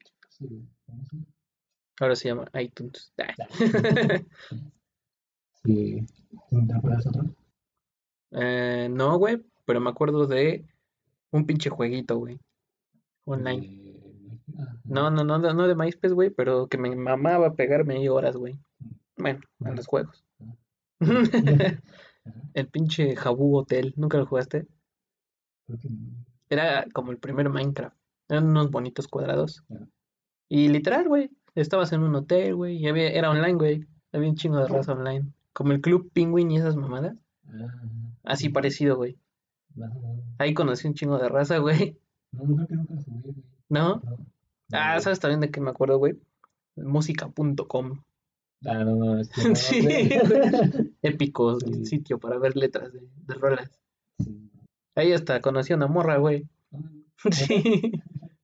Ahora 2.01 2.15
se 2.17 2.27
llama 2.27 2.49
iTunes. 2.59 3.13
Ah. 3.17 3.47
Sí. 5.63 6.05
¿Te 6.67 6.73
acuerdas 6.75 7.07
otro? 7.07 7.23
Eh, 8.31 8.87
no, 8.91 9.17
güey, 9.17 9.41
pero 9.65 9.79
me 9.79 9.89
acuerdo 9.89 10.27
de 10.27 10.63
un 11.35 11.45
pinche 11.45 11.69
jueguito, 11.69 12.17
güey. 12.17 12.39
Online. 13.25 13.93
No, 14.85 15.09
no, 15.09 15.23
no, 15.23 15.37
no 15.37 15.67
de 15.67 15.75
MySpace, 15.75 16.13
güey, 16.13 16.29
pero 16.29 16.67
que 16.67 16.77
me 16.77 16.95
mamaba 16.95 17.55
pegarme 17.55 17.95
ahí 17.95 18.07
horas, 18.07 18.37
güey. 18.37 18.59
Bueno, 19.17 19.41
en 19.59 19.75
los 19.75 19.87
juegos. 19.87 20.23
El 22.53 22.67
pinche 22.67 23.15
Jabu 23.15 23.57
Hotel, 23.57 23.93
¿nunca 23.97 24.17
lo 24.17 24.25
jugaste? 24.25 24.65
Era 26.49 26.85
como 26.93 27.11
el 27.11 27.17
primer 27.17 27.49
Minecraft. 27.49 27.95
Eran 28.29 28.47
unos 28.47 28.71
bonitos 28.71 29.07
cuadrados. 29.07 29.63
Y 30.49 30.69
literal, 30.69 31.07
güey, 31.07 31.29
estabas 31.53 31.91
en 31.93 32.01
un 32.01 32.15
hotel, 32.15 32.55
güey, 32.55 32.77
y 32.77 32.87
había, 32.87 33.09
era 33.09 33.29
online, 33.29 33.53
güey. 33.53 33.85
Había 34.11 34.29
un 34.29 34.35
chingo 34.35 34.57
de 34.57 34.67
raza 34.67 34.93
online. 34.93 35.31
Como 35.53 35.71
el 35.71 35.81
Club 35.81 36.09
Penguin 36.13 36.49
y 36.49 36.57
esas 36.57 36.75
mamadas. 36.75 37.15
Ah, 37.47 37.67
Así 38.23 38.45
sí. 38.45 38.49
parecido, 38.49 38.95
güey. 38.95 39.17
No, 39.75 39.88
no, 39.88 40.23
Ahí 40.38 40.53
conocí 40.53 40.88
un 40.88 40.93
chingo 40.93 41.17
de 41.17 41.29
raza, 41.29 41.57
güey. 41.59 41.97
no, 42.31 42.55
creo 42.55 42.67
que 42.67 42.75
nunca 42.75 42.95
jugué, 43.05 43.21
güey. 43.31 43.35
¿No? 43.69 43.95
No. 43.95 44.01
Ah, 44.71 44.95
No. 44.95 45.01
¿sabes 45.01 45.19
también 45.19 45.41
de 45.41 45.51
qué 45.51 45.61
me 45.61 45.69
acuerdo, 45.69 45.97
güey? 45.97 46.15
Música.com. 46.75 48.01
Ah, 48.65 48.83
no, 48.83 48.95
no, 48.95 49.19
es 49.19 49.29
que 49.29 49.47
no, 49.49 49.55
Sí, 49.55 49.81
güey. 49.81 50.09
Épico 51.01 51.59
Sí. 51.59 51.65
el 51.71 51.85
sitio 51.85 52.19
para 52.19 52.38
ver 52.39 52.55
letras 52.55 52.91
de, 52.93 53.01
de 53.01 53.33
rolas. 53.35 53.69
Sí. 54.19 54.49
Ahí 54.95 55.11
hasta 55.13 55.41
conocí 55.41 55.73
a 55.73 55.76
una 55.76 55.88
morra, 55.88 56.17
güey. 56.17 56.47
Ah, 56.73 56.80
Sí. 57.32 57.91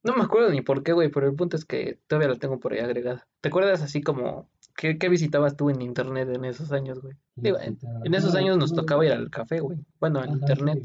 No 0.03 0.15
me 0.15 0.23
acuerdo 0.23 0.49
ni 0.49 0.61
por 0.61 0.82
qué, 0.82 0.93
güey, 0.93 1.09
pero 1.11 1.27
el 1.27 1.36
punto 1.36 1.55
es 1.55 1.63
que 1.65 1.99
todavía 2.07 2.29
la 2.29 2.36
tengo 2.39 2.59
por 2.59 2.73
ahí 2.73 2.79
agregada. 2.79 3.27
¿Te 3.39 3.49
acuerdas 3.49 3.84
así 3.84 4.01
como 4.01 4.49
qué, 4.75 4.97
qué 4.97 5.09
visitabas 5.09 5.55
tú 5.55 5.69
en 5.69 5.82
internet 5.84 6.27
en 6.34 6.43
esos 6.45 6.71
años, 6.71 6.99
güey? 7.01 7.15
Digo, 7.36 7.59
en, 7.59 7.77
en 8.03 8.13
esos 8.15 8.34
años 8.34 8.57
nos 8.57 8.73
tocaba 8.73 9.05
ir 9.05 9.11
al 9.11 9.29
café, 9.29 9.59
güey. 9.59 9.77
Bueno, 9.99 10.19
al 10.19 10.32
internet. 10.32 10.82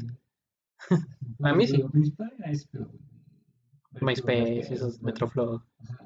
A 1.43 1.53
mí 1.53 1.67
sí. 1.67 1.83
MySpace, 4.01 4.73
esos 4.73 5.01
Metroflog. 5.01 5.63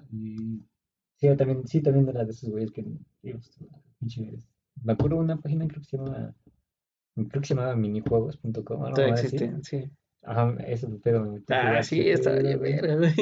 Sí, 0.09 1.27
yo 1.27 1.37
también, 1.37 1.67
sí, 1.67 1.81
también 1.81 2.07
era 2.09 2.25
de 2.25 2.31
esos 2.31 2.49
güeyes 2.49 2.71
que, 2.71 2.83
me 4.83 4.93
acuerdo 4.93 5.17
de 5.17 5.23
una 5.23 5.37
página 5.37 5.67
creo 5.67 5.81
que 5.81 5.87
se 5.87 5.97
llama, 5.97 6.33
creo 7.15 7.41
que 7.41 7.47
se 7.47 7.53
llamaba 7.53 7.75
minijuegos.com, 7.75 8.83
algo 8.83 8.95
Todavía 8.95 9.13
así. 9.13 9.35
existe, 9.35 9.53
sí. 9.63 9.91
Ajá, 10.23 10.55
eso, 10.67 10.99
pero 11.03 11.25
me 11.25 11.41
Ah, 11.49 11.83
sí, 11.83 12.01
pedo, 12.01 12.41
bien 12.41 12.57
güey. 12.59 12.73
verga, 12.73 12.95
güey. 12.97 13.13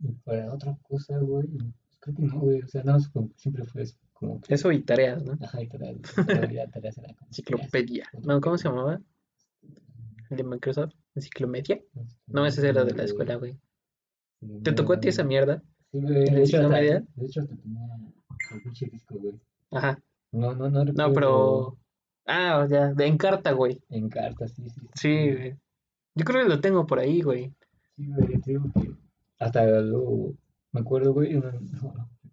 Y 0.00 0.12
para 0.24 0.52
otra 0.52 0.76
cosa, 0.82 1.18
güey, 1.18 1.46
pues, 1.48 1.64
creo 2.00 2.16
que 2.16 2.22
no, 2.22 2.40
güey, 2.40 2.62
o 2.62 2.68
sea, 2.68 2.82
no, 2.84 2.96
como 3.12 3.28
que 3.28 3.38
siempre 3.38 3.64
fue 3.64 3.82
eso, 3.82 3.96
como 4.12 4.40
que, 4.40 4.54
Eso 4.54 4.72
y 4.72 4.82
tareas, 4.82 5.22
¿no? 5.24 5.38
ajá, 5.42 5.62
y 5.62 5.68
tareas, 5.68 5.96
tareas 6.72 6.98
era 6.98 7.14
como, 7.14 7.28
Enciclopedia. 7.28 8.08
No, 8.22 8.40
¿cómo 8.40 8.56
se 8.58 8.68
llamaba? 8.68 9.00
De 10.30 10.44
Microsoft. 10.44 10.94
Enciclomedia. 11.14 11.82
No, 12.26 12.46
ese 12.46 12.66
era 12.68 12.84
de 12.84 12.94
la 12.94 13.04
escuela, 13.04 13.34
güey. 13.34 13.58
¿Te 14.62 14.72
tocó 14.72 14.94
a 14.94 15.00
ti 15.00 15.08
esa 15.08 15.24
mierda? 15.24 15.62
Sí, 15.92 16.00
güey. 16.00 16.28
¿En 16.28 16.34
De 16.34 16.42
hecho, 16.42 16.60
hasta, 16.60 16.80
de 16.80 17.26
hecho, 17.26 17.40
hasta 17.40 17.56
tenía 17.56 17.80
el 18.54 18.62
pinche 18.62 18.86
disco, 18.86 19.16
güey. 19.18 19.40
Ajá. 19.72 20.02
No, 20.32 20.54
no, 20.54 20.70
no 20.70 20.84
No, 20.84 21.12
pero. 21.12 21.78
Ah, 22.26 22.66
ya, 22.70 22.94
de 22.94 23.06
Encarta, 23.06 23.52
güey. 23.52 23.82
En 23.90 24.08
cartas, 24.08 24.52
sí, 24.52 24.68
sí. 24.70 24.80
Sí, 24.94 25.32
güey. 25.34 25.56
Yo 26.14 26.24
creo 26.24 26.42
que 26.42 26.48
lo 26.48 26.60
tengo 26.60 26.86
por 26.86 27.00
ahí, 27.00 27.22
güey. 27.22 27.52
Sí, 27.96 28.06
güey, 28.06 28.40
te 28.40 28.50
digo 28.52 28.64
que 28.74 28.94
hasta 29.40 29.64
luego 29.80 30.34
me 30.72 30.80
acuerdo, 30.80 31.12
güey, 31.12 31.34
una, 31.34 31.58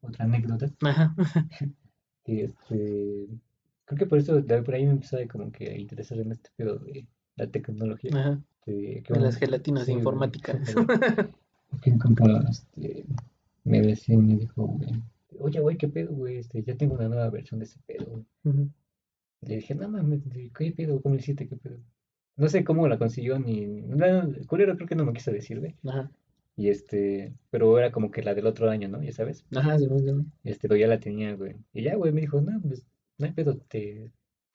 otra 0.02 0.26
anécdota, 0.26 0.70
Ajá. 0.82 1.16
que 2.24 2.44
este, 2.44 3.28
creo 3.86 3.98
que 3.98 4.06
por 4.06 4.20
eso, 4.20 4.42
de 4.42 4.62
por 4.62 4.76
ahí 4.76 4.86
me 4.86 4.92
empezó 4.92 5.18
a 5.18 5.28
como 5.28 5.52
que 5.52 5.70
a 5.70 5.78
interesar 5.78 6.20
en 6.20 6.32
este 6.34 6.50
pedo 6.56 6.78
de 6.80 7.08
la 7.38 7.48
tecnología, 7.48 8.12
Ajá. 8.14 8.42
de 8.66 9.02
que 9.06 9.14
De 9.14 9.20
las 9.20 9.38
gelatinas 9.38 9.86
sí, 9.86 9.94
informáticas. 9.94 10.76
un 10.76 11.98
compa, 12.00 12.26
este, 12.50 13.06
me 13.64 13.82
decía, 13.82 14.18
me 14.18 14.36
dijo, 14.36 14.66
güey, 14.68 15.02
oye, 15.40 15.60
güey, 15.60 15.78
¿qué 15.78 15.88
pedo, 15.88 16.14
güey? 16.14 16.38
Este, 16.38 16.64
ya 16.64 16.76
tengo 16.76 16.96
una 16.96 17.08
nueva 17.08 17.30
versión 17.30 17.60
de 17.60 17.66
ese 17.66 17.80
pedo, 17.86 18.06
güey. 18.06 18.26
Ujú. 18.44 18.70
Y 19.42 19.48
le 19.50 19.56
dije, 19.58 19.76
no 19.76 19.88
mames, 19.88 20.22
¿qué 20.58 20.72
pedo? 20.72 21.02
¿Cómo 21.02 21.16
le 21.16 21.22
hiciste? 21.22 21.48
¿Qué 21.48 21.56
pedo? 21.56 21.78
No 22.36 22.50
sé 22.50 22.64
cómo 22.64 22.88
la 22.88 22.98
consiguió 22.98 23.40
ni, 23.40 23.66
no, 23.66 24.06
el 24.06 24.46
culero 24.48 24.76
creo 24.76 24.88
que 24.88 24.96
no 24.96 25.06
me 25.06 25.14
quiso 25.14 25.32
decir, 25.32 25.60
güey. 25.60 25.76
Ajá. 25.88 26.12
Y 26.56 26.70
este, 26.70 27.34
pero 27.52 27.78
era 27.78 27.92
como 27.92 28.10
que 28.10 28.24
la 28.24 28.34
del 28.34 28.48
otro 28.48 28.70
año, 28.70 28.88
¿no? 28.90 29.02
Ya 29.04 29.12
sabes. 29.12 29.46
Ajá, 29.56 29.78
sí, 29.78 29.86
sí, 29.86 30.00
sí. 30.00 30.12
Este, 30.44 30.68
pero 30.68 30.76
ya 30.76 30.88
la 30.88 31.00
tenía, 31.00 31.36
güey. 31.36 31.56
Y 31.74 31.84
ya, 31.84 31.96
güey, 31.96 32.12
me 32.12 32.22
dijo, 32.22 32.42
no, 32.42 32.60
pues, 32.62 32.84
no 33.20 33.28
hay 33.28 33.32
pedo, 33.34 33.58
te 33.68 34.12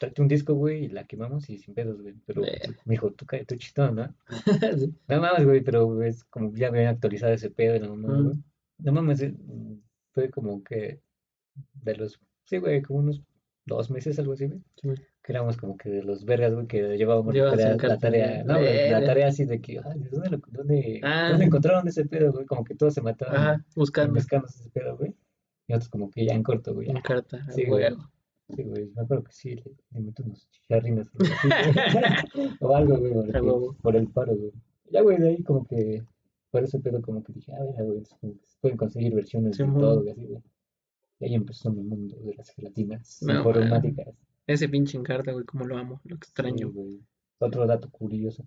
trate 0.07 0.21
un 0.23 0.29
disco, 0.29 0.55
güey, 0.55 0.85
y 0.85 0.89
la 0.89 1.05
quemamos 1.05 1.49
y 1.49 1.59
sin 1.59 1.75
pedos, 1.75 2.01
güey. 2.03 2.15
Pero 2.27 2.43
Ver. 2.43 2.77
me 2.85 2.93
dijo, 2.95 3.11
tú, 3.13 3.25
tú 3.47 3.57
chistón, 3.57 3.95
¿no? 3.97 4.15
Sí. 4.79 4.95
No 5.09 5.21
mames, 5.21 5.45
güey, 5.45 5.61
pero 5.63 6.03
es 6.03 6.25
como 6.25 6.53
ya 6.55 6.69
habían 6.69 6.89
actualizado 6.89 7.33
ese 7.33 7.51
pedo 7.51 7.77
y 7.77 7.79
la 7.81 7.89
mamá, 7.89 8.09
Mm. 8.09 8.25
güey. 8.25 8.37
No 8.79 8.93
mames, 8.93 9.23
eh, 9.23 9.35
fue 10.13 10.29
como 10.31 10.63
que 10.65 11.01
de 11.75 11.95
los, 11.97 12.19
sí, 12.45 12.59
güey, 12.59 12.83
como 12.83 12.99
unos 13.01 13.23
dos 13.65 13.91
meses, 13.91 14.19
algo 14.19 14.33
así, 14.33 14.47
güey. 14.47 14.59
Sí, 14.81 14.89
güey. 14.89 14.99
Que 15.23 15.33
éramos 15.33 15.57
como 15.57 15.77
que 15.77 15.89
de 15.89 16.03
los 16.03 16.25
vergas, 16.25 16.53
güey, 16.53 16.67
que 16.67 16.97
llevábamos 16.99 17.33
la 17.35 17.51
tarea, 17.51 17.67
en 17.67 17.71
la 17.73 17.77
carta, 17.77 17.99
tarea, 17.99 18.43
no, 18.45 18.59
güey, 18.59 18.91
la 18.91 19.05
tarea 19.05 19.29
así 19.29 19.45
de 19.45 19.61
que, 19.61 19.79
ay, 19.85 20.01
¿de 20.01 20.09
¿dónde, 20.11 20.31
lo- 20.31 20.43
dónde, 20.49 21.01
Ah. 21.05 21.29
dónde 21.31 21.45
encontraron 21.45 21.87
ese 21.87 22.05
pedo, 22.07 22.33
güey? 22.33 22.45
Como 22.45 22.65
que 22.65 22.75
todos 22.75 22.93
se 22.95 23.03
mataban 23.03 23.37
Ajá, 23.37 23.65
buscando 23.77 24.15
buscando 24.15 24.49
ese 24.49 24.69
pedo, 24.71 24.97
güey. 24.97 25.15
Y 25.69 25.75
otros 25.75 25.89
como 25.89 26.11
que 26.11 26.27
ya 26.27 26.35
en 26.35 26.43
corto, 26.43 26.75
güey. 26.75 26.89
ya. 26.89 26.95
Encarta. 26.95 27.39
Sí, 27.53 27.65
güey. 27.67 27.95
güey. 27.95 28.05
Sí, 28.55 28.63
güey, 28.65 28.91
me 28.95 29.03
acuerdo 29.03 29.25
que 29.25 29.33
sí, 29.33 29.55
le, 29.55 29.65
le 29.93 30.01
meto 30.01 30.23
unos 30.25 30.49
chicharrines 30.51 31.09
o 32.61 32.75
algo 32.75 32.99
güey. 32.99 33.13
porque- 33.33 33.79
por 33.83 33.97
el 33.97 34.09
paro, 34.09 34.37
güey. 34.37 34.53
Ya, 34.91 35.01
güey, 35.03 35.19
de 35.19 35.29
ahí 35.31 35.43
como 35.43 35.65
que, 35.67 36.03
por 36.51 36.63
ese 36.63 36.79
pedo 36.81 37.01
como 37.01 37.23
que 37.25 37.33
dije, 37.33 37.53
a 37.55 37.63
ver, 37.65 37.85
güey, 37.85 38.03
pueden 38.61 38.77
conseguir 38.77 39.15
versiones 39.15 39.57
de 39.57 39.65
todo, 39.65 40.01
güey, 40.03 40.11
así, 40.13 40.27
güey. 40.27 40.43
Y 41.21 41.25
ahí 41.27 41.35
empezó 41.35 41.71
mi 41.73 41.83
mundo 41.83 42.17
de 42.17 42.35
las 42.35 42.51
gelatinas 42.51 43.23
No. 43.23 43.45
Ese 44.47 44.69
pinche 44.69 44.99
Encarta, 44.99 45.33
güey, 45.33 45.45
como 45.45 45.65
lo 45.65 45.79
amo, 45.79 46.01
lo 46.05 46.17
Sí, 46.17 46.19
extraño. 46.19 46.71
güey. 46.73 47.01
Otro 47.39 47.67
dato 47.67 47.91
curioso 47.91 48.45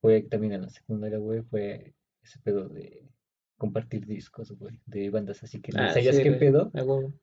fue 0.00 0.22
también 0.22 0.54
en 0.54 0.62
la 0.62 0.68
secundaria, 0.70 1.18
güey, 1.18 1.42
fue 1.42 1.94
ese 2.22 2.38
pedo 2.40 2.68
de 2.68 3.04
compartir 3.62 4.04
discos, 4.06 4.50
güey, 4.58 4.74
de 4.86 5.08
bandas 5.08 5.42
así 5.44 5.60
que 5.60 5.70
no 5.72 5.82
Ah, 5.82 5.92
sabías 5.92 6.16
sí, 6.16 6.22
qué 6.24 6.30
güey, 6.30 6.40
pedo. 6.40 6.70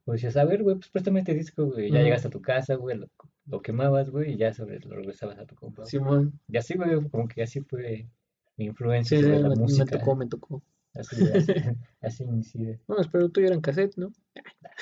Pues 0.05 0.21
decías, 0.21 0.37
a 0.37 0.45
ver, 0.45 0.63
güey, 0.63 0.77
pues 0.77 0.89
préstame 0.89 1.19
este 1.19 1.33
disco, 1.33 1.65
güey. 1.65 1.91
Ya 1.91 2.01
llegas 2.01 2.25
a 2.25 2.29
tu 2.29 2.41
casa, 2.41 2.75
güey, 2.75 2.97
lo, 2.97 3.07
lo 3.45 3.61
quemabas, 3.61 4.09
güey, 4.09 4.33
y 4.33 4.37
ya 4.37 4.53
sobre 4.53 4.79
lo 4.79 4.95
regresabas 4.95 5.37
a 5.37 5.45
tu 5.45 5.55
compa. 5.55 5.85
Simón. 5.85 6.39
Y 6.47 6.55
así, 6.57 6.75
güey, 6.75 7.09
como 7.09 7.27
que 7.27 7.43
así 7.43 7.59
fue 7.61 8.07
mi 8.57 8.65
influencia 8.67 9.17
Sí, 9.17 9.23
sí, 9.23 9.29
sobre 9.29 9.41
la 9.41 9.49
me, 9.49 9.55
me 9.55 9.61
música. 9.63 9.97
tocó, 9.99 10.15
me 10.15 10.27
tocó. 10.27 10.63
Así, 10.95 11.15
güey, 11.19 11.33
así, 11.37 11.51
así 12.01 12.23
inicié. 12.23 12.79
No, 12.87 12.95
pero 13.11 13.29
tú 13.29 13.41
ya 13.41 13.47
eran 13.47 13.61
cassette, 13.61 13.97
¿no? 13.97 14.11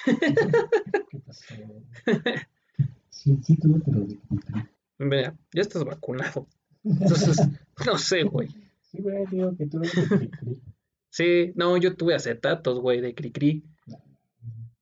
¿Qué 1.10 1.20
pasó? 1.26 1.56
Sí, 3.10 3.38
sí, 3.44 3.58
tuve, 3.58 3.82
pero. 3.84 4.06
Mira, 5.00 5.36
ya 5.54 5.62
estás 5.62 5.84
vacunado. 5.84 6.48
Entonces, 6.84 7.38
no 7.86 7.98
sé, 7.98 8.24
güey. 8.24 8.48
Sí, 8.82 9.00
güey, 9.02 9.26
digo 9.32 9.56
que 9.58 9.68
Cri-Cri. 9.68 10.62
Sí, 11.18 11.52
no, 11.56 11.76
yo 11.78 11.96
tuve 11.96 12.14
acetatos, 12.14 12.80
güey, 12.80 13.02
de 13.02 13.16
Cricri. 13.16 13.64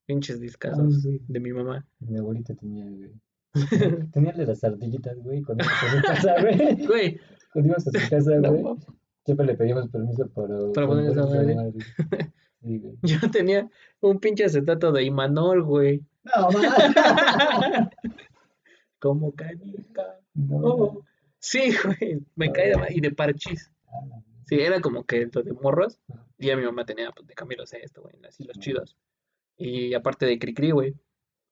Pinches 0.06 0.36
Ah, 0.36 0.40
discazos 0.42 1.02
sí. 1.02 1.22
de 1.30 1.40
mi 1.40 1.54
mamá. 1.54 1.88
Mi 2.00 2.18
abuelita 2.18 2.54
tenía, 2.56 2.84
güey. 2.86 3.12
Tenía 4.12 4.34
las 4.34 4.62
ardillitas, 4.66 5.18
güey, 5.24 5.42
cuando 5.44 5.64
íbamos 5.64 5.84
a 5.94 5.96
su 5.96 6.02
casa, 6.08 6.36
güey. 6.42 6.86
Güey, 6.88 7.20
Cuando 7.54 7.68
íbamos 7.70 7.88
a 7.88 7.92
su 7.92 8.10
casa, 8.10 8.36
no, 8.42 8.52
güey. 8.54 8.76
Siempre 9.24 9.46
le 9.46 9.56
pedíamos 9.56 9.88
permiso 9.90 10.28
para, 10.28 10.56
Para 10.74 10.88
poner 10.88 11.10
esa 11.12 11.26
madre. 11.26 11.56
madre. 11.56 11.74
Sí, 12.62 12.80
güey. 12.80 12.96
yo 13.04 13.32
tenía 13.32 13.70
un 14.02 14.20
pinche 14.20 14.44
acetato 14.44 14.92
de 14.92 15.04
Imanol, 15.04 15.64
güey. 15.64 16.04
No, 16.36 16.50
mames. 16.52 16.70
Como 19.00 19.34
canica. 19.34 20.20
No, 20.34 20.58
Oh. 20.58 21.02
Sí, 21.40 21.74
güey, 21.84 22.20
me 22.36 22.52
cae 22.52 22.72
de 22.72 22.78
Y 22.94 23.00
de 23.00 23.12
parchis. 23.12 23.72
mames. 23.90 24.25
Sí, 24.46 24.56
era 24.56 24.80
como 24.80 25.06
que 25.06 25.30
lo 25.32 25.44
de 25.44 25.54
morros. 25.54 26.00
Y 26.38 26.48
ya 26.48 26.56
mi 26.56 26.64
mamá 26.64 26.86
tenía, 26.86 27.12
pues, 27.12 27.28
de 27.28 27.34
Camilo 27.34 27.64
esto, 27.64 28.02
güey, 28.02 28.16
así 28.28 28.44
los 28.44 28.60
chidos. 28.60 28.98
Y 29.58 29.94
aparte 29.94 30.26
de 30.26 30.38
Cricri, 30.38 30.72
güey. 30.72 30.96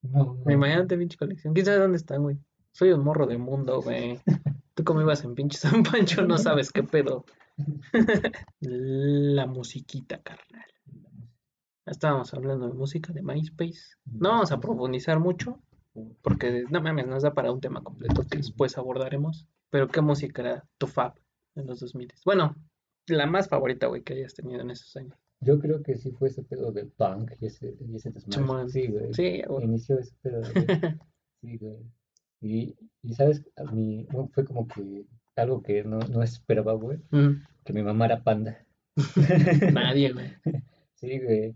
No, 0.02 0.42
Me 0.46 0.54
imagínate, 0.54 0.98
pinche 0.98 1.18
colección. 1.18 1.54
¿Quién 1.54 1.66
sabe 1.66 1.80
dónde 1.80 1.98
están, 1.98 2.22
güey? 2.22 2.38
Soy 2.72 2.92
un 2.92 3.04
morro 3.04 3.26
del 3.26 3.40
mundo, 3.40 3.82
güey. 3.82 4.20
Tú 4.74 4.84
como 4.84 5.02
ibas 5.02 5.24
en 5.24 5.36
pinche 5.36 5.58
San 5.58 5.84
Pancho, 5.84 6.24
no 6.24 6.38
sabes 6.38 6.72
qué 6.72 6.84
pedo. 6.84 7.26
La 8.60 9.46
musiquita, 9.46 10.22
carnal. 10.22 10.66
Estábamos 11.86 12.34
hablando 12.34 12.68
de 12.68 12.74
música, 12.74 13.14
de 13.14 13.22
MySpace. 13.22 13.98
No 14.06 14.30
vamos 14.30 14.52
a 14.52 14.60
profundizar 14.60 15.20
mucho, 15.20 15.62
porque 16.22 16.66
no 16.70 16.82
mames, 16.82 17.08
nos 17.08 17.24
da 17.24 17.34
para 17.34 17.52
un 17.52 17.62
tema 17.62 17.82
completo 17.82 18.26
que 18.30 18.38
después 18.38 18.78
abordaremos. 18.78 19.46
Pero 19.70 19.88
¿qué 19.88 20.02
música 20.02 20.42
era 20.42 20.68
tu 20.78 20.88
fab 20.88 21.14
en 21.56 21.68
los 21.68 21.80
2000? 21.80 22.14
Bueno, 22.26 22.56
la 23.08 23.26
más 23.26 23.50
favorita, 23.50 23.88
güey, 23.88 24.02
que 24.04 24.14
hayas 24.14 24.34
tenido 24.34 24.62
en 24.62 24.72
esos 24.72 24.96
años. 24.96 25.18
Yo 25.42 25.60
creo 25.60 25.84
que 25.84 25.96
sí 25.98 26.12
fue 26.12 26.30
ese 26.30 26.42
pedo 26.44 26.72
del 26.72 26.88
punk 26.90 27.32
y 27.42 27.48
ese, 27.48 27.76
y 27.80 27.96
ese 27.96 28.12
desmadre. 28.12 28.70
Sí, 28.70 28.88
güey. 28.88 29.14
Sí, 29.14 29.42
güey. 29.48 29.66
Inició 29.66 30.00
ese 30.00 30.16
pedo. 30.22 30.42
güey. 30.42 30.66
Sí, 31.42 31.58
güey. 31.58 31.78
Y, 32.40 32.76
y 33.02 33.14
sabes, 33.14 33.44
a 33.58 33.64
mí 33.72 34.08
fue 34.34 34.46
como 34.46 34.66
que 34.68 35.06
algo 35.36 35.62
que 35.62 35.84
no, 35.84 36.00
no 36.00 36.24
esperaba, 36.24 36.74
güey, 36.74 37.00
Mm, 37.12 37.42
que 37.66 37.74
mi 37.74 37.82
mamá 37.84 38.06
era 38.06 38.24
panda. 38.24 38.66
Nadie, 39.74 40.12
güey. 40.14 40.28
Sí, 40.96 41.20
güey. 41.20 41.54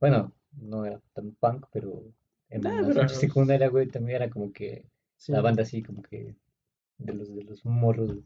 Bueno, 0.00 0.34
no 0.60 0.84
era 0.84 1.00
tan 1.14 1.32
punk, 1.36 1.64
pero 1.72 2.02
en 2.50 2.62
la 2.62 2.82
pero- 2.86 3.08
secundaria, 3.08 3.68
güey, 3.68 3.86
también 3.88 4.16
era 4.16 4.28
como 4.30 4.52
que 4.52 4.84
Sí, 5.16 5.32
la 5.32 5.40
banda 5.40 5.62
así, 5.62 5.82
como 5.82 6.02
que 6.02 6.34
de 7.04 7.14
los 7.14 7.34
de 7.34 7.44
los 7.44 7.64
morros, 7.64 8.16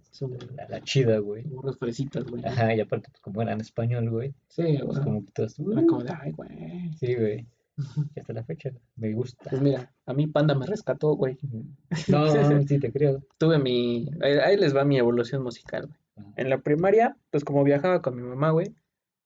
la, 0.68 0.80
chida, 0.82 1.18
güey. 1.18 1.42
burros 1.44 1.78
fresitas, 1.78 2.24
güey. 2.24 2.44
Ajá, 2.44 2.74
y 2.74 2.80
aparte, 2.80 3.08
pues 3.10 3.20
como 3.20 3.42
era 3.42 3.52
en 3.52 3.60
español, 3.60 4.10
güey, 4.10 4.34
Sí, 4.48 4.62
pues 4.62 4.84
güey. 4.84 5.04
como 5.04 5.24
que 5.24 5.32
todos, 5.32 5.58
"Uh". 5.58 5.86
como 5.86 6.02
de, 6.04 6.10
ay, 6.20 6.32
güey. 6.32 6.92
Sí, 7.00 7.14
güey. 7.14 7.46
Y 8.16 8.20
hasta 8.20 8.32
la 8.32 8.42
fecha 8.44 8.70
me 8.96 9.12
gusta. 9.12 9.50
Pues 9.50 9.60
mira, 9.60 9.92
a 10.06 10.14
mí 10.14 10.26
Panda 10.26 10.54
me 10.54 10.64
rescató, 10.66 11.14
güey. 11.14 11.36
No, 12.08 12.26
sí 12.66 12.78
te 12.78 12.90
creo. 12.90 13.22
Tuve 13.38 13.58
mi. 13.58 14.08
Ahí, 14.22 14.32
ahí 14.38 14.56
les 14.56 14.74
va 14.74 14.84
mi 14.84 14.96
evolución 14.98 15.42
musical, 15.42 15.86
güey. 15.86 15.98
Ajá. 16.16 16.32
En 16.36 16.48
la 16.48 16.58
primaria, 16.58 17.16
pues 17.30 17.44
como 17.44 17.62
viajaba 17.64 18.00
con 18.00 18.16
mi 18.16 18.22
mamá, 18.22 18.50
güey, 18.50 18.74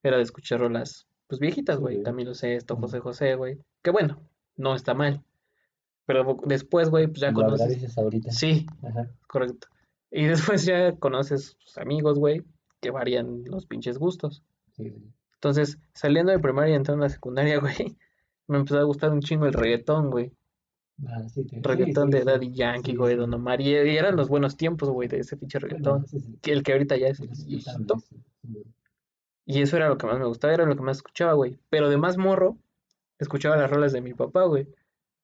era 0.03 0.17
de 0.17 0.25
escuchar 0.25 0.59
rolas, 0.61 1.07
pues 1.29 1.39
viejitas, 1.41 1.79
güey. 1.79 1.99
Sí. 1.99 2.03
Camilo 2.03 2.35
Sesto. 2.35 2.77
José 2.77 2.99
José, 2.99 3.35
güey. 3.37 3.59
Que 3.83 3.91
bueno, 3.93 4.21
no 4.57 4.75
está 4.75 4.95
mal. 4.95 5.23
Pero 6.13 6.37
después, 6.47 6.91
güey, 6.91 7.07
pues 7.07 7.21
ya 7.21 7.29
Lo 7.31 7.35
conoces. 7.35 7.61
agradeces 7.67 7.97
ahorita. 7.99 8.33
Sí, 8.33 8.67
Ajá. 8.83 9.09
correcto. 9.29 9.69
Y 10.11 10.25
después 10.25 10.65
ya 10.65 10.97
conoces 10.97 11.57
tus 11.65 11.79
amigos, 11.79 12.19
güey, 12.19 12.43
que 12.81 12.91
varían 12.91 13.45
los 13.45 13.67
pinches 13.67 13.97
gustos. 13.99 14.43
Sí, 14.77 14.91
sí. 14.91 15.05
Entonces, 15.35 15.79
saliendo 15.95 16.33
de 16.33 16.39
primaria 16.41 16.73
y 16.73 16.77
entrando 16.77 17.05
a 17.05 17.07
la 17.09 17.13
secundaria, 17.15 17.59
güey, 17.61 17.97
me 18.49 18.59
empezó 18.59 18.79
a 18.79 18.83
gustar 18.83 19.13
un 19.13 19.21
chingo 19.21 19.47
el 19.47 19.53
reggaetón, 19.53 20.11
güey. 20.11 20.33
Ah, 21.07 21.23
sí, 21.29 21.45
te- 21.47 21.61
Reggaetón 21.63 22.11
de. 22.11 22.25
Daddy 22.25 22.53
Yankee, 22.53 22.95
güey. 22.97 23.15
Don 23.17 23.33
Omar. 23.33 23.61
Y, 23.61 23.69
y 23.71 23.97
eran 23.97 24.17
los 24.17 24.29
buenos 24.29 24.57
tiempos, 24.57 24.91
güey, 24.91 25.09
de 25.09 25.21
ese 25.21 25.37
pinche 25.37 25.59
reggaetón. 25.61 26.05
Que 26.43 26.53
el 26.53 26.63
que 26.65 26.73
ahorita 26.73 26.97
ya 26.99 27.07
es. 27.07 27.21
Y 29.47 29.63
eso 29.63 29.77
era 29.77 29.89
lo 29.89 29.97
que 29.99 30.07
más 30.07 30.19
me 30.19 30.27
gustaba, 30.27 30.53
era 30.55 30.67
lo 30.67 30.77
que 30.77 30.83
más 30.83 30.99
escuchaba, 30.99 31.33
güey. 31.35 31.59
Pero 31.71 31.89
de 31.89 31.97
más 31.97 32.19
morro, 32.19 32.59
escuchaba 33.19 33.57
las 33.57 33.71
rolas 33.71 33.93
de 33.93 34.01
mi 34.01 34.13
papá, 34.15 34.45
güey. 34.45 34.69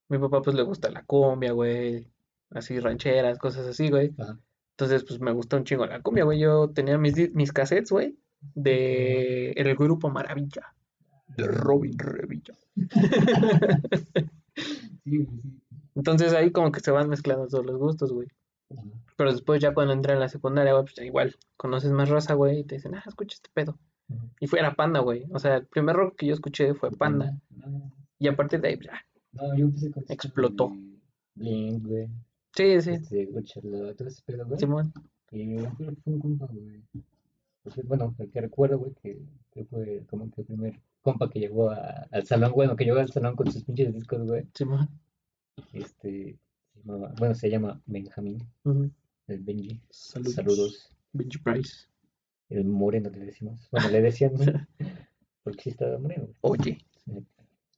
Mi 0.09 0.17
papá, 0.17 0.41
pues, 0.41 0.55
le 0.55 0.63
gusta 0.63 0.89
la 0.89 1.03
cumbia, 1.03 1.51
güey. 1.51 2.07
Así, 2.51 2.79
rancheras, 2.79 3.37
cosas 3.37 3.67
así, 3.67 3.89
güey. 3.89 4.13
Ajá. 4.17 4.39
Entonces, 4.71 5.03
pues, 5.03 5.19
me 5.19 5.31
gusta 5.31 5.57
un 5.57 5.63
chingo 5.63 5.85
la 5.85 6.01
cumbia, 6.01 6.23
güey. 6.23 6.39
Yo 6.39 6.69
tenía 6.69 6.97
mis, 6.97 7.33
mis 7.33 7.51
cassettes, 7.51 7.91
güey, 7.91 8.17
de 8.55 9.51
el 9.51 9.75
grupo 9.75 10.09
Maravilla. 10.09 10.73
De 11.35 11.47
Robin 11.47 11.97
Revilla. 11.97 12.55
Sí, 15.03 15.25
sí. 15.25 15.41
Entonces, 15.95 16.33
ahí 16.33 16.51
como 16.51 16.69
que 16.69 16.81
se 16.81 16.91
van 16.91 17.07
mezclando 17.07 17.47
todos 17.47 17.65
los 17.65 17.77
gustos, 17.77 18.11
güey. 18.11 18.27
Ajá. 18.71 18.83
Pero 19.17 19.31
después 19.31 19.59
ya 19.59 19.73
cuando 19.73 19.93
entré 19.93 20.13
a 20.13 20.15
la 20.17 20.29
secundaria, 20.29 20.73
güey, 20.73 20.83
pues 20.83 20.95
ya 20.95 21.03
igual, 21.03 21.35
conoces 21.57 21.91
más 21.91 22.09
raza, 22.09 22.35
güey, 22.35 22.59
y 22.59 22.63
te 22.63 22.75
dicen, 22.75 22.95
ah, 22.95 23.03
escucha 23.05 23.35
este 23.35 23.49
pedo. 23.51 23.77
Y 24.39 24.47
fue 24.47 24.59
era 24.59 24.75
Panda, 24.75 24.99
güey. 24.99 25.25
O 25.33 25.39
sea, 25.39 25.57
el 25.57 25.65
primer 25.65 25.95
rock 25.95 26.15
que 26.15 26.27
yo 26.27 26.33
escuché 26.33 26.73
fue 26.75 26.91
Panda. 26.91 27.37
No, 27.49 27.91
Y 28.19 28.27
a 28.27 28.35
partir 28.35 28.61
de 28.61 28.69
ahí, 28.69 28.79
ya. 28.81 28.93
No, 29.41 29.55
yo 29.57 29.65
empecé 29.65 29.91
con... 29.91 30.03
Explotó. 30.09 30.75
Blink, 31.35 31.85
güey. 31.87 32.07
Sí, 32.55 32.81
sí, 32.81 32.91
Este, 32.91 33.29
Charlotte, 33.43 33.95
todo 33.97 34.07
ese 34.07 34.21
pedo, 34.25 34.45
güey. 34.45 34.59
Simón. 34.59 34.91
Y 35.31 35.57
fue 35.57 35.95
fue 36.03 36.13
un 36.13 36.19
compa, 36.19 36.47
güey. 36.47 36.81
Pues, 37.63 37.75
bueno, 37.85 38.15
el 38.17 38.29
que 38.31 38.41
recuerdo, 38.41 38.79
güey, 38.79 38.93
que, 39.01 39.19
que 39.51 39.65
fue 39.65 40.03
como 40.09 40.29
que 40.31 40.41
el 40.41 40.47
primer 40.47 40.79
compa 41.01 41.29
que 41.29 41.39
llegó 41.39 41.69
a- 41.69 42.07
al 42.11 42.25
salón, 42.25 42.51
bueno, 42.53 42.75
que 42.75 42.85
llegó 42.85 42.97
al 42.99 43.11
salón 43.11 43.35
con 43.35 43.51
sus 43.51 43.63
pinches 43.63 43.93
discos, 43.93 44.25
güey. 44.25 44.45
Simón. 44.53 44.87
Este, 45.73 46.37
se 46.73 46.79
llamaba- 46.83 47.13
bueno, 47.19 47.35
se 47.35 47.49
llama 47.49 47.81
Benjamín, 47.85 48.43
el 49.27 49.39
Benji. 49.39 49.81
Saludos. 49.89 50.33
Saludos. 50.33 50.89
Benji 51.13 51.37
Price. 51.39 51.85
El 52.49 52.63
moreno 52.65 53.09
le 53.09 53.19
decimos. 53.25 53.67
Bueno, 53.71 53.89
le 53.89 54.01
decían, 54.01 54.31
güey, 54.35 54.49
porque 55.43 55.63
sí 55.63 55.69
estaba 55.71 55.99
moreno, 55.99 56.23
güey. 56.23 56.35
Oye. 56.41 56.77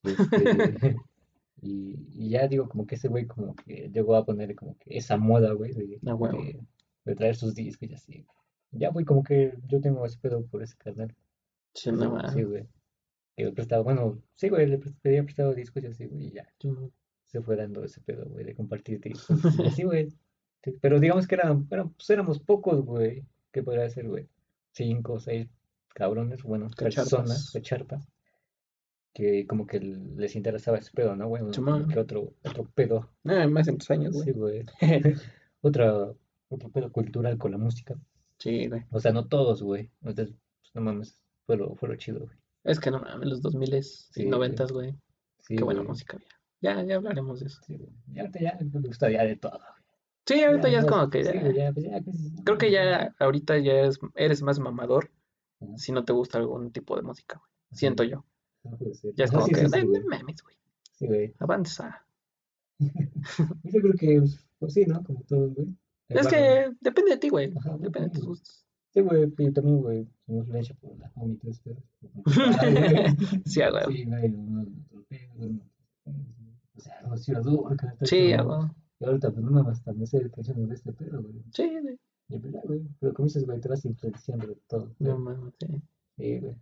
Este, 0.03 0.95
y, 1.61 1.97
y 2.15 2.29
ya 2.29 2.47
digo, 2.47 2.67
como 2.69 2.85
que 2.87 2.95
ese 2.95 3.07
güey 3.07 3.25
como 3.27 3.55
que 3.55 3.89
llegó 3.93 4.15
a 4.15 4.25
poner 4.25 4.55
como 4.55 4.77
que 4.77 4.97
esa 4.97 5.17
moda, 5.17 5.53
güey, 5.53 5.73
de, 5.73 5.99
Ah, 6.05 6.15
huevo. 6.15 6.41
de, 6.43 6.59
de 7.05 7.15
traer 7.15 7.35
sus 7.35 7.55
discos 7.55 7.89
y 7.89 7.93
así. 7.93 8.25
Ya, 8.71 8.89
güey, 8.89 9.05
como 9.05 9.23
que 9.23 9.53
yo 9.67 9.81
tengo 9.81 10.05
ese 10.05 10.17
pedo 10.19 10.45
por 10.45 10.61
ese 10.63 10.75
carnal. 10.77 11.15
Sí, 11.73 11.91
no. 11.91 12.19
Sí, 12.29 12.43
güey. 12.43 12.67
Que 13.35 13.45
le 13.45 13.51
prestaba, 13.53 13.83
bueno, 13.83 14.21
sí, 14.35 14.49
güey, 14.49 14.67
le 14.67 14.77
pedía 14.77 15.23
prestado 15.23 15.53
discos 15.53 15.83
y 15.83 15.87
así, 15.87 16.05
güey, 16.05 16.27
y 16.27 16.31
ya. 16.31 16.47
Se 17.25 17.41
fue 17.41 17.55
dando 17.55 17.83
ese 17.83 18.01
pedo, 18.01 18.25
güey, 18.25 18.43
de 18.45 18.55
compartir 18.55 18.99
discos. 18.99 19.39
y 19.59 19.67
así, 19.67 19.83
güey. 19.83 20.09
Pero 20.81 20.99
digamos 20.99 21.25
que 21.27 21.35
eran, 21.35 21.67
bueno, 21.69 21.93
pues 21.95 22.09
éramos 22.09 22.39
pocos, 22.39 22.81
güey. 22.85 23.23
¿Qué 23.51 23.63
podría 23.63 23.89
ser, 23.89 24.07
güey? 24.07 24.27
Cinco 24.71 25.19
seis 25.19 25.47
cabrones, 25.95 26.43
bueno, 26.43 26.67
Cacharpas. 26.69 27.09
personas, 27.09 27.51
cacharpas. 27.51 28.07
Que 29.19 29.45
como 29.45 29.67
que 29.67 29.81
les 29.81 30.33
interesaba 30.37 30.77
ese 30.77 30.91
pedo, 30.93 31.13
¿no, 31.13 31.27
güey? 31.27 31.43
Que 31.91 31.99
otro, 31.99 32.31
otro 32.41 32.63
pedo. 32.73 33.09
Ah, 33.25 33.45
más 33.47 33.67
en 33.67 33.77
tus 33.77 33.91
años, 33.91 34.17
Sí, 34.17 34.31
güey. 34.31 34.63
güey. 34.63 34.65
Otra, 35.61 36.13
otro 36.47 36.69
pedo 36.69 36.89
cultural 36.89 37.37
con 37.37 37.51
la 37.51 37.57
música. 37.57 37.99
Sí, 38.37 38.67
güey. 38.69 38.85
O 38.91 38.99
sea, 39.01 39.11
no 39.11 39.27
todos, 39.27 39.61
güey. 39.61 39.91
Entonces, 40.03 40.33
pues, 40.61 40.71
no 40.73 40.79
mames, 40.79 41.19
fue 41.45 41.57
lo, 41.57 41.75
fue 41.75 41.89
lo 41.89 41.95
chido, 41.97 42.19
güey. 42.21 42.37
Es 42.63 42.79
que 42.79 42.91
no 42.91 42.99
mames, 43.01 43.27
los 43.27 43.41
2000 43.41 43.83
Sí, 43.83 44.21
y 44.21 44.23
güey. 44.23 44.29
90 44.31 44.65
güey. 44.71 44.95
Sí, 45.39 45.57
Qué 45.57 45.63
buena 45.65 45.81
güey. 45.81 45.89
música 45.89 46.15
había. 46.15 46.29
Ya, 46.61 46.81
ya 46.87 46.95
hablaremos 46.95 47.41
de 47.41 47.47
eso. 47.47 47.61
Sí, 47.67 47.75
güey. 47.75 47.89
Y 48.13 48.19
ahorita 48.19 48.39
ya 48.39 48.57
me 48.71 48.79
gusta 48.87 49.11
ya 49.11 49.23
de 49.25 49.35
todo. 49.35 49.51
güey. 49.51 49.63
Sí, 50.25 50.43
ahorita 50.43 50.69
ya 50.69 50.79
es 50.79 50.85
no, 50.85 50.91
como 50.91 51.09
que 51.09 51.25
sí, 51.25 51.31
ya. 51.33 51.41
güey, 51.41 51.55
ya, 51.57 51.71
pues, 51.73 51.85
ya, 51.85 51.99
pues, 52.01 52.17
Creo 52.45 52.57
que 52.57 52.71
ya 52.71 53.13
ahorita 53.19 53.57
ya 53.57 53.73
eres, 53.73 53.99
eres 54.15 54.41
más 54.41 54.59
mamador 54.59 55.11
si 55.75 55.91
no 55.91 56.05
te 56.05 56.13
gusta 56.13 56.37
algún 56.37 56.71
tipo 56.71 56.95
de 56.95 57.01
música, 57.01 57.37
güey. 57.37 57.51
Siento 57.73 58.03
yo. 58.05 58.23
No 58.63 58.77
puede 58.77 58.93
ser. 58.93 59.13
Ya 59.15 59.25
es 59.25 59.31
como 59.31 59.45
sí, 59.45 59.51
que, 59.53 59.59
sí, 59.61 59.65
sí, 59.67 59.71
"Ay, 59.75 59.85
güey. 59.85 60.01
no 60.01 60.07
mames, 60.09 60.41
güey. 60.43 60.55
Sí, 60.97 61.07
güey. 61.07 61.33
Avanza. 61.39 62.05
Yo 62.79 63.81
creo 63.81 63.93
que, 63.93 64.19
pues, 64.19 64.45
pues, 64.59 64.73
sí, 64.73 64.85
¿no? 64.85 65.03
Como 65.03 65.21
todos, 65.23 65.53
güey. 65.55 65.67
Es 66.09 66.23
Bueno, 66.23 66.29
que 66.29 66.71
depende 66.81 67.11
de 67.11 67.17
ti, 67.17 67.29
güey. 67.29 67.53
Ajá, 67.57 67.77
Depende 67.77 68.07
de 68.09 68.13
tus 68.13 68.21
sí. 68.21 68.27
gustos. 68.27 68.65
Sí, 68.91 69.01
güey, 69.01 69.31
y 69.37 69.51
también, 69.51 69.81
güey, 69.81 70.07
me 70.27 70.37
influencia 70.37 70.75
por 70.81 70.97
la 70.97 71.11
homie 71.15 71.35
y 71.35 71.37
todo 71.37 71.51
eso, 71.51 71.61
pero, 71.63 71.81
ay, 72.59 72.73
güey. 72.73 73.17
Sí. 73.45 73.61
Sí, 73.61 73.61
güey, 74.05 74.25
uno 74.33 74.61
otro 74.87 75.03
pedo, 75.07 75.31
uno- 75.37 75.61
o 76.75 76.79
sea, 76.81 76.99
uno 77.05 77.17
sí 77.17 77.31
duro, 77.33 77.67
acá, 77.69 77.93
todo 77.99 78.07
Sí, 78.07 78.33
huevo. 78.33 78.75
Y 78.99 79.05
ahorita, 79.05 79.31
pues, 79.31 79.43
no 79.45 79.51
me 79.63 79.69
hasta 79.71 79.93
me 79.93 80.07
sé 80.07 80.29
canciones 80.31 80.67
de 80.69 80.75
este 80.75 80.91
pedo, 80.93 81.21
güey. 81.21 81.35
Sí, 81.53 81.69
güey. 81.81 81.99
Y 82.29 82.35
es 82.35 82.41
verdad, 82.41 82.61
güey. 82.65 82.81
Pero 82.99 83.13
como 83.13 83.27
dices, 83.27 83.45
güey, 83.45 83.59
te 83.59 83.69
vas 83.69 83.85
influenciando 83.85 84.47
de 84.47 84.55
todo. 84.67 84.91
No 84.99 85.13
güey. 85.19 85.35
mames, 85.37 85.53
sí. 85.59 85.67
Sí, 86.17 86.39
güey. 86.39 86.55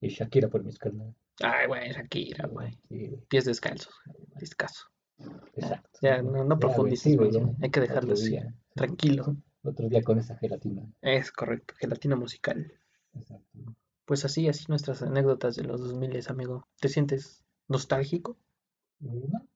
Y 0.00 0.08
Shakira 0.08 0.48
por 0.48 0.64
mis 0.64 0.78
carnales. 0.78 1.14
Ay, 1.40 1.66
güey, 1.66 1.92
Shakira, 1.92 2.46
güey. 2.48 2.78
Sí. 2.88 3.10
Pies 3.28 3.44
descalzos, 3.44 3.94
güey. 4.04 4.16
Discaso. 4.38 4.86
Exacto. 5.54 5.98
Ya, 6.02 6.22
no, 6.22 6.44
no 6.44 6.46
güey, 6.46 6.58
profundices 6.58 7.12
sí, 7.12 7.16
güey. 7.16 7.30
Hay 7.60 7.70
que 7.70 7.80
dejarlo 7.80 8.14
así. 8.14 8.38
Tranquilo. 8.74 9.36
Otro 9.62 9.88
día 9.88 10.02
con 10.02 10.18
esa 10.18 10.36
gelatina. 10.36 10.82
Es 11.02 11.32
correcto. 11.32 11.74
Gelatina 11.78 12.16
musical. 12.16 12.72
Exacto. 13.14 13.58
Pues 14.04 14.24
así, 14.24 14.48
así 14.48 14.64
nuestras 14.68 15.02
anécdotas 15.02 15.56
de 15.56 15.64
los 15.64 15.80
2000, 15.80 16.22
amigo. 16.28 16.66
¿Te 16.80 16.88
sientes 16.88 17.44
nostálgico? 17.66 18.38
No, 19.00 19.46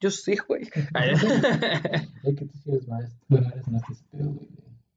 Yo 0.00 0.10
sí, 0.10 0.36
güey. 0.46 0.62
Es 2.24 2.36
que 2.36 2.44
tú 2.46 2.58
sí 2.58 2.70
eres 2.70 2.88
más. 2.88 3.16
Bueno, 3.28 3.48
eres 3.50 3.68
más 3.68 3.82
güey. 4.12 4.48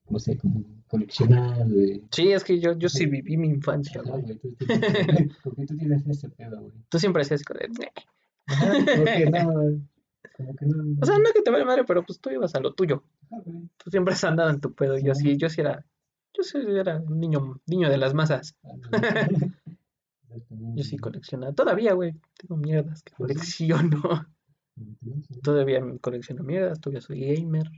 No 0.08 0.20
sé, 0.20 0.38
como 0.38 0.64
coleccionar, 0.88 1.66
sí, 2.12 2.32
es 2.32 2.44
que 2.44 2.60
yo, 2.60 2.78
yo 2.78 2.90
sí 2.90 3.08
viví 3.08 3.38
mi 3.38 3.48
infancia, 3.48 4.02
güey. 4.04 4.24
Tú, 4.38 4.54
tú, 4.54 4.66
tú- 5.66 5.78
tienes 5.78 6.06
ese 6.08 6.30
pedo, 6.30 6.62
güey. 6.62 6.74
Tú 6.90 7.00
siempre 7.00 7.24
hacías 7.24 7.44
como 7.44 7.60
de. 7.60 7.92
Ajá, 8.48 8.68
no. 8.68 8.86
Como 8.86 9.06
que 9.06 9.26
no. 10.68 10.98
O 11.02 11.06
sea, 11.06 11.18
no 11.18 11.24
que 11.34 11.42
te 11.42 11.50
vale 11.50 11.66
madre, 11.66 11.84
pero 11.86 12.04
pues 12.06 12.20
tú 12.20 12.30
ibas 12.30 12.54
a 12.56 12.60
lo 12.60 12.74
tuyo. 12.74 13.04
Tú 13.78 13.90
siempre 13.90 14.14
has 14.14 14.24
andado 14.24 14.50
en 14.52 14.60
tu 14.62 14.74
pedo. 14.74 14.98
Yo 15.00 15.16
sí, 15.16 15.38
yo 15.38 15.50
sí 15.50 15.62
era, 15.62 15.84
yo 16.38 16.44
sí 16.44 16.58
era 16.68 16.98
un 16.98 17.20
niño, 17.20 17.60
niño 17.66 17.90
de 17.90 17.98
las 17.98 18.14
masas. 18.14 18.56
Ah, 18.64 19.28
Yo 20.76 20.84
sí 20.84 20.98
coleccionaba. 20.98 21.54
Todavía, 21.54 21.94
güey. 21.94 22.14
Tengo 22.38 22.58
mierdas 22.58 23.02
que 23.04 23.14
colecciono. 23.14 24.02
colecciono. 24.02 25.42
Todavía 25.42 25.82
colecciono 26.02 26.44
mierdas. 26.44 26.82
Todavía 26.82 27.00
soy 27.02 27.22
gamer. 27.22 27.70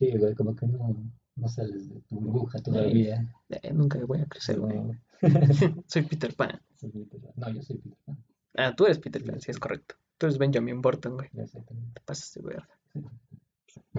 Sí, 0.00 0.16
güey, 0.16 0.34
como 0.34 0.56
que 0.56 0.66
no, 0.66 0.96
no 1.36 1.48
sales 1.48 1.90
de 1.90 2.00
tu 2.00 2.18
burbuja 2.18 2.58
todavía. 2.60 3.30
Eh, 3.50 3.70
nunca 3.74 4.02
voy 4.06 4.22
a 4.22 4.24
crecer, 4.24 4.58
güey. 4.58 4.80
Soy 5.86 6.02
Peter 6.02 6.34
Pan. 6.34 6.58
soy 6.76 6.88
Peter 6.90 7.20
Pan. 7.20 7.32
No, 7.36 7.50
yo 7.50 7.62
soy 7.62 7.76
Peter 7.76 7.98
Pan. 8.06 8.24
Ah, 8.54 8.74
tú 8.74 8.86
eres 8.86 8.98
Peter 8.98 9.22
Pan, 9.22 9.38
sí, 9.42 9.50
es 9.50 9.58
correcto. 9.58 9.96
Tú 10.16 10.24
eres 10.24 10.38
Benjamin 10.38 10.80
Burton, 10.80 11.16
güey. 11.16 11.28
Exactamente. 11.36 11.92
Te 11.92 12.00
pasas 12.00 12.32
de 12.32 12.40
verga. 12.40 12.68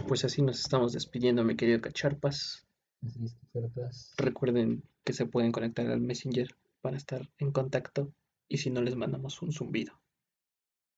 Pues 0.07 0.25
así 0.25 0.41
nos 0.41 0.59
estamos 0.59 0.91
despidiendo, 0.93 1.43
mi 1.43 1.55
querido 1.55 1.79
Cacharpas. 1.81 2.65
Así 3.05 3.23
es, 3.23 3.37
ofertas. 3.43 4.15
Recuerden 4.17 4.81
que 5.03 5.13
se 5.13 5.27
pueden 5.27 5.51
conectar 5.51 5.85
al 5.85 6.01
Messenger 6.01 6.55
para 6.81 6.97
estar 6.97 7.29
en 7.37 7.51
contacto. 7.51 8.11
Y 8.47 8.57
si 8.57 8.71
no, 8.71 8.81
les 8.81 8.95
mandamos 8.95 9.39
un 9.43 9.51
zumbido. 9.51 9.93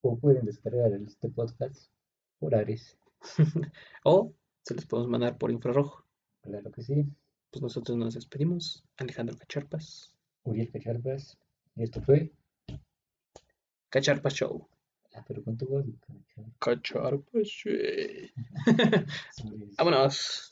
O 0.02 0.18
pueden 0.18 0.46
descargar 0.46 0.94
este 0.94 1.28
podcast 1.28 1.92
por 2.40 2.56
Ares. 2.56 2.98
O 4.06 4.34
se 4.64 4.76
les 4.76 4.86
podemos 4.86 5.10
mandar 5.10 5.38
por 5.38 5.52
infrarrojo. 5.52 6.06
Claro 6.42 6.72
que 6.72 6.82
sí. 6.82 7.06
Pues 7.52 7.62
nosotros 7.62 7.98
nos 7.98 8.16
despedimos. 8.16 8.84
Alejandro 8.98 9.38
Cacharpas. 9.38 10.14
Uriel 10.44 10.72
Cacharpas. 10.72 11.38
Y 11.76 11.84
esto 11.84 12.02
fue. 12.02 12.32
Cacharpas 13.90 14.34
Show. 14.34 14.68
Ah, 15.14 15.24
pero 15.28 15.44
con 15.44 15.58
tu 15.58 15.68
voz. 15.68 15.86
Cacharpas. 16.60 17.48
Show. 17.48 17.74
Vámonos. 19.78 20.50